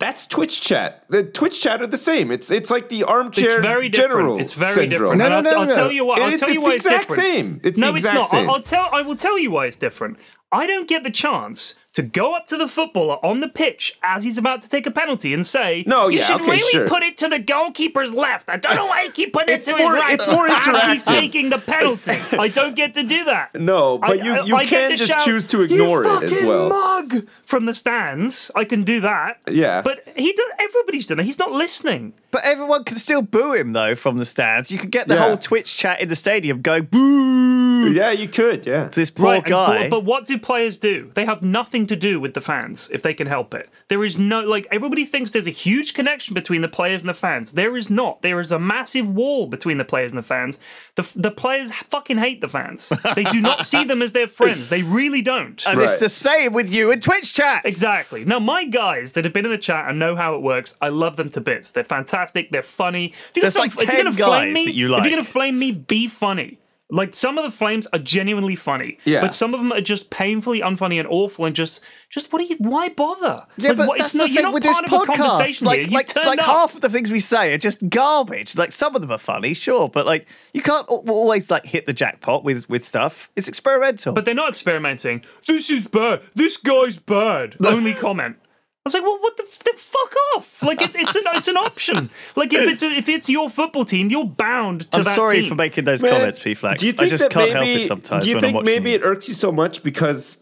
That's 0.02 0.28
Twitch 0.28 0.60
chat. 0.62 1.06
The 1.10 1.24
Twitch 1.24 1.62
chat 1.62 1.82
are 1.82 1.88
the 1.88 1.96
same. 1.98 2.32
It's 2.32 2.52
it's 2.52 2.70
like 2.70 2.90
the 2.90 3.04
armchair 3.06 3.46
It's 3.46 3.54
very 3.62 3.88
different. 3.88 4.12
general. 4.12 4.40
It's 4.40 4.54
very 4.54 4.74
syndrome. 4.74 5.18
different. 5.18 5.20
No, 5.20 5.26
And 5.38 5.46
no, 5.46 5.52
I'll, 5.52 5.56
no, 5.56 5.62
I'll 5.62 5.68
no. 5.68 5.76
tell 5.76 5.92
you 5.92 6.06
what. 6.06 6.20
I'll 6.20 6.26
It's- 6.28 6.40
tell 6.42 6.50
you 6.50 6.56
it's 6.60 6.64
why 6.64 6.70
the 6.72 6.76
it's 6.76 7.08
different. 7.08 7.22
same. 7.22 7.62
It's 7.64 7.80
the 7.80 7.86
no, 7.86 7.96
exact 7.96 8.18
it's 8.20 8.22
not. 8.34 8.40
same. 8.40 8.50
I'll, 8.50 8.56
I'll 8.56 8.62
tell. 8.62 8.90
I 8.92 9.02
will 9.04 9.16
tell 9.16 9.38
you 9.40 9.52
why 9.52 9.68
it's 9.68 9.78
different. 9.78 10.18
I 10.52 10.68
don't 10.68 10.88
get 10.90 11.04
the 11.04 11.12
chance 11.12 11.76
to 11.94 12.02
go 12.02 12.36
up 12.38 12.48
to 12.48 12.56
the 12.56 12.68
footballer 12.70 13.18
on 13.26 13.42
the 13.42 13.50
pitch 13.50 13.98
as 14.02 14.24
he's 14.24 14.38
about 14.38 14.62
to 14.62 14.70
take 14.70 14.86
a 14.86 14.92
penalty 14.92 15.34
and 15.34 15.46
say, 15.46 15.84
No, 15.86 16.08
you 16.08 16.20
yeah, 16.20 16.26
should 16.26 16.36
okay, 16.42 16.52
really 16.52 16.72
sure. 16.72 16.88
put 16.88 17.04
it 17.04 17.18
to 17.18 17.28
the 17.28 17.38
goalkeeper's 17.40 18.14
left. 18.14 18.50
I 18.50 18.56
don't 18.58 18.76
know 18.76 18.86
why 18.86 19.04
you 19.04 19.12
keep 19.12 19.34
putting 19.34 19.56
it 19.56 19.64
to 19.64 19.72
more- 19.78 19.96
his 19.96 20.04
right. 20.04 20.14
it's 20.14 20.32
more 20.32 20.48
as 20.50 20.84
he's 20.86 21.04
taking 21.04 21.50
the 21.50 21.58
penalty. 21.58 22.12
I 22.38 22.48
don't 22.48 22.76
get 22.78 22.94
to 22.94 23.04
do 23.04 23.26
that. 23.26 23.56
No, 23.60 23.98
but 23.98 24.12
I- 24.22 24.24
you 24.24 24.44
you 24.46 24.56
I 24.56 24.62
get 24.64 24.70
can 24.70 24.90
to 24.92 24.96
just 24.98 25.12
shout, 25.12 25.22
choose 25.22 25.46
to 25.48 25.64
ignore 25.64 26.04
"You 26.06 26.10
it 26.18 26.24
as 26.24 26.32
fucking 26.32 26.48
well. 26.48 26.70
Mug 26.70 27.28
from 27.44 27.66
the 27.66 27.74
stands. 27.74 28.50
I 28.56 28.64
can 28.64 28.84
do 28.84 29.02
that. 29.02 29.40
Yeah. 29.50 29.82
but 29.82 30.02
he 30.16 30.32
does. 30.32 30.48
Everybody's 30.60 31.08
done 31.08 31.20
it. 31.20 31.26
He's 31.26 31.40
not 31.40 31.52
listening. 31.52 32.14
But 32.32 32.46
everyone 32.46 32.86
can 32.86 32.96
still 32.98 33.22
boo 33.22 33.54
him 33.54 33.74
though 33.74 33.96
from 33.96 34.18
the 34.18 34.24
stands. 34.26 34.72
You 34.72 34.80
could 34.80 34.92
get 34.92 35.10
the 35.10 35.16
Yeah. 35.16 35.24
whole 35.28 35.38
Twitch 35.38 35.76
chat 35.76 36.00
in 36.02 36.08
the 36.08 36.16
stadium 36.16 36.62
going 36.62 36.84
boo 36.86 37.92
Yeah, 37.92 38.12
you 38.12 38.30
could. 38.30 38.66
Yeah. 38.66 38.88
to 38.88 39.00
this 39.00 39.10
poor 39.10 39.36
and- 39.36 39.44
guy. 39.44 39.82
But, 39.84 39.90
but 39.90 40.04
what 40.06 40.26
do 40.26 40.38
players 40.38 40.78
do? 40.78 41.12
They 41.14 41.26
have 41.26 41.42
nothing 41.42 41.81
to 41.88 41.96
do 41.96 42.20
with 42.20 42.34
the 42.34 42.42
fans 42.42 42.90
if 42.94 43.02
they 43.02 43.14
can 43.14 43.28
help 43.28 43.54
it. 43.54 43.70
There 43.88 44.04
is 44.04 44.18
no 44.18 44.42
like 44.42 44.68
everybody 44.72 45.06
thinks 45.06 45.32
there's 45.32 45.48
a 45.48 45.52
huge 45.52 45.94
connection 45.94 46.34
between 46.34 46.62
the 46.62 46.68
players 46.68 47.02
and 47.02 47.10
the 47.10 47.14
fans. 47.14 47.54
There 47.54 47.76
is 47.78 47.90
not. 47.90 48.22
There 48.22 48.40
is 48.40 48.52
a 48.52 48.60
massive 48.60 49.08
wall 49.08 49.48
between 49.48 49.78
the 49.78 49.86
players 49.86 50.12
and 50.12 50.18
the 50.20 50.24
fans. 50.24 50.60
The 50.96 51.10
the 51.16 51.32
players 51.32 51.72
fucking 51.72 52.18
hate 52.18 52.42
the 52.42 52.48
fans. 52.50 52.92
They 53.16 53.24
do 53.26 53.42
not 53.42 53.66
see 53.66 53.84
them 53.84 54.02
as 54.02 54.14
their 54.14 54.28
friends. 54.28 54.70
They 54.70 54.84
really 54.84 55.22
don't. 55.22 55.62
and 55.68 55.82
it's 55.82 56.00
the 56.00 56.10
same 56.10 56.54
with 56.54 56.74
you 56.74 56.92
in 56.92 57.00
Twitch 57.02 57.34
chat. 57.34 57.66
Exactly. 57.66 58.24
Now, 58.26 58.40
my 58.40 58.66
guys 58.66 59.14
that 59.14 59.24
have 59.26 59.34
been 59.34 59.46
in 59.46 59.52
the 59.52 59.58
chat 59.58 59.90
and 59.90 60.00
know 60.00 60.16
how 60.16 60.36
it 60.36 60.42
works, 60.42 60.76
I 60.82 60.90
love 60.90 61.16
them 61.18 61.30
to 61.32 61.42
bits. 61.42 61.72
They're 61.72 61.84
fantastic. 61.84 62.52
They're 62.52 62.62
funny. 62.64 63.08
If 63.08 63.32
you're 63.36 63.42
There's 63.44 63.56
gonna- 63.56 63.70
like 63.76 63.88
10 63.88 64.06
gonna 64.06 64.16
flame 64.16 64.48
guys 64.48 64.54
me, 64.54 64.66
that 64.66 64.74
you 64.74 64.96
If 64.96 65.04
you're 65.04 65.12
going 65.12 65.26
to 65.26 65.30
flame 65.32 65.60
me, 65.60 65.72
be 65.72 66.08
funny. 66.08 66.58
Like 66.92 67.16
some 67.16 67.38
of 67.38 67.46
the 67.46 67.52
flames 67.52 67.88
are 67.94 68.00
genuinely 68.00 68.56
funny, 68.56 68.98
Yeah. 69.06 69.22
but 69.22 69.34
some 69.34 69.54
of 69.54 69.60
them 69.62 69.72
are 69.72 69.80
just 69.82 70.10
painfully 70.10 70.60
unfunny 70.60 71.00
and 71.00 71.08
awful, 71.10 71.46
and 71.46 71.56
just, 71.56 71.82
just 72.10 72.32
what 72.34 72.42
are 72.42 72.46
you? 72.46 72.58
Why 72.60 72.90
bother? 72.90 73.46
Yeah, 73.58 73.70
Like, 73.70 73.78
but 73.78 73.88
what- 73.88 73.98
that's 74.00 74.10
it's 74.10 74.16
not, 74.16 74.28
the 74.28 74.34
you're 74.34 74.44
not 74.44 74.54
with 74.54 74.64
this 74.64 74.74
part 74.82 74.86
of 74.86 74.92
a 74.92 74.96
podcast. 74.98 75.16
conversation 75.30 75.68
Like, 75.68 75.80
here. 75.82 75.90
Like, 75.92 76.16
like 76.26 76.40
up. 76.40 76.46
half 76.46 76.76
of 76.76 76.82
the 76.82 76.90
things 76.90 77.10
we 77.10 77.22
say 77.22 77.54
are 77.54 77.58
just 77.58 77.88
garbage. 77.90 78.58
Like 78.58 78.72
some 78.74 78.94
of 78.96 79.02
them 79.02 79.12
are 79.12 79.18
funny, 79.18 79.54
sure, 79.54 79.88
but 79.90 80.06
like 80.06 80.28
you 80.54 80.62
can't 80.62 80.86
always 80.90 81.50
like 81.50 81.66
hit 81.66 81.86
the 81.86 81.94
jackpot 81.94 82.44
with 82.44 82.70
with 82.70 82.84
stuff. 82.84 83.30
It's 83.38 83.48
experimental. 83.48 84.14
But 84.14 84.26
they're 84.26 84.36
not 84.36 84.50
experimenting. 84.50 85.24
This 85.48 85.70
is 85.70 85.88
bad. 85.88 86.22
This 86.36 86.58
guy's 86.58 86.98
bad. 86.98 87.56
Only 87.66 87.94
comment. 87.94 88.36
I 88.84 88.90
was 88.90 88.94
like, 88.96 89.04
well, 89.04 89.20
what 89.20 89.38
the, 89.38 89.44
f- 89.44 89.60
the 89.60 89.74
fuck 89.78 90.16
off? 90.36 90.64
Like, 90.64 90.82
it, 90.82 90.90
it's 90.96 91.16
an 91.16 91.22
it's 91.36 91.48
an 91.48 91.56
option. 91.58 92.10
Like, 92.36 92.52
if 92.52 92.68
it's 92.68 92.82
a, 92.82 92.88
if 92.88 93.08
it's 93.10 93.30
your 93.30 93.48
football 93.48 93.86
team, 93.86 94.10
you're 94.10 94.26
bound 94.26 94.90
to 94.92 94.98
I'm 94.98 95.04
that 95.04 95.16
sorry 95.16 95.42
team. 95.42 95.50
for 95.50 95.56
making 95.56 95.84
those 95.84 96.02
Man, 96.02 96.14
comments, 96.14 96.40
P 96.40 96.56
Flax. 96.56 96.80
Do 96.80 96.88
you 96.88 96.94
I 96.94 96.96
think 96.96 97.10
just 97.12 97.24
that 97.26 97.32
can't 97.32 97.54
maybe, 97.54 97.70
help 97.74 97.82
it 97.84 97.88
sometimes. 97.88 98.24
Do 98.24 98.30
you 98.32 98.38
when 98.38 98.46
I'm 98.46 98.52
think 98.54 98.66
maybe 98.66 98.94
it 98.94 99.02
irks 99.04 99.28
you 99.28 99.36
so 99.36 99.52
much 99.52 99.84
because 99.84 100.38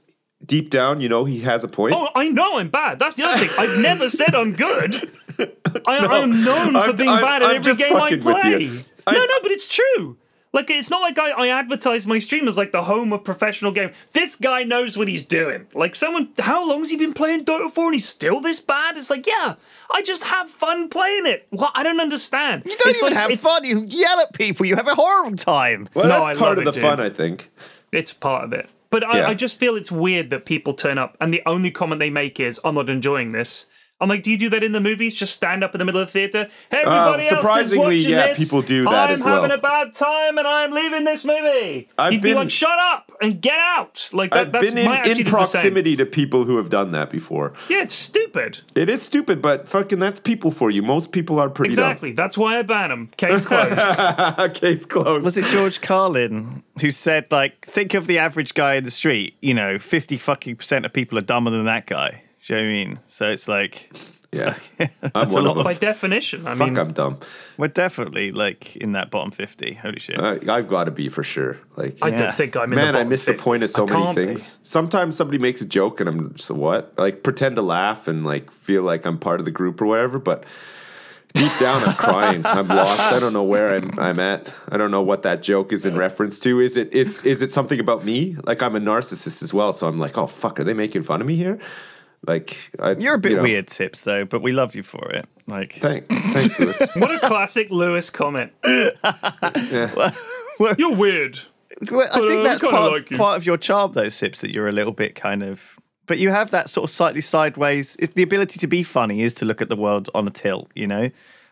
deep 0.45 0.69
down, 0.69 1.01
you 1.01 1.09
know, 1.09 1.25
he 1.25 1.41
has 1.41 1.65
a 1.65 1.67
point? 1.67 1.93
Oh, 1.93 2.07
I 2.15 2.29
know 2.29 2.59
I'm 2.59 2.69
bad. 2.69 2.97
That's 2.97 3.17
the 3.17 3.23
other 3.25 3.45
thing. 3.45 3.49
I've 3.59 3.77
never 3.81 4.09
said 4.09 4.33
I'm 4.33 4.53
good. 4.53 4.95
I, 5.85 5.97
I'm 5.97 6.41
known 6.41 6.71
for 6.73 6.79
I'm- 6.79 6.95
being 6.95 7.09
I'm- 7.09 7.21
bad 7.21 7.41
at 7.43 7.49
I'm 7.49 7.55
every 7.57 7.75
game 7.75 7.93
I 7.93 8.15
play. 8.15 8.71
I- 9.05 9.13
no, 9.15 9.19
no, 9.25 9.33
but 9.41 9.51
it's 9.51 9.67
true. 9.67 10.15
Like 10.51 10.69
it's 10.71 10.89
not 10.89 11.01
like 11.01 11.19
I, 11.19 11.29
I 11.31 11.47
advertise 11.49 12.07
my 12.07 12.17
stream 12.17 12.47
as 12.47 12.57
like 12.57 12.71
the 12.71 12.83
home 12.83 13.13
of 13.13 13.23
professional 13.23 13.71
game. 13.71 13.91
This 14.13 14.35
guy 14.35 14.63
knows 14.63 14.97
what 14.97 15.07
he's 15.07 15.23
doing. 15.23 15.67
Like 15.75 15.93
someone, 15.93 16.29
how 16.39 16.67
long 16.67 16.79
has 16.79 16.89
he 16.89 16.97
been 16.97 17.13
playing 17.13 17.45
Dota 17.45 17.69
for, 17.71 17.85
and 17.85 17.93
he's 17.93 18.09
still 18.09 18.41
this 18.41 18.59
bad? 18.59 18.97
It's 18.97 19.11
like, 19.11 19.27
yeah, 19.27 19.55
I 19.93 20.01
just 20.01 20.23
have 20.23 20.49
fun 20.49 20.89
playing 20.89 21.27
it. 21.27 21.45
What? 21.51 21.71
I 21.75 21.83
don't 21.83 22.01
understand. 22.01 22.63
You 22.65 22.71
don't 22.77 22.89
it's 22.89 22.99
even 23.03 23.13
like, 23.13 23.21
have 23.21 23.31
it's, 23.31 23.43
fun. 23.43 23.63
You 23.63 23.83
yell 23.83 24.19
at 24.21 24.33
people. 24.33 24.65
You 24.65 24.75
have 24.75 24.87
a 24.87 24.95
horrible 24.95 25.37
time. 25.37 25.87
well, 25.93 26.05
no, 26.05 26.25
that's 26.25 26.37
I 26.37 26.39
part 26.39 26.57
love 26.57 26.67
of 26.67 26.73
the 26.73 26.79
it, 26.79 26.81
fun, 26.81 26.97
dude. 26.97 27.05
I 27.05 27.09
think. 27.11 27.51
It's 27.91 28.13
part 28.13 28.45
of 28.45 28.53
it. 28.53 28.67
But 28.89 29.05
I, 29.05 29.19
Yeah. 29.19 29.27
I 29.27 29.35
just 29.35 29.59
feel 29.59 29.75
it's 29.75 29.91
weird 29.91 30.31
that 30.31 30.45
people 30.45 30.73
turn 30.73 30.97
up 30.97 31.15
and 31.21 31.31
the 31.31 31.43
only 31.45 31.69
comment 31.69 31.99
they 31.99 32.09
make 32.09 32.39
is, 32.39 32.59
I'm 32.63 32.73
not 32.73 32.89
enjoying 32.89 33.33
this. 33.33 33.67
I'm 34.01 34.07
like, 34.09 34.23
do 34.23 34.31
you 34.31 34.37
do 34.37 34.49
that 34.49 34.63
in 34.63 34.71
the 34.71 34.79
movies? 34.79 35.13
Just 35.15 35.33
stand 35.33 35.63
up 35.63 35.75
in 35.75 35.79
the 35.79 35.85
middle 35.85 35.99
of 36.01 36.07
the 36.07 36.11
theater? 36.13 36.47
Hey, 36.71 36.77
everybody 36.85 37.23
else 37.23 37.25
is 37.25 37.31
Uh, 37.33 37.35
surprisingly, 37.37 37.79
watching 37.97 38.09
yeah, 38.11 38.27
this. 38.27 38.37
people 38.39 38.61
do 38.61 38.83
that 38.85 39.09
I'm 39.09 39.13
as 39.15 39.23
well." 39.23 39.41
having 39.41 39.51
a 39.57 39.61
bad 39.61 39.93
time 39.93 40.37
and 40.37 40.47
I'm 40.47 40.71
leaving 40.71 41.03
this 41.03 41.25
movie. 41.25 41.89
I've 41.97 42.13
You'd 42.13 42.21
be 42.21 42.33
like, 42.33 42.49
shut 42.49 42.77
up 42.79 43.11
and 43.21 43.41
get 43.41 43.59
out. 43.59 44.09
Like 44.13 44.31
that, 44.31 44.39
I've 44.39 44.51
that's 44.53 44.69
been 44.69 44.77
in, 44.77 44.85
my 44.85 45.01
in 45.01 45.11
is 45.11 45.17
the 45.17 45.23
same. 45.25 45.25
proximity 45.25 45.95
to 45.97 46.05
people 46.05 46.45
who 46.45 46.57
have 46.57 46.69
done 46.69 46.91
that 46.91 47.09
before. 47.09 47.53
Yeah, 47.69 47.81
it's 47.81 47.93
stupid. 47.93 48.59
It 48.75 48.89
is 48.89 49.01
stupid, 49.01 49.41
but 49.41 49.67
fucking 49.67 49.99
that's 49.99 50.19
people 50.21 50.51
for 50.51 50.69
you. 50.71 50.81
Most 50.81 51.11
people 51.11 51.39
are 51.39 51.49
pretty 51.49 51.69
Exactly. 51.73 52.13
That's 52.13 52.37
why 52.37 52.57
I 52.57 52.61
ban 52.61 52.89
them. 52.89 53.07
Case 53.17 53.43
closed. 53.45 53.75
dumb. 53.75 54.51
Case 54.51 54.85
closed. 54.85 55.25
Was 55.25 55.37
it 55.37 55.45
George 55.45 55.81
Carlin 55.81 56.63
who 56.81 56.91
said, 56.91 57.25
like, 57.31 57.65
think 57.65 57.93
of 57.93 58.07
the 58.07 58.17
average 58.19 58.53
guy 58.53 58.75
in 58.75 58.83
the 58.85 58.91
street? 58.91 59.35
You 59.41 59.53
know, 59.53 59.77
50 59.77 60.17
fucking 60.17 60.55
percent 60.55 60.85
of 60.85 60.93
people 60.93 61.17
are 61.17 61.21
dumber 61.21 61.51
than 61.51 61.65
that 61.65 61.85
guy. 61.85 62.21
Do 62.45 62.53
you 62.55 62.59
know 62.61 62.65
what 62.65 62.69
I 62.69 62.73
mean? 62.85 62.99
So 63.07 63.29
it's 63.29 63.47
like, 63.47 63.91
Yeah. 64.31 64.55
I'm 64.79 64.89
That's 65.13 65.35
a 65.35 65.41
lot 65.41 65.51
of 65.53 65.57
of. 65.59 65.63
By 65.65 65.73
definition. 65.73 66.45
I 66.47 66.55
Fuck, 66.55 66.67
mean, 66.69 66.77
I'm 66.77 66.93
dumb. 66.93 67.19
we're 67.57 67.67
definitely 67.67 68.31
like 68.31 68.75
in 68.77 68.91
that 68.93 69.09
bottom 69.11 69.31
50. 69.31 69.73
Holy 69.73 69.99
shit. 69.99 70.19
I, 70.19 70.39
I've 70.47 70.67
got 70.69 70.85
to 70.85 70.91
be 70.91 71.09
for 71.09 71.23
sure. 71.23 71.57
Like, 71.75 71.97
I 72.01 72.09
Yeah. 72.09 72.17
don't 72.17 72.35
think 72.37 72.55
I'm 72.55 72.65
in 72.65 72.69
the 72.71 72.75
man, 72.75 72.89
I 72.95 72.99
bottom 72.99 73.09
miss 73.09 73.25
the 73.25 73.33
point 73.33 73.63
of 73.63 73.69
so 73.71 73.85
many 73.85 74.03
can't 74.03 74.15
be. 74.15 74.25
things. 74.27 74.59
Sometimes 74.63 75.15
somebody 75.17 75.37
makes 75.39 75.61
a 75.61 75.65
joke 75.65 75.99
and 75.99 76.07
I'm 76.07 76.33
just 76.35 76.51
what? 76.51 76.93
Like 76.97 77.23
pretend 77.23 77.55
to 77.57 77.61
laugh 77.61 78.07
and 78.07 78.23
like 78.25 78.51
feel 78.51 78.83
like 78.83 79.05
I'm 79.05 79.17
part 79.17 79.39
of 79.39 79.45
the 79.45 79.51
group 79.51 79.81
or 79.81 79.85
whatever, 79.87 80.19
but 80.19 80.43
deep 81.33 81.51
down 81.59 81.83
I'm 81.83 81.95
crying. 81.95 82.45
I'm 82.45 82.67
lost. 82.67 83.01
I 83.13 83.19
don't 83.19 83.33
know 83.33 83.43
where 83.43 83.73
I'm 83.75 83.99
I'm 83.99 84.19
at. 84.19 84.47
I 84.69 84.77
don't 84.77 84.91
know 84.91 85.01
what 85.01 85.23
that 85.23 85.41
joke 85.43 85.73
is 85.73 85.85
in 85.85 85.97
reference 85.97 86.39
to. 86.39 86.59
Is 86.59 86.77
it 86.77 86.93
is 86.93 87.23
is 87.25 87.41
it 87.41 87.51
something 87.51 87.79
about 87.79 88.05
me? 88.05 88.35
Like 88.45 88.61
I'm 88.61 88.75
a 88.75 88.79
narcissist 88.79 89.41
as 89.43 89.53
well, 89.53 89.73
so 89.73 89.87
I'm 89.87 89.99
like, 89.99 90.17
oh 90.17 90.27
fuck, 90.27 90.59
are 90.59 90.63
they 90.63 90.73
making 90.73 91.03
fun 91.03 91.19
of 91.21 91.27
me 91.27 91.35
here? 91.35 91.59
Like 92.27 92.71
I, 92.79 92.91
You're 92.91 93.15
a 93.15 93.19
bit 93.19 93.31
you 93.31 93.37
know, 93.37 93.43
weird, 93.43 93.69
Sips, 93.69 94.03
though, 94.03 94.25
but 94.25 94.41
we 94.41 94.51
love 94.51 94.75
you 94.75 94.83
for 94.83 95.09
it. 95.11 95.27
Like, 95.47 95.75
Thank, 95.75 96.07
thanks, 96.07 96.59
Lewis. 96.59 96.95
What 96.95 97.11
a 97.11 97.19
classic 97.27 97.69
Lewis 97.71 98.09
comment. 98.09 98.51
yeah. 98.65 100.11
You're 100.77 100.95
weird. 100.95 101.39
Well, 101.89 102.07
I 102.11 102.19
think 102.19 102.39
uh, 102.41 102.43
that's 102.43 102.61
kinda 102.61 102.75
part, 102.75 102.91
like 102.91 103.11
you. 103.11 103.17
part 103.17 103.37
of 103.37 103.45
your 103.45 103.57
charm, 103.57 103.93
though, 103.93 104.09
Sips, 104.09 104.41
that 104.41 104.51
you're 104.51 104.67
a 104.67 104.71
little 104.71 104.91
bit 104.91 105.15
kind 105.15 105.43
of. 105.43 105.79
But 106.07 106.17
you 106.17 106.29
have 106.29 106.51
that 106.51 106.69
sort 106.69 106.89
of 106.89 106.93
slightly 106.93 107.21
sideways. 107.21 107.95
It's 107.99 108.13
the 108.15 108.23
ability 108.23 108.59
to 108.59 108.67
be 108.67 108.83
funny 108.83 109.21
is 109.21 109.33
to 109.35 109.45
look 109.45 109.61
at 109.61 109.69
the 109.69 109.77
world 109.77 110.09
on 110.13 110.27
a 110.27 110.31
tilt. 110.31 110.69
You 110.75 110.87
know, 110.87 111.09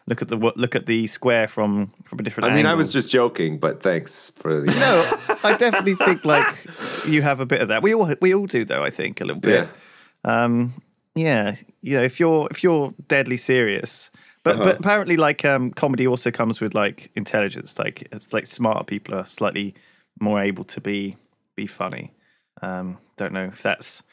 look 0.07 0.21
at 0.21 0.27
the 0.27 0.35
look 0.35 0.75
at 0.75 0.85
the 0.85 1.07
square 1.07 1.47
from 1.47 1.93
from 2.03 2.19
a 2.19 2.23
different. 2.23 2.51
I 2.51 2.55
mean, 2.55 2.65
I 2.65 2.73
was 2.73 2.89
just 2.89 3.09
joking, 3.09 3.59
but 3.59 3.81
thanks 3.81 4.31
for 4.31 4.59
the. 4.59 4.65
No, 4.65 5.37
I 5.43 5.55
definitely 5.55 5.95
think 5.95 6.25
like 6.25 6.53
you 7.07 7.21
have 7.21 7.39
a 7.39 7.45
bit 7.45 7.61
of 7.61 7.69
that. 7.69 7.81
We 7.81 7.93
all 7.93 8.11
we 8.19 8.33
all 8.33 8.47
do, 8.47 8.65
though. 8.65 8.83
I 8.83 8.89
think 8.89 9.21
a 9.21 9.25
little 9.25 9.39
bit. 9.39 9.65
Yeah. 9.65 9.67
Um, 10.23 10.73
yeah, 11.15 11.55
you 11.81 11.97
know, 11.97 12.03
if 12.03 12.19
you're 12.19 12.47
if 12.51 12.63
you're 12.63 12.93
deadly 13.07 13.37
serious, 13.37 14.11
but 14.43 14.55
Uh-huh. 14.55 14.63
but 14.65 14.79
apparently, 14.79 15.17
like 15.17 15.43
um, 15.45 15.71
comedy 15.71 16.05
also 16.07 16.31
comes 16.31 16.61
with 16.61 16.73
like 16.75 17.11
intelligence. 17.15 17.79
Like 17.79 18.07
it's 18.11 18.33
like 18.33 18.45
smarter 18.45 18.83
people 18.83 19.15
are 19.15 19.25
slightly 19.25 19.73
more 20.19 20.39
able 20.39 20.63
to 20.65 20.81
be 20.81 21.17
be 21.55 21.67
funny. 21.67 22.11
Um, 22.61 22.97
don't 23.17 23.33
know 23.33 23.45
if 23.45 23.61
that's 23.63 24.03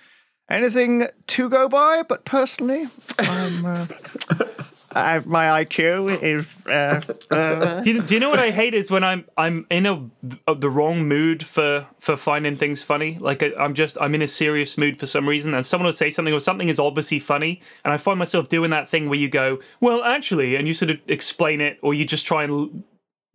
anything 0.51 1.09
to 1.27 1.49
go 1.49 1.69
by, 1.69 2.03
but 2.09 2.25
personally, 2.25 2.85
I'm. 3.19 3.67
Uh, 3.67 3.87
I, 4.95 5.19
my 5.25 5.65
IQ 5.65 6.23
is. 6.23 6.47
Uh, 6.67 7.01
uh, 7.35 7.81
Do 7.83 7.91
you, 7.91 8.03
do 8.03 8.15
you 8.15 8.21
know 8.21 8.31
what 8.31 8.39
I 8.39 8.51
hate 8.51 8.75
is 8.75 8.91
when 8.91 9.05
I'm 9.05 9.25
I'm 9.37 9.67
in 9.71 9.87
a 9.87 10.09
uh, 10.47 10.55
the 10.55 10.71
wrong 10.71 11.07
mood 11.07 11.45
for 11.47 11.87
for 11.99 12.17
finding 12.17 12.57
things 12.57 12.83
funny. 12.83 13.19
Like 13.21 13.43
I, 13.43 13.53
I'm 13.59 13.75
just 13.75 13.97
I'm 14.01 14.15
in 14.15 14.23
a 14.23 14.29
serious 14.29 14.79
mood 14.79 14.99
for 14.99 15.07
some 15.07 15.29
reason, 15.29 15.55
and 15.55 15.65
someone 15.67 15.87
will 15.87 15.93
say 15.93 16.11
something 16.11 16.35
or 16.35 16.41
something 16.41 16.69
is 16.69 16.79
obviously 16.79 17.19
funny, 17.19 17.61
and 17.85 17.93
I 17.93 17.97
find 17.97 18.19
myself 18.19 18.49
doing 18.49 18.71
that 18.71 18.89
thing 18.89 19.09
where 19.09 19.19
you 19.19 19.29
go, 19.29 19.59
well, 19.81 20.03
actually, 20.05 20.57
and 20.57 20.67
you 20.69 20.75
sort 20.75 20.91
of 20.91 20.99
explain 21.09 21.61
it, 21.61 21.79
or 21.83 21.95
you 21.95 22.05
just 22.05 22.27
try 22.27 22.45
and. 22.45 22.85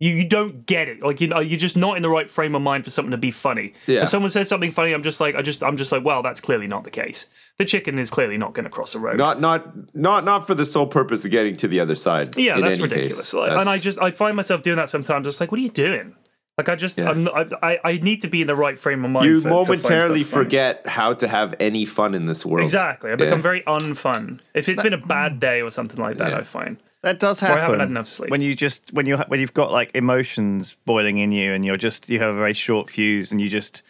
You, 0.02 0.12
you 0.12 0.26
don't 0.28 0.64
get 0.64 0.88
it 0.88 1.02
like 1.02 1.20
you 1.20 1.28
know 1.28 1.40
you're 1.40 1.58
just 1.58 1.76
not 1.76 1.96
in 1.98 2.02
the 2.02 2.08
right 2.08 2.28
frame 2.30 2.54
of 2.54 2.62
mind 2.62 2.84
for 2.84 2.90
something 2.90 3.10
to 3.10 3.18
be 3.18 3.30
funny. 3.30 3.74
Yeah. 3.86 3.98
When 4.00 4.06
someone 4.06 4.30
says 4.30 4.48
something 4.48 4.72
funny, 4.72 4.92
I'm 4.92 5.02
just 5.02 5.20
like 5.20 5.34
I 5.34 5.42
just 5.42 5.62
I'm 5.62 5.76
just 5.76 5.92
like 5.92 6.02
well 6.04 6.22
that's 6.22 6.40
clearly 6.40 6.66
not 6.66 6.84
the 6.84 6.90
case. 6.90 7.26
The 7.58 7.66
chicken 7.66 7.98
is 7.98 8.10
clearly 8.10 8.38
not 8.38 8.54
going 8.54 8.64
to 8.64 8.70
cross 8.70 8.94
a 8.94 8.98
road. 8.98 9.18
Not 9.18 9.42
not 9.42 9.94
not 9.94 10.24
not 10.24 10.46
for 10.46 10.54
the 10.54 10.64
sole 10.64 10.86
purpose 10.86 11.26
of 11.26 11.30
getting 11.30 11.54
to 11.58 11.68
the 11.68 11.80
other 11.80 11.94
side. 11.94 12.34
Yeah, 12.38 12.56
in 12.56 12.64
that's 12.64 12.80
ridiculous. 12.80 13.34
Like, 13.34 13.50
and 13.52 13.68
I 13.68 13.76
just 13.78 14.00
I 14.00 14.10
find 14.10 14.34
myself 14.34 14.62
doing 14.62 14.78
that 14.78 14.88
sometimes. 14.88 15.16
I'm 15.18 15.24
just 15.24 15.38
like, 15.40 15.52
what 15.52 15.58
are 15.58 15.62
you 15.62 15.68
doing? 15.70 16.16
Like 16.56 16.70
I 16.70 16.76
just 16.76 16.98
I'm, 16.98 17.28
I 17.28 17.46
I 17.62 17.78
I 17.84 17.92
need 17.98 18.22
to 18.22 18.28
be 18.28 18.40
in 18.40 18.46
the 18.46 18.56
right 18.56 18.78
frame 18.78 19.04
of 19.04 19.10
mind. 19.10 19.26
you 19.26 19.42
for, 19.42 19.48
momentarily 19.48 20.24
forget 20.24 20.86
how 20.86 21.12
to 21.12 21.28
have 21.28 21.54
any 21.60 21.84
fun 21.84 22.14
in 22.14 22.24
this 22.24 22.46
world. 22.46 22.64
Exactly, 22.64 23.10
I 23.12 23.16
become 23.16 23.38
Yeah. 23.40 23.42
very 23.42 23.60
unfun. 23.62 24.40
If 24.54 24.68
it's 24.70 24.82
been 24.82 24.94
a 24.94 24.98
bad 24.98 25.40
day 25.40 25.60
or 25.60 25.70
something 25.70 26.00
like 26.00 26.16
that, 26.16 26.30
Yeah. 26.30 26.38
I 26.38 26.42
find. 26.42 26.78
That 27.02 27.18
does 27.18 27.42
I 27.42 27.46
happen. 27.46 27.62
haven't 27.62 27.80
had 27.80 27.88
enough 27.88 28.08
sleep. 28.08 28.30
When 28.30 28.40
you 28.42 28.54
just 28.54 28.92
when 28.92 29.06
you 29.06 29.16
when 29.16 29.40
you've 29.40 29.54
got 29.54 29.72
like 29.72 29.90
emotions 29.94 30.76
boiling 30.84 31.16
in 31.18 31.32
you, 31.32 31.52
and 31.54 31.64
you're 31.64 31.76
just 31.78 32.08
you 32.10 32.18
have 32.20 32.34
a 32.34 32.38
very 32.38 32.52
short 32.54 32.90
fuse, 32.90 33.32
and 33.32 33.40
you 33.40 33.48
just 33.48 33.82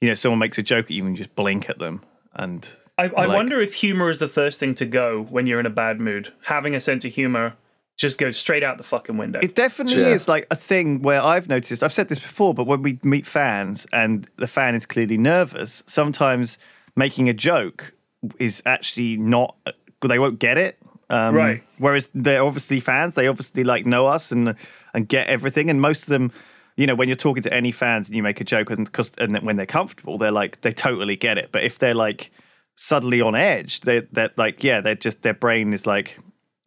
you 0.00 0.08
know 0.08 0.14
someone 0.14 0.38
makes 0.38 0.58
a 0.58 0.62
joke 0.62 0.86
at 0.86 0.90
you, 0.90 1.06
and 1.06 1.16
you 1.16 1.24
just 1.24 1.34
blink 1.34 1.70
at 1.70 1.78
them, 1.78 2.02
and 2.34 2.70
I, 2.98 3.04
I 3.04 3.24
like- 3.24 3.28
wonder 3.28 3.60
if 3.60 3.74
humor 3.74 4.10
is 4.10 4.18
the 4.18 4.28
first 4.28 4.60
thing 4.60 4.74
to 4.76 4.84
go 4.86 5.22
when 5.22 5.46
you're 5.46 5.60
in 5.60 5.66
a 5.66 5.70
bad 5.70 5.98
mood. 6.00 6.32
Having 6.42 6.74
a 6.74 6.80
sense 6.80 7.04
of 7.04 7.12
humor 7.14 7.54
just 7.96 8.16
goes 8.18 8.36
straight 8.36 8.62
out 8.62 8.76
the 8.78 8.84
fucking 8.84 9.16
window. 9.16 9.40
it 9.42 9.54
definitely 9.56 10.02
Yeah. 10.02 10.08
is 10.10 10.28
like 10.28 10.46
a 10.52 10.54
thing 10.56 11.02
where 11.02 11.20
I've 11.20 11.48
noticed. 11.48 11.82
I've 11.82 11.92
said 11.92 12.08
this 12.08 12.20
before, 12.20 12.54
but 12.54 12.64
when 12.64 12.82
we 12.82 12.98
meet 13.02 13.26
fans 13.26 13.86
and 13.92 14.28
the 14.36 14.46
fan 14.46 14.76
is 14.76 14.86
clearly 14.86 15.18
nervous, 15.18 15.82
sometimes 15.88 16.58
making 16.94 17.28
a 17.28 17.32
joke 17.32 17.92
is 18.38 18.62
actually 18.66 19.16
not. 19.16 19.56
They 20.00 20.18
won't 20.20 20.38
get 20.38 20.58
it. 20.58 20.78
Um, 21.10 21.34
Right. 21.34 21.62
Whereas 21.78 22.08
they're 22.14 22.42
obviously 22.44 22.80
fans. 22.80 23.14
They 23.14 23.28
obviously 23.28 23.64
like 23.64 23.86
know 23.86 24.06
us 24.06 24.30
and 24.32 24.54
and 24.94 25.08
get 25.08 25.28
everything. 25.28 25.70
And 25.70 25.80
most 25.80 26.02
of 26.02 26.08
them, 26.08 26.32
you 26.76 26.86
know, 26.86 26.94
when 26.94 27.08
you're 27.08 27.16
talking 27.16 27.42
to 27.44 27.52
any 27.52 27.72
fans 27.72 28.08
and 28.08 28.16
you 28.16 28.22
make 28.22 28.40
a 28.40 28.44
joke, 28.44 28.70
and 28.70 28.84
because 28.84 29.12
and 29.18 29.34
then 29.34 29.44
when 29.44 29.56
they're 29.56 29.66
comfortable, 29.66 30.18
they're 30.18 30.30
like 30.32 30.60
they 30.60 30.72
totally 30.72 31.16
get 31.16 31.38
it. 31.38 31.50
But 31.52 31.64
if 31.64 31.78
they're 31.78 31.94
like 31.94 32.30
suddenly 32.74 33.20
on 33.20 33.34
edge, 33.34 33.80
they 33.80 34.00
they're 34.12 34.30
like 34.36 34.62
yeah, 34.62 34.80
they're 34.80 34.94
just 34.94 35.22
their 35.22 35.34
brain 35.34 35.72
is 35.72 35.86
like. 35.86 36.18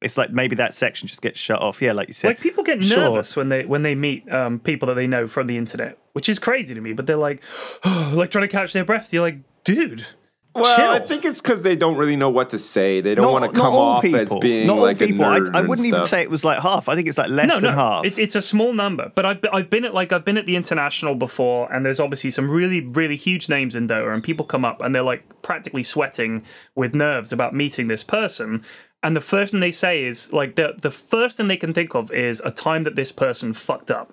It's 0.02 0.18
like 0.18 0.32
maybe 0.32 0.56
that 0.56 0.74
section 0.74 1.08
just 1.08 1.22
gets 1.22 1.40
shut 1.40 1.62
off. 1.62 1.80
Yeah, 1.80 1.92
like 1.92 2.08
you 2.08 2.16
said. 2.16 2.30
like 2.30 2.40
people 2.40 2.64
get 2.64 2.84
Sure. 2.84 2.98
nervous 3.04 3.36
when 3.36 3.50
they 3.50 3.66
when 3.66 3.84
they 3.84 3.94
meet 3.94 4.28
um, 4.32 4.58
people 4.58 4.88
that 4.88 4.96
they 4.96 5.06
know 5.06 5.28
from 5.28 5.46
the 5.46 5.58
internet, 5.58 6.00
which 6.14 6.28
is 6.28 6.40
crazy 6.40 6.74
to 6.74 6.82
me. 6.82 6.94
But 6.94 7.06
they're 7.06 7.18
like, 7.18 7.44
like 7.86 8.32
trying 8.32 8.42
to 8.42 8.48
catch 8.48 8.74
their 8.74 8.84
breath. 8.84 9.14
You're 9.14 9.22
like, 9.22 9.38
dude, 9.64 10.08
Well, 10.54 10.92
I 10.92 11.00
think 11.00 11.24
it's 11.24 11.42
because 11.42 11.62
they 11.62 11.76
don't 11.78 11.96
really 11.96 12.18
know 12.18 12.30
what 12.30 12.50
to 12.50 12.60
say. 12.60 13.00
They 13.00 13.16
don't 13.16 13.32
want 13.32 13.46
to 13.46 13.52
not 13.52 13.64
come 13.64 13.74
all 13.74 13.80
off 13.80 14.04
as 14.04 14.28
people. 14.28 14.40
being 14.42 14.68
not 14.68 14.78
all 14.78 14.84
like 14.84 15.00
a 15.00 15.08
people. 15.08 15.24
I, 15.24 15.40
nerd 15.40 15.56
I 15.56 15.60
and 15.60 15.70
wouldn't 15.70 15.88
even 15.88 16.02
stuff. 16.02 16.10
say 16.10 16.22
it 16.22 16.30
was 16.30 16.44
like 16.44 16.60
half. 16.60 16.90
I 16.90 16.96
think 16.96 17.08
it's 17.08 17.18
like 17.18 17.30
less 17.30 17.48
no, 17.48 17.56
than 17.62 17.72
no, 17.72 17.78
half. 17.78 18.06
It's, 18.06 18.20
it's 18.20 18.36
a 18.36 18.42
small 18.42 18.74
number, 18.74 19.12
but 19.16 19.26
I've 19.26 19.40
I've 19.54 19.70
been 19.70 19.86
at 19.86 19.94
like 19.94 20.12
I've 20.12 20.26
been 20.26 20.38
at 20.38 20.46
the 20.46 20.58
international 20.58 21.16
before, 21.16 21.72
and 21.74 21.86
there's 21.86 22.02
obviously 22.02 22.32
some 22.32 22.52
really 22.52 22.86
really 22.86 23.16
huge 23.16 23.48
names 23.48 23.76
in 23.76 23.88
Dota, 23.88 24.14
and 24.14 24.22
people 24.24 24.46
come 24.46 24.66
up 24.66 24.82
and 24.82 24.94
they're 24.94 25.04
like 25.04 25.42
practically 25.42 25.84
sweating 25.84 26.46
with 26.76 26.94
nerves 26.94 27.32
about 27.32 27.54
meeting 27.56 27.88
this 27.88 28.04
person, 28.04 28.64
and 29.04 29.16
the 29.16 29.22
first 29.22 29.52
thing 29.52 29.62
they 29.62 29.72
say 29.72 30.04
is 30.04 30.34
like 30.34 30.56
the 30.56 30.74
the 30.78 30.92
first 30.92 31.38
thing 31.38 31.48
they 31.48 31.58
can 31.58 31.74
think 31.74 31.96
of 31.96 32.12
is 32.12 32.42
a 32.42 32.52
time 32.52 32.84
that 32.84 32.96
this 32.96 33.12
person 33.12 33.54
fucked 33.54 33.90
up. 33.90 34.10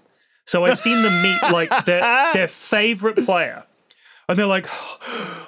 So 0.46 0.64
I've 0.64 0.78
seen 0.78 1.02
them 1.02 1.22
meet 1.22 1.42
like 1.52 1.84
their 1.84 2.32
their 2.32 2.48
favorite 2.48 3.24
player. 3.24 3.64
And 4.28 4.38
they're 4.38 4.46
like, 4.46 4.66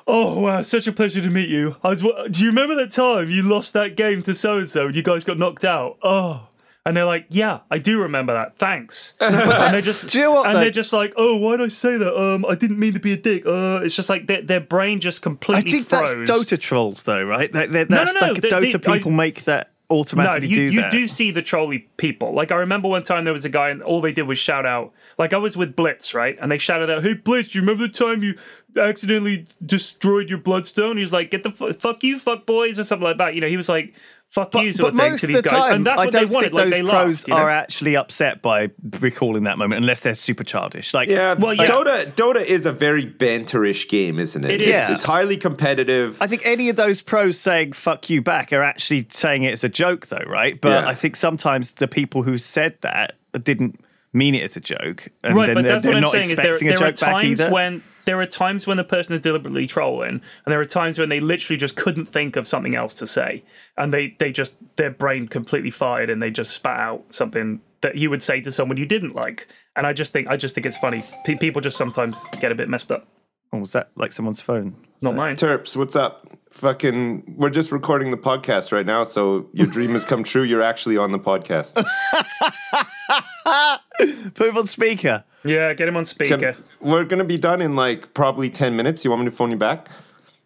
"Oh 0.06 0.40
wow, 0.40 0.62
such 0.62 0.86
a 0.86 0.92
pleasure 0.92 1.20
to 1.20 1.30
meet 1.30 1.48
you. 1.48 1.76
I 1.84 1.88
was. 1.88 2.00
Do 2.02 2.42
you 2.42 2.48
remember 2.48 2.74
that 2.76 2.90
time 2.90 3.28
you 3.30 3.42
lost 3.42 3.72
that 3.74 3.96
game 3.96 4.22
to 4.24 4.34
so 4.34 4.58
and 4.58 4.70
so, 4.70 4.86
and 4.86 4.94
you 4.96 5.02
guys 5.02 5.24
got 5.24 5.38
knocked 5.38 5.64
out? 5.64 5.98
Oh." 6.02 6.46
And 6.86 6.96
they're 6.96 7.04
like, 7.04 7.26
"Yeah, 7.28 7.60
I 7.70 7.76
do 7.76 8.00
remember 8.00 8.32
that. 8.32 8.56
Thanks." 8.56 9.14
and 9.20 9.34
they're 9.74 9.82
just, 9.82 10.08
do 10.08 10.18
you 10.18 10.24
know 10.24 10.32
what, 10.32 10.46
and 10.46 10.56
though? 10.56 10.60
they're 10.60 10.70
just 10.70 10.94
like, 10.94 11.12
"Oh, 11.16 11.36
why'd 11.36 11.60
I 11.60 11.68
say 11.68 11.98
that? 11.98 12.18
Um, 12.18 12.46
I 12.46 12.54
didn't 12.54 12.78
mean 12.78 12.94
to 12.94 13.00
be 13.00 13.12
a 13.12 13.16
dick." 13.18 13.44
Uh, 13.44 13.80
it's 13.84 13.94
just 13.94 14.08
like 14.08 14.26
their, 14.26 14.40
their 14.40 14.60
brain 14.60 14.98
just 14.98 15.20
completely. 15.20 15.70
I 15.70 15.74
think 15.74 15.86
froze. 15.86 16.26
that's 16.26 16.30
Dota 16.30 16.58
trolls, 16.58 17.02
though, 17.02 17.22
right? 17.22 17.52
That, 17.52 17.70
that, 17.72 17.90
No, 17.90 17.96
that's 17.96 18.14
no, 18.14 18.20
no, 18.20 18.26
like 18.32 18.40
the- 18.40 18.48
Dota 18.48 18.80
the- 18.82 18.90
I- 18.90 18.96
people 18.96 19.10
make 19.12 19.44
that 19.44 19.70
No, 19.90 19.96
automatically 19.98 20.48
you, 20.48 20.70
do 20.70 20.76
you 20.78 20.90
do 20.90 21.06
see 21.06 21.30
the 21.32 21.42
trolly 21.42 21.80
people. 21.98 22.32
Like 22.32 22.50
I 22.50 22.54
remember 22.56 22.88
one 22.88 23.02
time 23.02 23.24
there 23.24 23.32
was 23.34 23.44
a 23.44 23.48
guy 23.50 23.68
and 23.68 23.82
all 23.82 24.00
they 24.00 24.12
did 24.12 24.22
was 24.22 24.38
shout 24.38 24.64
out. 24.64 24.92
Like 25.18 25.34
I 25.34 25.36
was 25.36 25.58
with 25.58 25.76
Blitz, 25.76 26.14
right? 26.14 26.38
And 26.40 26.50
they 26.50 26.58
shouted 26.58 26.88
out, 26.90 27.02
"Hey 27.02 27.12
Blitz, 27.12 27.50
do 27.50 27.58
you 27.58 27.62
remember 27.62 27.86
the 27.88 27.92
time 27.92 28.22
you 28.22 28.36
accidentally 28.76 29.46
destroyed 29.64 30.28
your 30.28 30.38
bloodstone?" 30.38 30.96
He's 30.98 31.12
like, 31.12 31.30
"Get 31.30 31.42
the 31.42 31.50
fu- 31.52 31.72
fuck 31.72 32.02
you, 32.04 32.18
fuck 32.18 32.46
boys," 32.46 32.78
or 32.78 32.84
something 32.84 33.04
like 33.04 33.18
that. 33.18 33.34
You 33.34 33.40
know, 33.40 33.48
he 33.48 33.56
was 33.56 33.68
like, 33.68 33.94
"Fuck 34.28 34.54
you," 34.56 34.72
sort 34.72 34.94
but 34.94 34.94
of 34.94 35.00
thing 35.00 35.10
most 35.12 35.20
to 35.22 35.26
these 35.28 35.42
the 35.42 35.48
guys, 35.48 35.58
time, 35.58 35.74
and 35.74 35.86
that's 35.86 36.00
I 36.00 36.04
what 36.06 36.12
don't 36.12 36.28
they 36.28 36.34
wanted. 36.34 36.44
think 36.46 36.54
Like 36.54 36.64
those 36.64 36.72
they 36.72 36.80
pros 36.82 36.92
laughed. 36.92 37.28
You 37.28 37.34
know? 37.34 37.40
are 37.40 37.50
actually 37.50 37.96
upset 37.96 38.42
by 38.42 38.70
recalling 39.00 39.44
that 39.44 39.58
moment 39.58 39.80
unless 39.80 40.00
they're 40.00 40.14
super 40.14 40.44
childish. 40.44 40.94
Like, 40.94 41.08
Yeah, 41.08 41.34
Well, 41.34 41.54
yeah. 41.54 41.64
Dota 41.66 42.06
Dota 42.12 42.44
is 42.44 42.66
a 42.66 42.72
very 42.72 43.06
banterish 43.06 43.88
game, 43.88 44.18
isn't 44.18 44.44
it? 44.44 44.50
It 44.50 44.60
it's, 44.62 44.84
is. 44.84 44.96
it's 44.96 45.04
highly 45.04 45.36
competitive. 45.36 46.16
I 46.20 46.26
think 46.26 46.42
any 46.44 46.68
of 46.68 46.76
those 46.76 47.00
pros 47.02 47.38
saying 47.38 47.72
"fuck 47.72 48.08
you" 48.10 48.22
back 48.22 48.52
are 48.52 48.62
actually 48.62 49.06
saying 49.10 49.42
it 49.42 49.52
as 49.52 49.64
a 49.64 49.68
joke, 49.68 50.06
though, 50.08 50.24
right? 50.26 50.60
But 50.60 50.82
Yeah. 50.84 50.88
I 50.88 50.94
think 50.94 51.16
sometimes 51.16 51.72
the 51.72 51.88
people 51.88 52.22
who 52.22 52.38
said 52.38 52.76
that 52.82 53.16
didn't 53.42 53.80
mean 54.12 54.34
it 54.34 54.42
as 54.42 54.56
a 54.56 54.60
joke, 54.60 55.08
and 55.22 55.36
right, 55.36 55.46
then 55.46 55.54
but 55.54 55.62
they're, 55.62 55.72
that's 55.72 55.84
they're 55.84 55.92
what 55.92 55.96
I'm 55.98 56.02
not 56.02 56.10
saying 56.12 56.30
is 56.30 56.36
there, 56.36 56.46
expecting 56.46 56.68
a 56.68 56.76
there 56.76 56.88
are 56.88 56.90
joke 56.92 57.00
back 57.00 57.14
times 57.14 57.40
either. 57.40 57.52
when 57.52 57.82
there 58.04 58.20
are 58.20 58.26
times 58.26 58.66
when 58.66 58.76
the 58.76 58.84
person 58.84 59.14
is 59.14 59.20
deliberately 59.20 59.66
trolling, 59.66 60.10
and 60.10 60.22
there 60.46 60.60
are 60.60 60.66
times 60.66 60.98
when 60.98 61.08
they 61.08 61.20
literally 61.20 61.56
just 61.56 61.76
couldn't 61.76 62.06
think 62.06 62.36
of 62.36 62.46
something 62.46 62.74
else 62.74 62.94
to 62.94 63.06
say, 63.06 63.44
and 63.76 63.92
they 63.92 64.16
they 64.18 64.32
just 64.32 64.56
their 64.76 64.90
brain 64.90 65.28
completely 65.28 65.70
fired, 65.70 66.10
and 66.10 66.22
they 66.22 66.30
just 66.30 66.52
spat 66.52 66.80
out 66.80 67.04
something 67.10 67.60
that 67.82 67.96
you 67.96 68.10
would 68.10 68.22
say 68.22 68.40
to 68.40 68.52
someone 68.52 68.76
you 68.76 68.86
didn't 68.86 69.14
like. 69.14 69.48
And 69.76 69.86
I 69.86 69.92
just 69.92 70.12
think 70.12 70.28
I 70.28 70.36
just 70.36 70.54
think 70.54 70.66
it's 70.66 70.78
funny. 70.78 71.02
Pe- 71.24 71.36
people 71.36 71.60
just 71.60 71.76
sometimes 71.76 72.22
get 72.40 72.52
a 72.52 72.54
bit 72.54 72.68
messed 72.68 72.92
up. 72.92 73.06
oh, 73.52 73.58
was 73.58 73.72
that 73.72 73.90
like 73.96 74.12
someone's 74.12 74.40
phone? 74.40 74.76
Not 75.00 75.14
mine. 75.14 75.36
Terps, 75.36 75.76
what's 75.76 75.96
up? 75.96 76.26
Fucking, 76.50 77.36
we're 77.38 77.48
just 77.48 77.70
recording 77.70 78.10
the 78.10 78.18
podcast 78.18 78.72
right 78.72 78.84
now, 78.84 79.04
so 79.04 79.48
your 79.52 79.68
dream 79.68 79.92
has 79.92 80.04
come 80.04 80.24
true. 80.24 80.42
You're 80.42 80.62
actually 80.62 80.96
on 80.96 81.12
the 81.12 81.18
podcast. 81.18 81.74
Put 84.34 84.48
him 84.48 84.58
on 84.58 84.66
speaker. 84.66 85.24
Yeah, 85.44 85.72
get 85.74 85.88
him 85.88 85.96
on 85.96 86.04
speaker. 86.04 86.36
Can- 86.36 86.56
we're 86.80 87.04
gonna 87.04 87.24
be 87.24 87.38
done 87.38 87.62
in 87.62 87.74
like 87.76 88.12
probably 88.14 88.50
ten 88.50 88.76
minutes. 88.76 89.04
You 89.04 89.10
want 89.10 89.22
me 89.24 89.30
to 89.30 89.36
phone 89.36 89.50
you 89.50 89.56
back? 89.56 89.88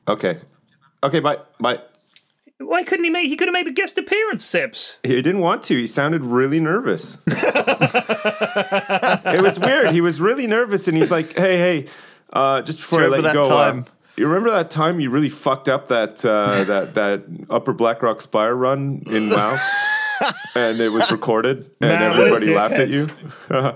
Okay. 0.07 0.38
Okay. 1.03 1.20
Bye. 1.20 1.38
Bye. 1.61 1.78
Why 2.59 2.84
couldn't 2.84 3.05
he 3.05 3.11
make? 3.11 3.28
He 3.28 3.36
could 3.36 3.49
have 3.49 3.53
made 3.53 3.66
a 3.66 3.72
guest 3.72 3.99
appearance. 3.99 4.45
Sips. 4.45 4.99
He 5.03 5.16
didn't 5.20 5.40
want 5.40 5.64
to. 5.64 5.74
He 5.74 5.86
sounded 5.88 6.24
really 6.24 6.61
nervous. 6.61 7.18
it 7.26 7.34
was 9.42 9.59
weird. 9.59 9.90
He 9.90 10.01
was 10.01 10.20
really 10.20 10.47
nervous, 10.47 10.86
and 10.88 10.97
he's 10.97 11.11
like, 11.11 11.36
"Hey, 11.36 11.59
hey, 11.59 11.86
uh, 12.32 12.62
just 12.62 12.78
before 12.80 13.01
I 13.01 13.05
you 13.05 13.11
let 13.11 13.24
you 13.24 13.32
go, 13.32 13.49
that 13.49 13.74
uh, 13.74 13.82
you 14.16 14.28
remember 14.28 14.51
that 14.51 14.70
time 14.70 15.01
you 15.01 15.11
really 15.11 15.28
fucked 15.28 15.68
up 15.68 15.88
that 15.88 16.24
uh, 16.24 16.62
that 16.64 16.95
that 16.95 17.24
Upper 17.51 17.72
Blackrock 17.72 18.20
Spire 18.20 18.55
run 18.55 19.03
in 19.11 19.30
WoW, 19.30 19.59
and 20.55 20.80
it 20.80 20.92
was 20.92 21.11
recorded, 21.11 21.68
and 21.80 21.90
Man, 21.90 22.12
everybody 22.12 22.55
laughed 22.55 22.74
at 22.74 22.88
you." 22.88 23.11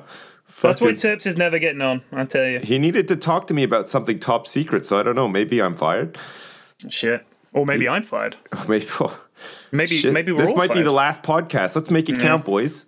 That's 0.60 0.80
why 0.80 0.92
Tips 0.92 1.26
is 1.26 1.36
never 1.36 1.58
getting 1.58 1.80
on. 1.82 2.02
I 2.12 2.24
tell 2.24 2.44
you. 2.46 2.60
he 2.60 2.78
needed 2.78 3.08
to 3.08 3.16
talk 3.16 3.46
to 3.48 3.54
me 3.54 3.62
about 3.62 3.88
something 3.88 4.18
top 4.18 4.46
secret, 4.46 4.86
so 4.86 4.98
I 4.98 5.02
don't 5.02 5.14
know. 5.14 5.28
Maybe 5.28 5.60
I'm 5.62 5.74
fired. 5.76 6.18
Shit. 6.88 7.24
Or 7.54 7.64
maybe 7.64 7.88
I'm 7.88 8.02
fired. 8.02 8.36
Maybe, 8.68 8.86
Maybe 9.72 9.94
shit. 9.96 10.12
maybe 10.12 10.32
we're 10.32 10.38
this 10.38 10.54
might 10.54 10.72
be 10.72 10.82
the 10.82 10.92
last 10.92 11.22
podcast. 11.22 11.74
Let's 11.76 11.90
make 11.90 12.08
it 12.08 12.18
count, 12.18 12.44
boys. 12.44 12.84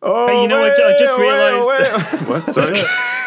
Oh, 0.00 0.28
Hey, 0.28 0.34
you 0.34 0.40
oh, 0.40 0.46
know 0.46 0.60
what? 0.60 0.72
I 0.84 0.98
just 0.98 1.18
realized- 1.18 2.26
what? 2.28 2.50
Sorry. 2.52 2.80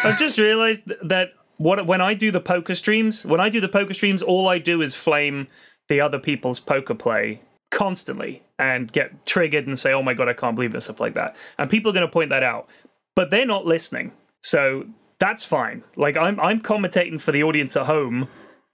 I've 0.04 0.18
just 0.18 0.38
realized 0.38 0.82
that 1.02 1.34
what 1.58 1.86
when 1.86 2.00
I 2.00 2.14
do 2.14 2.30
the 2.32 2.40
poker 2.40 2.74
streams, 2.74 3.24
when 3.24 3.40
I 3.40 3.48
do 3.48 3.60
the 3.60 3.68
poker 3.68 3.94
streams, 3.94 4.22
all 4.22 4.48
I 4.48 4.58
do 4.58 4.82
is 4.82 4.94
flame 4.94 5.46
the 5.88 6.00
other 6.00 6.18
people's 6.18 6.58
poker 6.58 6.94
play 6.94 7.40
constantly 7.70 8.42
and 8.58 8.90
get 8.92 9.24
triggered 9.26 9.66
and 9.66 9.78
say, 9.78 9.92
"Oh 9.92 10.02
my 10.02 10.14
god, 10.14 10.28
I 10.28 10.32
can't 10.32 10.54
believe 10.56 10.74
it," 10.74 10.80
stuff 10.82 11.00
like 11.00 11.14
that. 11.14 11.36
And 11.58 11.70
people 11.70 11.90
are 11.90 11.94
going 11.94 12.06
to 12.06 12.12
point 12.12 12.30
that 12.30 12.42
out, 12.42 12.68
but 13.14 13.30
they're 13.30 13.46
not 13.46 13.64
listening, 13.66 14.12
so 14.42 14.86
that's 15.18 15.44
fine. 15.44 15.82
Like 15.96 16.16
I'm 16.16 16.38
I'm 16.40 16.60
commentating 16.60 17.20
for 17.20 17.32
the 17.32 17.42
audience 17.42 17.76
at 17.76 17.86
home, 17.86 18.28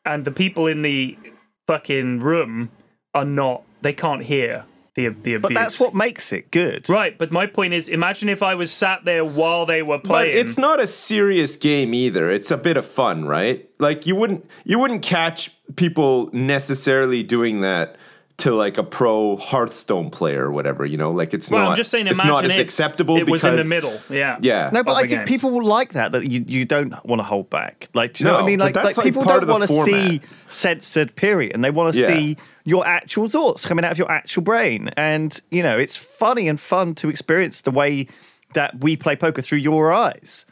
and 0.05 0.24
the 0.24 0.30
people 0.32 0.66
in 0.66 0.82
the 0.82 1.18
fucking 1.66 2.20
room 2.20 2.70
are 3.14 3.24
not. 3.24 3.62
They 3.82 3.93
can't 3.93 4.24
hear 4.24 4.64
the 4.95 5.09
the 5.09 5.34
abuse. 5.34 5.41
But 5.43 5.55
that's 5.55 5.78
what 5.78 5.95
makes 5.95 6.32
it 6.32 6.51
good. 6.51 6.89
Right, 6.89 7.16
but 7.16 7.30
my 7.30 7.47
point 7.47 7.74
is, 7.74 7.89
imagine 7.89 8.28
if 8.28 8.43
I 8.43 8.55
was 8.55 8.72
sat 8.72 9.05
there 9.05 9.24
while 9.24 9.66
they 9.66 9.82
were 9.82 9.99
But 9.99 10.05
playing. 10.05 10.36
it's 10.36 10.59
not 10.59 10.80
a 10.80 10.86
serious 10.86 11.57
game 11.57 11.95
either. 11.95 12.30
It's 12.30 12.51
a 12.51 12.57
bit 12.57 12.76
of 12.76 12.86
fun, 12.86 13.24
right? 13.26 13.68
Like 13.78 14.07
you 14.07 14.16
wouldn't 14.16 14.49
you 14.64 14.78
wouldn't 14.78 15.03
catch 15.03 15.51
people 15.76 16.30
necessarily 16.32 17.22
doing 17.22 17.61
that 17.61 17.97
to 18.39 18.55
like 18.55 18.78
a 18.78 18.84
pro 18.84 19.36
Hearthstone 19.36 20.11
player 20.11 20.45
or 20.45 20.53
whatever. 20.53 20.86
You 20.86 20.97
know, 20.97 21.11
like 21.11 21.34
it's 21.34 21.51
Well, 21.51 21.62
not. 21.64 21.70
I'm 21.70 21.76
just 21.76 21.91
saying, 21.91 22.07
it's 22.07 22.18
not 22.18 22.45
as 22.45 22.53
if 22.53 22.61
acceptable 22.61 23.16
it 23.16 23.28
was 23.28 23.45
in 23.45 23.57
the 23.57 23.64
middle. 23.64 24.01
Yeah. 24.09 24.39
Yeah. 24.41 24.70
No, 24.72 24.84
but 24.84 24.95
I 24.95 25.01
think 25.01 25.11
game. 25.11 25.26
people 25.26 25.51
will 25.51 25.66
like 25.66 25.95
that. 25.95 26.12
That 26.12 26.30
you, 26.30 26.45
you 26.47 26.64
don't 26.64 26.95
want 27.05 27.18
to 27.18 27.24
hold 27.24 27.51
back. 27.51 27.89
Like, 27.95 28.14
do 28.14 28.22
you 28.24 28.28
know 28.30 28.34
what 28.36 28.45
I 28.45 28.47
mean? 28.47 28.61
Like, 28.61 28.76
like 28.76 28.97
like 28.97 29.05
people 29.05 29.24
don't 29.24 29.47
want 29.49 29.64
to 29.64 29.68
see 29.68 30.20
censored 30.47 31.16
period, 31.16 31.53
and 31.55 31.64
they 31.64 31.70
want 31.70 31.95
to 31.95 32.01
Yeah. 32.01 32.07
see 32.07 32.36
your 32.64 32.86
actual 32.86 33.28
thoughts 33.28 33.66
coming 33.66 33.84
out 33.84 33.93
of 33.93 33.99
your 33.99 34.11
actual 34.11 34.43
brain. 34.43 34.91
And 34.97 35.39
you 35.51 35.62
know, 35.62 35.76
it's 35.78 35.97
funny 35.97 36.49
and 36.49 36.61
fun 36.61 36.95
to 36.97 37.09
experience 37.09 37.62
the 37.62 37.72
way 37.72 38.07
that 38.55 38.82
we 38.82 38.97
play 38.97 39.16
poker 39.16 39.43
through 39.43 39.59
your 39.59 39.93
eyes. 39.93 40.47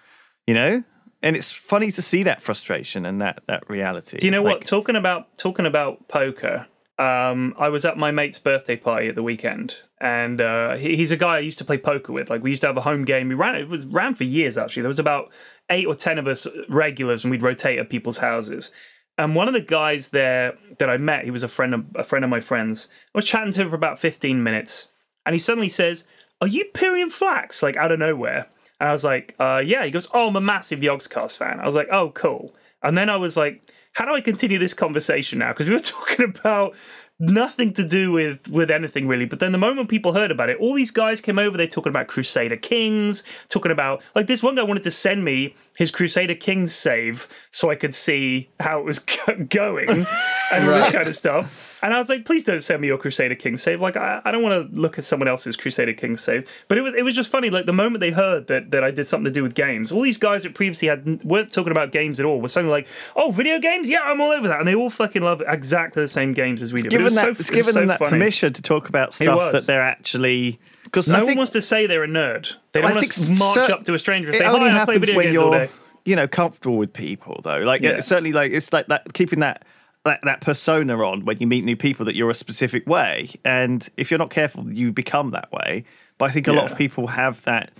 You 0.49 0.55
know, 0.55 0.82
and 1.22 1.37
it's 1.37 1.53
funny 1.53 1.93
to 1.93 2.03
see 2.03 2.24
that 2.24 2.43
frustration 2.43 3.07
and 3.07 3.20
that 3.20 3.43
that 3.47 3.70
reality. 3.70 4.18
Do 4.18 4.26
you 4.26 4.32
know 4.32 4.43
Like, 4.43 4.57
what? 4.59 4.64
Talking 4.64 4.97
about 4.97 5.39
talking 5.39 5.66
about 5.66 6.09
poker. 6.09 6.66
Um, 6.99 7.55
I 7.59 7.68
was 7.68 7.84
at 7.84 7.99
my 7.99 8.11
mate's 8.11 8.38
birthday 8.38 8.76
party 8.76 9.09
at 9.09 9.14
the 9.14 9.22
weekend, 9.22 9.74
and 10.01 10.40
uh, 10.40 10.76
he, 10.76 10.97
he's 10.97 11.11
a 11.11 11.16
guy 11.16 11.36
I 11.36 11.40
used 11.40 11.59
to 11.59 11.64
play 11.64 11.76
poker 11.76 12.12
with. 12.12 12.30
Like 12.30 12.42
we 12.42 12.51
used 12.51 12.62
to 12.62 12.68
have 12.68 12.76
a 12.78 12.82
home 12.82 13.05
game. 13.05 13.28
We 13.28 13.34
ran 13.34 13.55
it 13.55 13.68
was 13.68 13.84
ran 13.86 14.14
for 14.14 14.24
years 14.24 14.57
actually. 14.57 14.82
There 14.82 14.88
was 14.88 14.99
about 14.99 15.30
eight 15.68 15.86
or 15.86 15.94
ten 15.94 16.18
of 16.18 16.26
us 16.26 16.47
regulars, 16.68 17.22
and 17.24 17.30
we'd 17.30 17.42
rotate 17.42 17.78
at 17.78 17.90
people's 17.90 18.18
houses. 18.18 18.72
And 19.18 19.34
one 19.34 19.49
of 19.49 19.55
the 19.55 19.61
guys 19.61 20.11
there 20.11 20.57
that 20.78 20.90
I 20.90 20.97
met, 20.97 21.24
he 21.24 21.30
was 21.30 21.42
a 21.42 21.49
friend 21.49 21.74
of 21.74 21.84
a 21.94 22.05
friend 22.05 22.24
of 22.24 22.30
my 22.30 22.40
friends. 22.40 22.88
I 23.14 23.18
was 23.18 23.24
chatting 23.26 23.53
to 23.53 23.62
him 23.62 23.68
for 23.68 23.76
about 23.76 23.99
fifteen 23.99 24.42
minutes, 24.42 24.88
and 25.26 25.34
he 25.34 25.38
suddenly 25.38 25.68
says, 25.68 26.05
"Are 26.40 26.49
you 26.49 26.64
Pyrion 26.72 27.12
Flax?" 27.12 27.62
Like 27.62 27.76
out 27.76 27.92
of 27.92 27.99
nowhere. 27.99 28.47
And 28.80 28.88
I 28.88 28.92
was 28.92 29.05
like, 29.05 29.34
uh, 29.38 29.62
"Yeah." 29.64 29.84
He 29.84 29.90
goes, 29.90 30.09
"Oh, 30.14 30.28
I'm 30.28 30.36
a 30.36 30.40
massive 30.40 30.80
Yogscast 30.80 31.36
fan." 31.36 31.61
I 31.61 31.66
was 31.66 31.74
like, 31.74 31.88
"Oh, 31.92 32.11
cool." 32.11 32.55
And 32.82 32.97
then 32.97 33.11
I 33.11 33.16
was 33.16 33.36
like, 33.36 33.62
"How 33.97 34.05
do 34.05 34.14
I 34.14 34.20
continue 34.20 34.59
this 34.59 34.74
conversation 34.74 35.38
now?" 35.38 35.53
Because 35.53 35.68
we 35.68 35.74
were 35.74 35.80
talking 35.97 36.24
about 36.24 36.74
nothing 37.18 37.72
to 37.72 37.86
do 37.86 38.12
with 38.12 38.49
with 38.49 38.70
anything 38.70 39.09
really. 39.09 39.24
But 39.24 39.40
then 39.40 39.53
the 39.53 39.59
moment 39.59 39.88
people 39.88 40.12
heard 40.12 40.30
about 40.30 40.51
it, 40.51 40.59
all 40.59 40.74
these 40.74 40.90
guys 40.90 41.20
came 41.20 41.38
over. 41.38 41.57
They're 41.57 41.66
talking 41.66 41.90
about 41.90 42.07
Crusader 42.07 42.57
Kings, 42.57 43.22
talking 43.49 43.72
about 43.72 44.03
like 44.14 44.26
this 44.26 44.42
one 44.42 44.55
guy 44.55 44.62
wanted 44.62 44.82
to 44.84 44.90
send 44.90 45.24
me 45.24 45.55
his 45.77 45.91
Crusader 45.91 46.35
Kings 46.35 46.74
save 46.74 47.29
so 47.51 47.70
I 47.70 47.74
could 47.74 47.95
see 47.95 48.49
how 48.61 48.79
it 48.81 48.85
was 48.85 48.99
go- 49.27 49.45
going 49.49 49.89
and 49.91 50.07
all 50.53 50.79
this 50.81 50.93
kind 50.93 51.07
of 51.07 51.16
stuff. 51.16 51.74
And 51.83 51.93
I 51.93 51.99
was 51.99 52.09
like, 52.09 52.24
please 52.24 52.43
don't 52.43 52.62
send 52.62 52.81
me 52.81 52.89
your 52.89 52.97
Crusader 52.99 53.35
Kings 53.35 53.62
save. 53.62 53.81
Like 53.81 53.97
I, 53.97 54.20
I 54.24 54.31
don't 54.33 54.43
want 54.43 54.72
to 54.74 54.81
look 54.81 54.97
at 54.99 55.05
someone 55.05 55.29
else's 55.29 55.57
Crusader 55.57 55.93
Kings 55.93 56.22
save. 56.22 56.51
But 56.68 56.79
it 56.79 56.81
was 56.81 56.95
it 56.95 57.05
was 57.05 57.14
just 57.14 57.31
funny. 57.31 57.51
Like 57.51 57.66
the 57.66 57.72
moment 57.74 58.01
they 58.01 58.11
heard 58.11 58.47
that 58.47 58.70
that 58.70 58.83
I 58.83 58.91
did 58.91 59.07
something 59.07 59.31
to 59.31 59.35
do 59.35 59.43
with 59.43 59.55
games, 59.55 59.93
all 59.93 60.01
these 60.03 60.18
guys 60.18 60.43
that 60.43 60.55
previously 60.55 60.89
had 60.89 61.22
weren't 61.22 61.53
talking 61.53 61.70
about 61.70 61.93
games 61.93 62.18
at 62.18 62.27
all. 62.27 62.41
Were 62.41 62.49
suddenly 62.49 62.72
like, 62.72 62.89
oh, 63.14 63.31
video 63.31 63.61
games, 63.61 63.89
yeah, 63.91 64.01
I'm 64.03 64.20
all 64.20 64.31
over 64.31 64.49
that. 64.49 64.59
And 64.59 64.66
they 64.66 64.74
all 64.74 64.91
fucking 64.91 65.22
love 65.22 65.43
exactly 65.47 66.03
the 66.03 66.09
same 66.09 66.33
games 66.33 66.62
as 66.62 66.72
we 66.72 66.81
do. 66.81 66.85
But 66.85 66.87
it 66.87 66.91
Given 66.91 67.05
was 67.05 67.14
that, 67.16 67.24
so, 67.24 67.31
it's 67.33 67.51
it 67.51 67.55
given 67.55 67.72
so 67.74 67.81
them 67.81 67.89
that 67.89 67.99
funny. 67.99 68.11
permission 68.12 68.53
to 68.55 68.62
talk 68.62 68.89
about 68.89 69.12
stuff 69.14 69.53
that 69.53 69.66
they're 69.66 69.83
actually 69.83 70.59
because 70.87 71.09
No 71.09 71.18
I 71.18 71.22
one 71.24 71.37
wants 71.37 71.53
to 71.53 71.62
say 71.62 71.87
they're 71.87 72.05
a 72.05 72.09
nerd. 72.09 72.55
They 72.72 72.80
don't 72.80 72.95
want 72.95 73.07
to 73.11 73.30
march 73.32 73.55
cer- 73.55 73.72
up 73.72 73.84
to 73.84 73.95
a 73.95 73.99
stranger 73.99 74.30
and 74.30 74.39
say, 74.39 74.45
only 74.47 74.70
"Hi, 74.70 74.82
I 74.82 74.84
play 74.84 74.95
happens 74.95 75.01
video 75.01 75.16
when 75.16 75.26
games 75.26 75.39
all 75.39 75.51
you're 75.53 75.66
day." 75.66 75.72
you 76.07 76.14
know 76.16 76.28
comfortable 76.28 76.76
with 76.78 76.93
people 76.93 77.41
though 77.43 77.59
like 77.59 77.82
Yeah. 77.82 77.91
it's 77.99 78.07
certainly 78.07 78.32
like 78.32 78.53
it's 78.53 78.72
like 78.72 78.87
that 78.87 79.12
keeping 79.12 79.41
that 79.41 79.64
that, 80.05 80.20
that 80.22 80.41
persona 80.41 80.97
on 81.05 81.24
when 81.24 81.39
you 81.41 81.49
meet 81.49 81.64
new 81.64 81.76
people 81.76 82.07
that 82.07 82.14
you're 82.14 82.30
a 82.30 82.34
specific 82.34 82.87
way 82.87 83.28
and 83.45 83.89
if 83.97 84.09
you're 84.11 84.18
not 84.18 84.30
careful 84.30 84.72
you 84.72 84.93
become 84.93 85.32
that 85.32 85.51
way 85.51 85.82
but 86.16 86.26
i 86.26 86.32
think 86.32 86.47
a 86.47 86.53
lot 86.53 86.70
of 86.70 86.78
people 86.78 87.09
have 87.09 87.43
that 87.43 87.72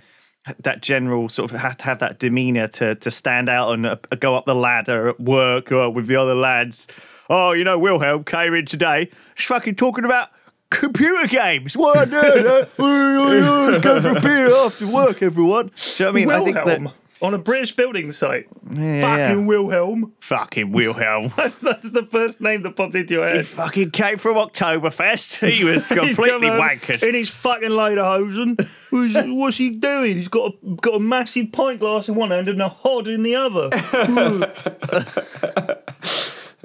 that 0.61 0.81
general 0.81 1.29
sort 1.29 1.49
of 1.53 1.57
have 1.57 1.77
to 1.77 1.85
have 1.85 1.99
that 1.99 2.19
demeanor 2.19 2.67
to 2.67 2.95
to 2.95 3.09
stand 3.09 3.47
out 3.47 3.71
and 3.71 3.85
uh, 3.85 3.95
go 4.19 4.35
up 4.35 4.43
the 4.43 4.53
ladder 4.55 5.07
at 5.07 5.19
work 5.21 5.71
or 5.71 5.89
with 5.89 6.07
the 6.07 6.17
other 6.17 6.35
lads 6.35 6.85
oh 7.29 7.53
you 7.53 7.63
know 7.63 7.79
wilhelm 7.79 8.25
came 8.25 8.53
in 8.53 8.65
today 8.65 9.09
he's 9.37 9.45
fucking 9.45 9.75
talking 9.75 10.03
about 10.03 10.27
Computer 10.69 11.27
games. 11.27 11.77
What 11.77 11.97
I 11.97 12.05
do? 12.05 12.67
Let's 12.77 13.79
go 13.79 14.01
for 14.01 14.17
a 14.17 14.21
beer 14.21 14.53
after 14.53 14.87
work, 14.87 15.21
everyone. 15.23 15.67
Do 15.67 16.03
you 16.03 16.05
know 16.05 16.05
what 16.05 16.09
I 16.09 16.11
mean? 16.11 16.31
I 16.31 16.43
think 16.43 16.55
that 16.55 16.93
on 17.19 17.33
a 17.33 17.37
British 17.39 17.75
building 17.75 18.11
site. 18.11 18.47
yeah. 18.71 19.01
Fucking 19.01 19.47
Wilhelm. 19.47 20.13
fucking 20.19 20.71
Wilhelm. 20.71 21.33
That's 21.37 21.91
the 21.91 22.07
first 22.11 22.41
name 22.41 22.61
that 22.61 22.75
popped 22.75 22.93
into 22.93 23.15
your 23.15 23.27
head. 23.27 23.37
he 23.37 23.43
fucking 23.43 23.89
came 23.91 24.17
from 24.17 24.35
Oktoberfest. 24.35 25.47
He 25.51 25.63
was 25.63 25.87
completely 25.87 26.49
wankered. 26.49 27.01
in 27.01 27.15
his 27.15 27.29
fucking 27.29 27.69
lederhosen. 27.69 28.67
What's, 28.91 29.27
what's 29.29 29.57
he 29.57 29.71
doing? 29.71 30.17
He's 30.17 30.27
got 30.27 30.53
a 30.53 30.75
got 30.75 30.95
a 30.95 30.99
massive 30.99 31.51
pint 31.51 31.79
glass 31.79 32.07
in 32.07 32.13
one 32.15 32.29
hand 32.29 32.49
and 32.49 32.61
a 32.61 32.69
hod 32.69 33.07
in 33.07 33.23
the 33.23 33.35
other. 33.35 33.69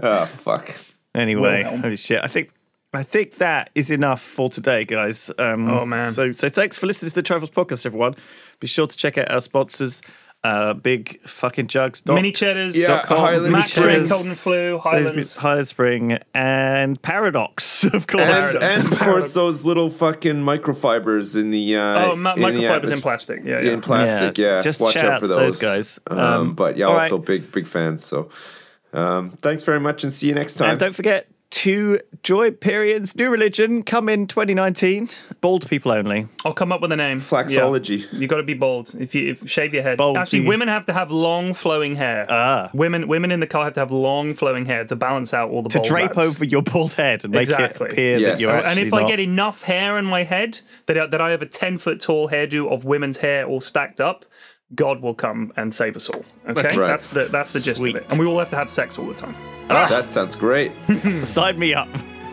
Oh 0.04 0.24
fuck. 0.26 0.74
Anyway, 1.14 1.62
Wilhelm. 1.62 1.82
holy 1.82 1.96
shit! 1.96 2.20
I 2.24 2.26
think 2.26 2.50
I 2.94 3.02
think 3.02 3.38
that 3.38 3.70
is 3.74 3.90
enough 3.90 4.20
for 4.20 4.48
today, 4.50 4.84
guys. 4.84 5.30
Um, 5.38 5.68
Oh, 5.70 5.86
man. 5.86 6.12
So 6.12 6.32
so 6.32 6.48
thanks 6.48 6.76
for 6.78 6.86
listening 6.86 7.08
to 7.10 7.14
the 7.14 7.22
Triforce 7.22 7.50
podcast, 7.50 7.86
everyone. 7.86 8.14
Be 8.60 8.66
sure 8.66 8.86
to 8.86 8.96
check 8.96 9.16
out 9.18 9.30
our 9.30 9.40
sponsors. 9.40 10.02
Uh, 10.44 10.74
big 10.74 11.20
fucking 11.22 11.68
jugs. 11.68 12.00
dot- 12.00 12.16
Mini 12.16 12.32
cheddars, 12.32 12.74
Yeah, 12.76 13.02
com, 13.04 13.16
Highland 13.18 13.52
Max 13.52 13.76
Mini 13.76 13.88
Drink, 13.90 14.08
Cheddars, 14.08 14.10
Cold 14.10 14.26
and 14.26 14.38
Flu, 14.38 14.78
Highlands. 14.82 15.04
Sainsbury's- 15.06 15.36
Highland 15.36 15.68
Spring 15.68 16.18
and 16.34 17.00
Paradox, 17.00 17.84
of 17.94 18.08
course. 18.08 18.24
And, 18.24 18.32
Paradox. 18.32 18.64
and 18.64 18.92
of 18.92 18.98
course 18.98 19.32
those 19.34 19.64
little 19.64 19.88
fucking 19.88 20.42
microfibers 20.42 21.36
in 21.40 21.50
the 21.52 21.76
uh, 21.76 22.10
oh, 22.10 22.16
ma- 22.16 22.34
in 22.34 22.40
the 22.40 22.48
microfibers 22.48 22.90
in 22.90 22.98
atmos- 22.98 23.02
plastic. 23.02 23.44
Yeah, 23.44 23.60
yeah. 23.60 23.70
in 23.70 23.80
plastic. 23.80 24.36
Yeah, 24.36 24.56
Yeah, 24.56 24.62
just 24.62 24.80
watch 24.80 24.96
out 24.96 25.12
out 25.14 25.20
for 25.20 25.28
those 25.28 25.58
those 25.58 25.62
guys. 25.62 26.00
Um, 26.08 26.18
Um, 26.18 26.54
but 26.56 26.76
yeah, 26.76 26.86
all 26.86 26.98
also 26.98 27.18
right. 27.18 27.24
big 27.26 27.52
big 27.52 27.68
fans. 27.68 28.04
So 28.04 28.28
um, 28.92 29.30
thanks 29.40 29.62
very 29.62 29.78
much, 29.80 30.02
and 30.02 30.12
see 30.12 30.26
you 30.26 30.34
next 30.34 30.54
time. 30.54 30.70
And 30.70 30.80
don't 30.80 30.94
forget 30.94 31.28
to 31.52 31.98
join 32.22 32.52
Period's 32.54 33.14
new 33.14 33.30
religion. 33.30 33.82
Come 33.82 34.08
in 34.08 34.26
2019. 34.26 35.10
Bald 35.40 35.68
people 35.68 35.92
only. 35.92 36.26
I'll 36.44 36.54
come 36.54 36.72
up 36.72 36.80
with 36.80 36.92
a 36.92 36.96
name. 36.96 37.20
Flaxology. 37.20 38.06
You 38.12 38.26
got 38.26 38.38
to 38.38 38.42
be 38.42 38.54
bald. 38.54 38.94
If 38.98 39.14
you 39.14 39.32
if 39.32 39.48
shave 39.48 39.74
your 39.74 39.82
head. 39.82 39.98
Bald, 39.98 40.16
Actually, 40.16 40.46
women 40.46 40.68
have 40.68 40.86
to 40.86 40.92
have 40.92 41.10
long 41.10 41.52
flowing 41.52 41.94
hair. 41.96 42.26
Ah. 42.28 42.70
Women 42.72 43.06
women 43.06 43.30
in 43.30 43.40
the 43.40 43.46
car 43.46 43.64
have 43.64 43.74
to 43.74 43.80
have 43.80 43.90
long 43.90 44.34
flowing 44.34 44.66
hair 44.66 44.84
to 44.86 44.96
balance 44.96 45.34
out 45.34 45.50
all 45.50 45.62
the 45.62 45.68
To 45.70 45.78
bald 45.78 45.88
drape 45.88 46.16
lads. 46.16 46.28
over 46.30 46.44
your 46.44 46.62
bald 46.62 46.94
head 46.94 47.24
and 47.24 47.32
make 47.32 47.42
Exactly. 47.42 47.86
it 47.88 47.92
appear 47.92 48.18
Yes. 48.18 48.30
that 48.32 48.40
you're 48.40 48.50
actually 48.50 48.70
and 48.70 48.80
if 48.80 48.90
not. 48.90 49.02
I 49.02 49.08
get 49.08 49.20
enough 49.20 49.62
hair 49.62 49.98
in 49.98 50.04
my 50.06 50.24
head 50.24 50.60
that 50.86 50.98
I, 50.98 51.06
that 51.06 51.20
I 51.20 51.30
have 51.30 51.42
a 51.42 51.46
ten 51.46 51.76
foot 51.78 52.00
tall 52.00 52.28
hairdo 52.30 52.70
of 52.72 52.84
women's 52.84 53.18
hair 53.18 53.46
all 53.46 53.60
stacked 53.60 54.00
up, 54.00 54.24
God 54.74 55.00
will 55.02 55.14
come 55.14 55.52
and 55.56 55.74
save 55.74 55.96
us 55.96 56.08
all. 56.08 56.24
Okay, 56.48 56.76
Right. 56.76 56.86
that's 56.88 57.08
the 57.08 57.26
that's 57.26 57.52
the 57.52 57.60
gist 57.60 57.78
Sweet. 57.80 57.96
of 57.96 58.02
it. 58.02 58.10
And 58.10 58.18
we 58.20 58.26
all 58.26 58.38
have 58.38 58.50
to 58.50 58.56
have 58.56 58.70
sex 58.70 58.98
all 58.98 59.06
the 59.06 59.14
time. 59.14 59.34
Ah, 59.70 59.86
That 59.88 60.10
sounds 60.10 60.34
great. 60.36 60.72
Sign 61.24 61.58
me 61.58 61.74
up. 61.74 61.88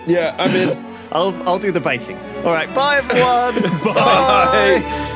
yeah, 0.07 0.35
I'm 0.39 0.55
in. 0.55 0.85
I'll 1.11 1.33
I'll 1.49 1.59
do 1.59 1.71
the 1.71 1.79
baking. 1.79 2.17
All 2.45 2.53
right, 2.53 2.73
bye 2.73 2.97
everyone. 2.97 3.83
Bye. 3.83 5.15